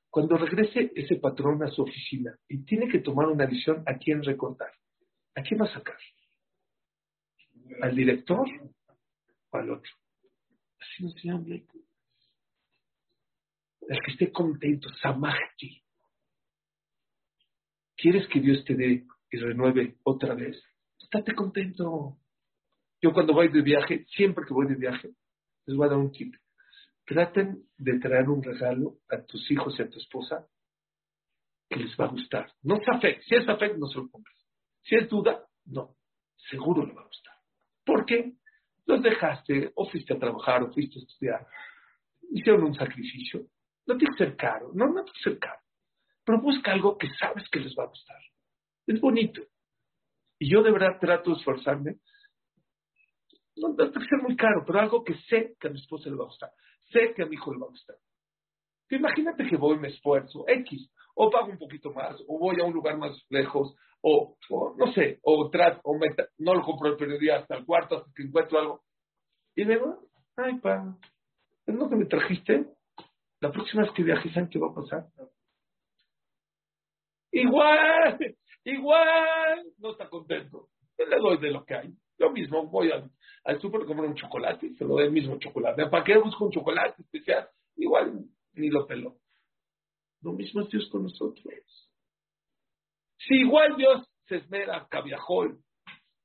Cuando 0.10 0.38
regrese 0.38 0.92
ese 0.96 1.16
patrón 1.18 1.62
a 1.64 1.68
su 1.68 1.82
oficina 1.82 2.34
y 2.48 2.64
tiene 2.64 2.88
que 2.88 3.00
tomar 3.00 3.28
una 3.28 3.46
decisión 3.46 3.84
a 3.86 3.98
quién 3.98 4.24
recortar, 4.24 4.72
¿a 5.36 5.42
quién 5.42 5.60
va 5.60 5.66
a 5.66 5.74
sacar? 5.74 5.98
¿Al 7.82 7.96
director 7.96 8.48
o 9.50 9.58
al 9.58 9.72
otro? 9.72 9.92
Así 10.80 11.04
nos 11.04 11.16
llama 11.24 11.46
El 11.48 11.66
que 14.06 14.12
esté 14.12 14.32
contento, 14.32 14.90
Samahti. 15.02 15.82
¿Quieres 17.96 18.28
que 18.28 18.40
Dios 18.40 18.64
te 18.66 18.76
dé 18.76 19.06
y 19.32 19.38
renueve 19.38 19.98
otra 20.04 20.36
vez? 20.36 20.62
Estate 21.00 21.34
contento. 21.36 22.18
Yo 23.02 23.14
cuando 23.14 23.34
voy 23.34 23.50
de 23.50 23.62
viaje, 23.62 24.06
siempre 24.08 24.46
que 24.46 24.54
voy 24.54 24.68
de 24.68 24.76
viaje, 24.76 25.14
les 25.66 25.78
voy 25.78 25.88
a 25.88 25.92
dar 25.92 26.00
un 26.00 26.12
tip. 26.12 26.36
Traten 27.06 27.68
de 27.78 28.00
traer 28.00 28.30
un 28.30 28.42
regalo 28.42 29.00
a 29.10 29.22
tus 29.24 29.52
hijos 29.52 29.78
y 29.78 29.82
a 29.82 29.90
tu 29.90 30.00
esposa 30.00 30.48
que 31.70 31.78
les 31.78 31.92
va 32.00 32.06
a 32.06 32.10
gustar. 32.10 32.52
No 32.62 32.76
es 32.76 33.02
fe. 33.02 33.22
Si 33.24 33.36
es 33.36 33.46
fe, 33.46 33.78
no 33.78 33.88
se 33.88 34.00
lo 34.00 34.10
compres. 34.10 34.38
Si 34.84 34.96
es 34.96 35.10
duda, 35.10 35.46
no. 35.66 35.98
Seguro 36.50 36.86
le 36.86 36.94
va 36.94 37.02
a 37.02 37.06
gustar. 37.06 37.33
¿Por 37.86 38.06
qué? 38.06 38.34
Los 38.86 39.02
dejaste, 39.02 39.72
o 39.76 39.90
fuiste 39.90 40.14
a 40.14 40.20
trabajar, 40.20 40.64
o 40.64 40.72
fuiste 40.72 41.00
a 41.00 41.04
estudiar. 41.04 41.48
Hicieron 42.32 42.64
un 42.64 42.76
sacrificio. 42.76 43.46
No 43.86 43.98
tiene 43.98 44.16
que 44.18 44.26
ser 44.26 44.36
caro. 44.36 44.72
No, 44.74 44.88
no 44.88 45.04
tiene 45.04 45.12
que 45.12 45.30
ser 45.30 45.40
caro 45.40 45.64
pero 46.26 46.42
busca 46.42 46.72
algo 46.72 46.98
que 46.98 47.10
sabes 47.20 47.48
que 47.50 47.60
les 47.60 47.76
va 47.78 47.84
a 47.84 47.88
gustar. 47.88 48.20
Es 48.88 49.00
bonito. 49.00 49.42
Y 50.40 50.50
yo 50.50 50.64
de 50.64 50.72
verdad 50.72 51.00
trato 51.00 51.32
de 51.32 51.38
esforzarme. 51.38 51.98
No 53.56 53.76
tiene 53.76 53.92
que 53.92 54.06
ser 54.06 54.22
muy 54.22 54.36
caro, 54.36 54.64
pero 54.66 54.80
algo 54.80 55.04
que 55.04 55.16
sé 55.30 55.56
que 55.60 55.68
a 55.68 55.72
mi 55.72 55.80
esposa 55.80 56.10
le 56.10 56.16
va 56.16 56.24
a 56.24 56.28
gustar. 56.28 56.52
Sé 56.92 57.14
que 57.16 57.24
a 57.24 57.26
mi 57.26 57.36
hijo 57.36 57.54
le 57.54 57.60
va 57.60 57.68
a 57.68 57.70
gustar. 57.70 57.96
Imagínate 58.90 59.48
que 59.48 59.58
voy, 59.58 59.78
me 59.78 59.90
esfuerzo, 59.90 60.46
X, 60.48 60.90
o 61.16 61.30
pago 61.30 61.52
un 61.52 61.58
poquito 61.58 61.92
más, 61.94 62.20
o 62.28 62.40
voy 62.40 62.60
a 62.60 62.66
un 62.66 62.74
lugar 62.74 62.98
más 62.98 63.16
lejos, 63.30 63.76
o, 64.02 64.36
no 64.78 64.92
sé, 64.94 65.20
o 65.24 65.50
trato, 65.50 65.80
o 65.84 65.98
no 66.40 66.56
lo 66.56 66.62
compro 66.64 66.90
el 66.90 66.98
periodista 66.98 67.38
hasta 67.38 67.56
el 67.56 67.66
cuarto, 67.66 67.98
hasta 67.98 68.12
que 68.14 68.24
encuentro 68.24 68.60
algo. 68.60 68.84
Y 69.56 69.66
me 69.66 69.76
digo, 69.76 70.00
ay, 70.36 70.60
pa, 70.60 70.98
¿es 71.66 71.76
lo 71.76 71.90
que 71.90 71.96
me 71.96 72.06
trajiste? 72.06 72.66
La 73.40 73.52
próxima 73.52 73.84
vez 73.84 73.92
que 73.92 74.04
viajes, 74.04 74.34
¿saben 74.34 74.50
qué 74.50 74.60
va 74.60 74.68
a 74.72 74.74
pasar? 74.74 75.08
Igual, 77.32 78.36
igual, 78.64 79.66
no 79.78 79.92
está 79.92 80.10
contento. 80.10 80.70
Yo 80.98 81.06
le 81.06 81.18
doy 81.18 81.38
de 81.38 81.52
lo 81.52 81.66
que 81.66 81.76
hay. 81.76 81.94
Yo 82.20 82.30
mismo 82.30 82.68
voy 82.68 82.92
al, 82.92 83.10
al 83.44 83.60
súper 83.60 83.82
a 83.82 83.86
comprar 83.86 84.08
un 84.08 84.16
chocolate 84.16 84.68
y 84.68 84.76
se 84.76 84.86
lo 84.86 84.96
doy 84.96 85.06
el 85.06 85.12
mismo 85.12 85.38
chocolate. 85.40 85.88
¿Para 85.88 86.04
qué 86.04 86.18
busco 86.18 86.46
un 86.46 86.52
chocolate 86.52 87.02
especial? 87.02 87.50
Igual 87.76 88.26
ni 88.54 88.70
lo 88.70 88.86
peló. 88.86 89.18
Lo 90.24 90.34
mismo 90.34 90.62
es 90.62 90.70
Dios 90.70 90.90
con 90.90 91.04
nosotros. 91.04 91.46
Si 93.18 93.36
igual 93.36 93.76
Dios 93.78 94.08
se 94.28 94.38
esmera, 94.38 94.88
cabiajol, 94.90 95.60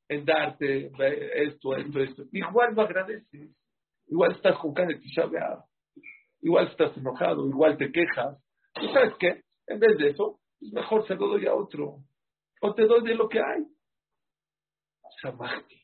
en 0.09 0.25
darte 0.25 0.91
esto, 1.35 1.77
esto, 1.77 2.01
esto, 2.01 2.23
igual 2.33 2.75
lo 2.75 2.83
agradeces. 2.83 3.51
Igual 4.07 4.33
estás 4.33 4.57
cara 4.75 4.89
de 4.89 5.01
Igual 6.41 6.69
estás 6.69 6.97
enojado, 6.97 7.47
igual 7.47 7.77
te 7.77 7.91
quejas. 7.93 8.43
¿Y 8.81 8.89
sabes 8.93 9.15
qué? 9.19 9.43
En 9.67 9.81
vez 9.81 9.99
de 9.99 10.11
eso, 10.11 10.41
pues 10.59 10.73
mejor 10.73 11.07
se 11.07 11.15
lo 11.15 11.29
doy 11.29 11.47
a 11.47 11.55
otro. 11.55 11.99
O 12.61 12.75
te 12.75 12.87
doy 12.87 13.03
de 13.03 13.15
lo 13.15 13.29
que 13.29 13.41
hay. 13.41 13.65
Samahti. 15.21 15.83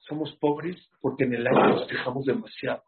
Somos 0.00 0.36
pobres 0.36 0.76
porque 1.00 1.24
en 1.24 1.34
el 1.34 1.46
año 1.46 1.76
nos 1.76 1.88
quejamos 1.88 2.26
demasiado. 2.26 2.82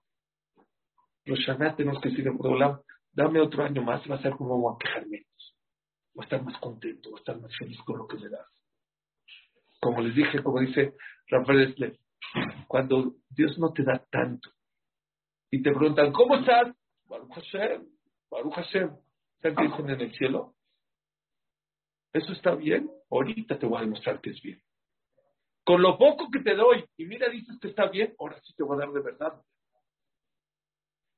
Los 1.24 1.40
Shana 1.40 1.74
tenemos 1.74 2.00
que 2.00 2.10
decir, 2.10 2.26
lado, 2.26 2.84
dame 3.16 3.40
otro 3.40 3.64
año 3.64 3.82
más, 3.82 4.02
va 4.08 4.16
a 4.16 4.22
ser 4.22 4.32
como 4.36 4.58
voy 4.58 4.74
a 4.74 4.78
quejar 4.78 5.06
menos. 5.06 5.56
Voy 6.14 6.22
a 6.22 6.26
estar 6.26 6.42
más 6.42 6.58
contento, 6.60 7.10
voy 7.10 7.18
a 7.18 7.20
estar 7.20 7.40
más 7.40 7.56
feliz 7.58 7.78
con 7.84 7.98
lo 7.98 8.06
que 8.06 8.18
me 8.18 8.28
das. 8.28 8.46
Como 9.80 10.02
les 10.02 10.14
dije, 10.14 10.42
como 10.42 10.60
dice 10.60 10.94
Rafael 11.28 11.70
Esler, 11.70 11.98
cuando 12.68 13.14
Dios 13.30 13.58
no 13.58 13.72
te 13.72 13.84
da 13.84 14.04
tanto 14.10 14.50
y 15.50 15.62
te 15.62 15.70
preguntan, 15.70 16.12
¿cómo 16.12 16.36
estás? 16.36 16.74
Baruch 17.06 17.32
Hashem, 17.32 17.88
Baruch 18.30 18.54
Hashem. 18.54 18.96
¿Sabes 19.40 19.56
qué 19.56 19.64
dicen 19.64 19.90
en 19.90 20.00
el 20.00 20.12
cielo? 20.16 20.54
¿Eso 22.12 22.32
está 22.32 22.54
bien? 22.54 22.90
Ahorita 23.10 23.58
te 23.58 23.66
voy 23.66 23.78
a 23.78 23.82
demostrar 23.82 24.20
que 24.20 24.30
es 24.30 24.42
bien. 24.42 24.60
Con 25.64 25.82
lo 25.82 25.98
poco 25.98 26.30
que 26.30 26.40
te 26.40 26.54
doy, 26.54 26.84
y 26.96 27.06
mira, 27.06 27.28
dices 27.28 27.58
que 27.60 27.68
está 27.68 27.88
bien, 27.88 28.14
ahora 28.18 28.40
sí 28.42 28.54
te 28.54 28.62
voy 28.62 28.76
a 28.76 28.80
dar 28.80 28.92
de 28.92 29.00
verdad. 29.00 29.42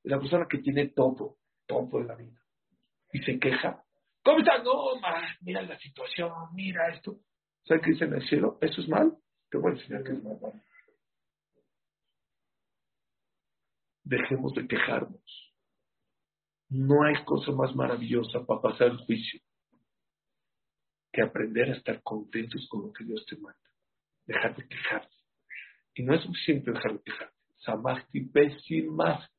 La 0.03 0.19
persona 0.19 0.47
que 0.49 0.59
tiene 0.59 0.87
todo, 0.89 1.38
todo 1.69 2.01
en 2.01 2.07
la 2.07 2.15
vida, 2.15 2.41
y 3.13 3.19
se 3.19 3.39
queja, 3.39 3.83
¿cómo 4.23 4.39
estás? 4.39 4.63
No, 4.63 4.99
más, 4.99 5.37
mira 5.41 5.61
la 5.61 5.77
situación, 5.77 6.31
mira 6.53 6.89
esto. 6.93 7.19
¿Sabes 7.63 7.83
qué 7.83 7.91
dice 7.91 8.05
en 8.05 8.13
el 8.15 8.27
cielo? 8.27 8.57
¿Eso 8.61 8.81
es 8.81 8.89
mal? 8.89 9.15
Te 9.51 9.57
voy 9.59 9.71
a 9.71 9.75
enseñar 9.75 10.03
que 10.03 10.13
es 10.13 10.23
mal. 10.23 10.39
Dejemos 14.03 14.53
de 14.55 14.67
quejarnos. 14.67 15.53
No 16.69 17.03
hay 17.03 17.23
cosa 17.25 17.51
más 17.51 17.75
maravillosa 17.75 18.45
para 18.45 18.61
pasar 18.61 18.87
el 18.87 18.97
juicio 18.97 19.39
que 21.11 21.21
aprender 21.21 21.69
a 21.69 21.77
estar 21.77 22.01
contentos 22.03 22.67
con 22.69 22.87
lo 22.87 22.93
que 22.93 23.03
Dios 23.03 23.25
te 23.25 23.35
manda. 23.37 23.59
Dejar 24.25 24.55
de 24.55 24.67
quejarte. 24.67 25.15
Y 25.95 26.03
no 26.03 26.13
es 26.13 26.23
suficiente 26.23 26.71
dejar 26.71 26.93
de 26.93 27.03
quejarte. 27.03 27.35
Samasti 27.57 28.31
más. 28.89 29.29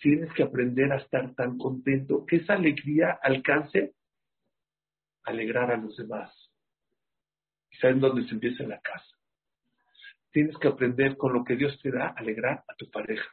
Tienes 0.00 0.32
que 0.34 0.42
aprender 0.42 0.92
a 0.92 0.98
estar 0.98 1.34
tan 1.34 1.58
contento 1.58 2.24
que 2.26 2.36
esa 2.36 2.54
alegría 2.54 3.18
alcance 3.22 3.94
alegrar 5.24 5.70
a 5.70 5.76
los 5.76 5.96
demás. 5.96 6.32
¿Y 7.70 7.76
saben 7.76 8.00
dónde 8.00 8.26
se 8.26 8.34
empieza 8.34 8.62
en 8.62 8.70
la 8.70 8.80
casa? 8.80 9.16
Tienes 10.30 10.56
que 10.58 10.68
aprender 10.68 11.16
con 11.16 11.32
lo 11.32 11.44
que 11.44 11.56
Dios 11.56 11.78
te 11.82 11.90
da, 11.90 12.08
alegrar 12.16 12.62
a 12.68 12.74
tu 12.76 12.90
pareja, 12.90 13.28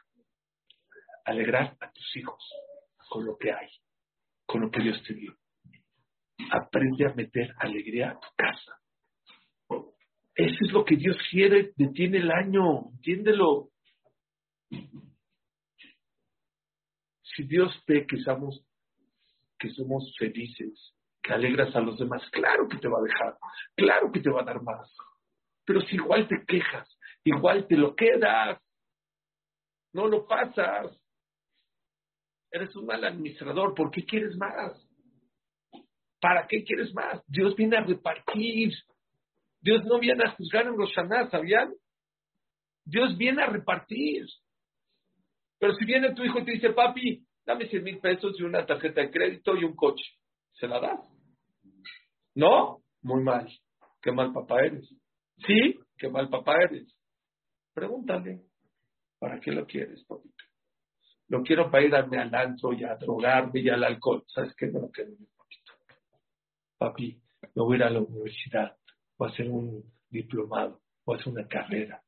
alegrar 1.24 1.76
a 1.80 1.90
tus 1.92 2.16
hijos, 2.16 2.42
con 3.08 3.24
lo 3.24 3.36
que 3.36 3.52
hay, 3.52 3.68
con 4.46 4.62
lo 4.62 4.70
que 4.70 4.80
Dios 4.82 5.02
te 5.06 5.14
dio. 5.14 5.36
Aprende 6.50 7.06
a 7.06 7.14
meter 7.14 7.54
alegría 7.58 8.10
a 8.10 8.20
tu 8.20 8.28
casa. 8.36 8.78
Eso 10.34 10.56
es 10.60 10.72
lo 10.72 10.84
que 10.84 10.96
Dios 10.96 11.16
quiere, 11.30 11.72
detiene 11.76 12.18
el 12.18 12.30
año, 12.30 12.90
entiéndelo. 12.90 13.70
Si 17.34 17.44
Dios 17.44 17.72
ve 17.86 18.06
que 18.06 18.18
somos, 18.18 18.64
que 19.58 19.70
somos 19.70 20.14
felices, 20.18 20.94
que 21.22 21.32
alegras 21.32 21.74
a 21.74 21.80
los 21.80 21.98
demás, 21.98 22.22
claro 22.30 22.68
que 22.68 22.78
te 22.78 22.88
va 22.88 22.98
a 22.98 23.02
dejar, 23.02 23.38
claro 23.74 24.12
que 24.12 24.20
te 24.20 24.30
va 24.30 24.42
a 24.42 24.44
dar 24.44 24.62
más. 24.62 24.94
Pero 25.64 25.80
si 25.82 25.96
igual 25.96 26.28
te 26.28 26.44
quejas, 26.46 26.88
igual 27.24 27.66
te 27.66 27.76
lo 27.76 27.96
quedas, 27.96 28.60
no 29.92 30.06
lo 30.06 30.26
pasas, 30.26 31.00
eres 32.50 32.74
un 32.76 32.86
mal 32.86 33.02
administrador, 33.04 33.74
¿por 33.74 33.90
qué 33.90 34.04
quieres 34.04 34.36
más? 34.36 34.72
¿Para 36.20 36.46
qué 36.46 36.62
quieres 36.62 36.94
más? 36.94 37.22
Dios 37.26 37.56
viene 37.56 37.76
a 37.76 37.84
repartir. 37.84 38.72
Dios 39.60 39.84
no 39.84 39.98
viene 39.98 40.24
a 40.24 40.30
juzgar 40.32 40.66
en 40.66 40.76
los 40.76 40.90
Shaná, 40.90 41.28
¿sabían? 41.30 41.74
Dios 42.84 43.16
viene 43.16 43.42
a 43.42 43.46
repartir. 43.46 44.26
Pero 45.58 45.74
si 45.74 45.84
viene 45.84 46.14
tu 46.14 46.22
hijo 46.22 46.38
y 46.38 46.44
te 46.44 46.52
dice, 46.52 46.70
papi, 46.70 47.23
dame 47.46 47.68
100 47.68 47.82
mil 47.82 47.98
pesos 47.98 48.38
y 48.38 48.42
una 48.42 48.64
tarjeta 48.66 49.00
de 49.00 49.10
crédito 49.10 49.56
y 49.56 49.64
un 49.64 49.74
coche, 49.74 50.04
¿se 50.52 50.66
la 50.66 50.80
das? 50.80 51.00
¿No? 52.34 52.82
Muy 53.02 53.22
mal. 53.22 53.48
Qué 54.00 54.12
mal 54.12 54.32
papá 54.32 54.60
eres. 54.64 54.88
¿Sí? 55.46 55.78
Qué 55.96 56.08
mal 56.08 56.28
papá 56.28 56.54
eres. 56.62 56.94
Pregúntale, 57.72 58.42
¿para 59.18 59.40
qué 59.40 59.52
lo 59.52 59.66
quieres, 59.66 60.04
papito? 60.04 60.44
Lo 61.28 61.42
quiero 61.42 61.70
para 61.70 61.84
ir 61.84 61.94
a 61.94 62.02
darme 62.02 62.18
al 62.18 62.34
antro 62.34 62.72
y 62.72 62.84
a 62.84 62.96
drogarme 62.96 63.60
y 63.60 63.68
al 63.68 63.82
alcohol. 63.82 64.24
¿Sabes 64.28 64.54
qué? 64.56 64.66
No 64.66 64.80
lo 64.80 64.90
quiero, 64.90 65.12
papito. 65.36 65.72
Papi, 66.78 67.20
me 67.54 67.62
voy 67.62 67.74
a 67.74 67.76
ir 67.76 67.82
a 67.84 67.90
la 67.90 68.00
universidad. 68.00 68.76
Voy 69.16 69.28
a 69.28 69.32
hacer 69.32 69.48
un 69.48 69.82
diplomado. 70.10 70.80
Voy 71.04 71.16
a 71.16 71.20
hacer 71.20 71.32
una 71.32 71.48
carrera. 71.48 72.02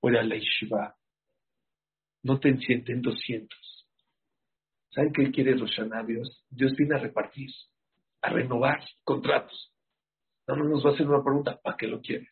Voy 0.00 0.16
a 0.16 0.22
la 0.22 0.36
yeshiva. 0.36 0.96
No 2.22 2.38
te 2.38 2.50
encienden 2.50 3.02
200. 3.02 3.71
¿Saben 4.94 5.12
qué 5.12 5.30
quiere 5.30 5.56
los 5.56 5.70
Dios? 6.06 6.44
Dios 6.50 6.74
viene 6.76 6.96
a 6.96 6.98
repartir, 6.98 7.50
a 8.20 8.28
renovar 8.28 8.84
contratos. 9.02 9.72
No 10.46 10.56
nos 10.56 10.84
va 10.84 10.90
a 10.90 10.94
hacer 10.94 11.08
una 11.08 11.22
pregunta, 11.24 11.58
¿para 11.62 11.76
qué 11.76 11.86
lo 11.86 12.00
quieres? 12.00 12.28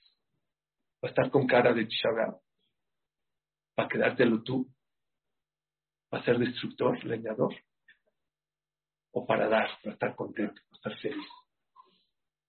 ¿Va 1.03 1.09
estar 1.09 1.31
con 1.31 1.47
cara 1.47 1.73
de 1.73 1.89
chishabá? 1.89 2.39
¿Para 3.75 3.89
quedártelo 3.89 4.43
tú? 4.43 4.69
¿Para 6.11 6.23
ser 6.25 6.39
destructor, 6.39 7.03
leñador? 7.05 7.55
¿O 9.13 9.27
para 9.27 9.49
dar, 9.49 9.71
para 9.83 9.95
estar 9.95 10.15
contento, 10.15 10.61
para 10.69 10.77
estar 10.77 10.99
feliz? 11.01 11.29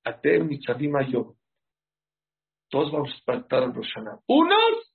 Ate, 0.04 0.40
Mitzadima, 0.40 1.08
yo. 1.08 1.36
Todos 2.70 2.92
vamos 2.92 3.12
a 3.28 3.34
estar 3.34 3.64
en 3.64 3.74
Roshaná. 3.74 4.20
Unos, 4.28 4.94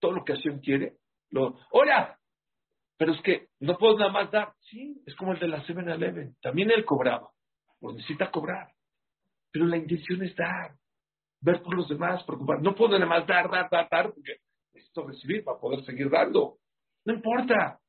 todo 0.00 0.12
lo 0.12 0.24
que 0.24 0.34
Hashem 0.34 0.60
quiere. 0.60 0.96
Lo, 1.30 1.58
¡Hola! 1.72 2.18
Pero 2.96 3.12
es 3.12 3.20
que 3.22 3.48
no 3.60 3.76
puedo 3.76 3.98
nada 3.98 4.12
más 4.12 4.30
dar. 4.30 4.52
Sí, 4.70 5.02
es 5.06 5.14
como 5.16 5.32
el 5.32 5.40
de 5.40 5.48
la 5.48 5.64
7-Eleven. 5.64 6.36
También 6.40 6.70
él 6.70 6.84
cobraba. 6.84 7.30
Pues 7.80 7.96
necesita 7.96 8.30
cobrar. 8.30 8.72
Pero 9.50 9.66
la 9.66 9.76
intención 9.76 10.22
es 10.22 10.34
dar. 10.36 10.76
Ver 11.40 11.60
por 11.62 11.76
los 11.76 11.88
demás, 11.88 12.22
preocupar. 12.24 12.62
No 12.62 12.74
puedo 12.74 12.92
nada 12.92 13.06
más 13.06 13.26
dar, 13.26 13.50
dar, 13.50 13.68
dar, 13.68 13.88
dar, 13.90 14.12
porque 14.12 14.36
necesito 14.72 15.06
recibir 15.06 15.44
para 15.44 15.58
poder 15.58 15.84
seguir 15.84 16.08
dando. 16.08 16.58
No 17.04 17.14
importa. 17.14 17.80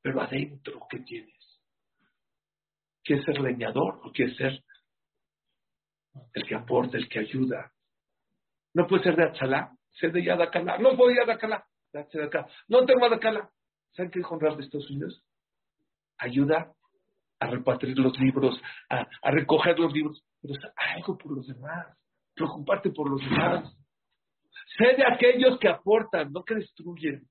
Pero 0.00 0.20
adentro, 0.20 0.80
¿qué 0.88 1.00
tienes? 1.00 1.34
¿Quieres 3.02 3.24
ser 3.24 3.40
leñador 3.40 4.00
o 4.02 4.12
quieres 4.12 4.36
ser 4.36 4.64
el 6.32 6.46
que 6.46 6.54
aporta, 6.54 6.96
el 6.96 7.08
que 7.08 7.20
ayuda? 7.20 7.72
No 8.74 8.86
puede 8.86 9.02
ser 9.02 9.16
de 9.16 9.24
Achalá, 9.24 9.76
ser 9.92 10.12
de 10.12 10.24
Yadakala. 10.24 10.78
No 10.78 10.96
puedo 10.96 11.14
Yadakala. 11.14 11.66
No 12.68 12.84
tengo 12.84 13.00
Yadakala. 13.00 13.50
¿Saben 13.94 14.10
qué 14.10 14.18
dijo 14.18 14.38
de 14.38 14.64
Estados 14.64 14.90
Unidos? 14.90 15.24
Ayuda 16.18 16.72
a 17.38 17.46
repartir 17.46 17.98
los 17.98 18.18
libros, 18.18 18.60
a, 18.88 19.30
recoger 19.30 19.78
los 19.78 19.92
libros, 19.92 20.24
pero 20.40 20.54
es 20.54 20.60
algo 20.94 21.16
por 21.16 21.36
los 21.36 21.46
demás. 21.46 21.96
Preocuparte 22.34 22.90
por 22.90 23.08
los 23.08 23.20
demás. 23.20 23.72
Sé 24.76 24.96
de 24.96 25.04
aquellos 25.06 25.58
que 25.58 25.68
aportan, 25.68 26.32
no 26.32 26.44
que 26.44 26.56
destruyen. 26.56 27.28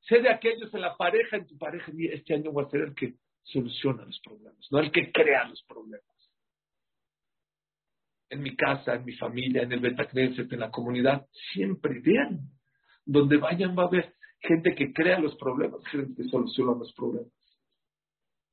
Sé 0.00 0.20
de 0.20 0.30
aquellos 0.30 0.72
en 0.74 0.80
la 0.82 0.96
pareja, 0.96 1.36
en 1.36 1.46
tu 1.46 1.56
pareja. 1.56 1.90
Este 2.12 2.34
año 2.34 2.52
voy 2.52 2.64
a 2.64 2.70
ser 2.70 2.82
el 2.82 2.94
que 2.94 3.14
soluciona 3.42 4.04
los 4.04 4.20
problemas, 4.20 4.66
no 4.70 4.80
el 4.80 4.92
que 4.92 5.10
crea 5.10 5.48
los 5.48 5.62
problemas. 5.64 6.04
En 8.30 8.42
mi 8.42 8.54
casa, 8.54 8.94
en 8.94 9.06
mi 9.06 9.14
familia, 9.14 9.62
en 9.62 9.72
el 9.72 9.80
Betacneset, 9.80 10.52
en 10.52 10.60
la 10.60 10.70
comunidad, 10.70 11.26
siempre 11.52 12.00
vean. 12.00 12.40
Donde 13.06 13.38
vayan 13.38 13.74
va 13.74 13.84
a 13.84 13.86
haber 13.86 14.17
gente 14.40 14.74
que 14.74 14.92
crea 14.92 15.18
los 15.18 15.36
problemas, 15.36 15.84
gente 15.86 16.22
que 16.22 16.28
soluciona 16.28 16.72
los 16.78 16.92
problemas. 16.94 17.32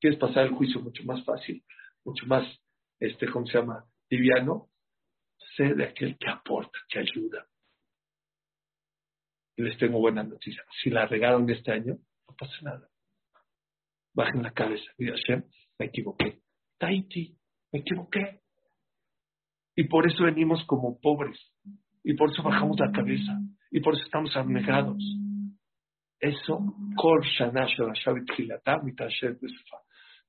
¿Quieres 0.00 0.18
pasar 0.18 0.46
el 0.46 0.52
juicio 0.52 0.80
mucho 0.80 1.02
más 1.04 1.24
fácil, 1.24 1.64
mucho 2.04 2.26
más, 2.26 2.44
este, 3.00 3.28
¿cómo 3.28 3.46
se 3.46 3.58
llama? 3.58 3.84
Liviano. 4.10 4.68
Sé 5.56 5.74
de 5.74 5.84
aquel 5.84 6.16
que 6.18 6.28
aporta, 6.28 6.78
que 6.88 6.98
ayuda. 6.98 7.46
Les 9.56 9.76
tengo 9.78 9.98
buena 9.98 10.22
noticia. 10.22 10.62
Si 10.82 10.90
la 10.90 11.06
regaron 11.06 11.48
este 11.48 11.72
año, 11.72 11.96
no 12.28 12.34
pasa 12.36 12.54
nada. 12.62 12.88
Bajen 14.14 14.42
la 14.42 14.52
cabeza. 14.52 14.84
Y 14.98 15.06
Hashem, 15.06 15.44
me 15.78 15.86
equivoqué. 15.86 16.40
Taiti, 16.78 17.38
me 17.72 17.80
equivoqué. 17.80 18.40
Y 19.76 19.84
por 19.84 20.06
eso 20.06 20.24
venimos 20.24 20.64
como 20.66 20.98
pobres. 21.00 21.38
Y 22.02 22.14
por 22.14 22.30
eso 22.30 22.42
bajamos 22.42 22.78
la 22.78 22.92
cabeza. 22.92 23.38
Y 23.70 23.80
por 23.80 23.94
eso 23.94 24.04
estamos 24.04 24.36
abnegados. 24.36 25.02
Eso, 26.18 26.60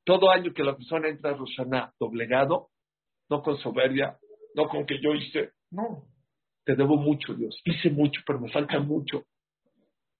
todo 0.03 0.31
año 0.31 0.53
que 0.53 0.63
la 0.63 0.75
persona 0.75 1.07
entra 1.09 1.31
a 1.31 1.33
Roshaná 1.33 1.93
doblegado, 1.99 2.69
no 3.29 3.41
con 3.41 3.57
soberbia, 3.57 4.17
no 4.55 4.67
con 4.67 4.85
que 4.85 4.99
yo 5.01 5.13
hice, 5.13 5.51
no, 5.71 6.03
te 6.65 6.75
debo 6.75 6.97
mucho, 6.97 7.33
Dios. 7.33 7.61
Hice 7.63 7.89
mucho, 7.89 8.21
pero 8.25 8.39
me 8.39 8.51
falta 8.51 8.79
mucho. 8.79 9.23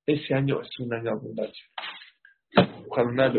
Ese 0.06 0.34
año 0.34 0.62
es 0.62 0.80
un 0.80 0.94
año 0.94 1.04
de 1.04 1.10
abundancia. 1.10 1.66
Ojalá 2.90 3.30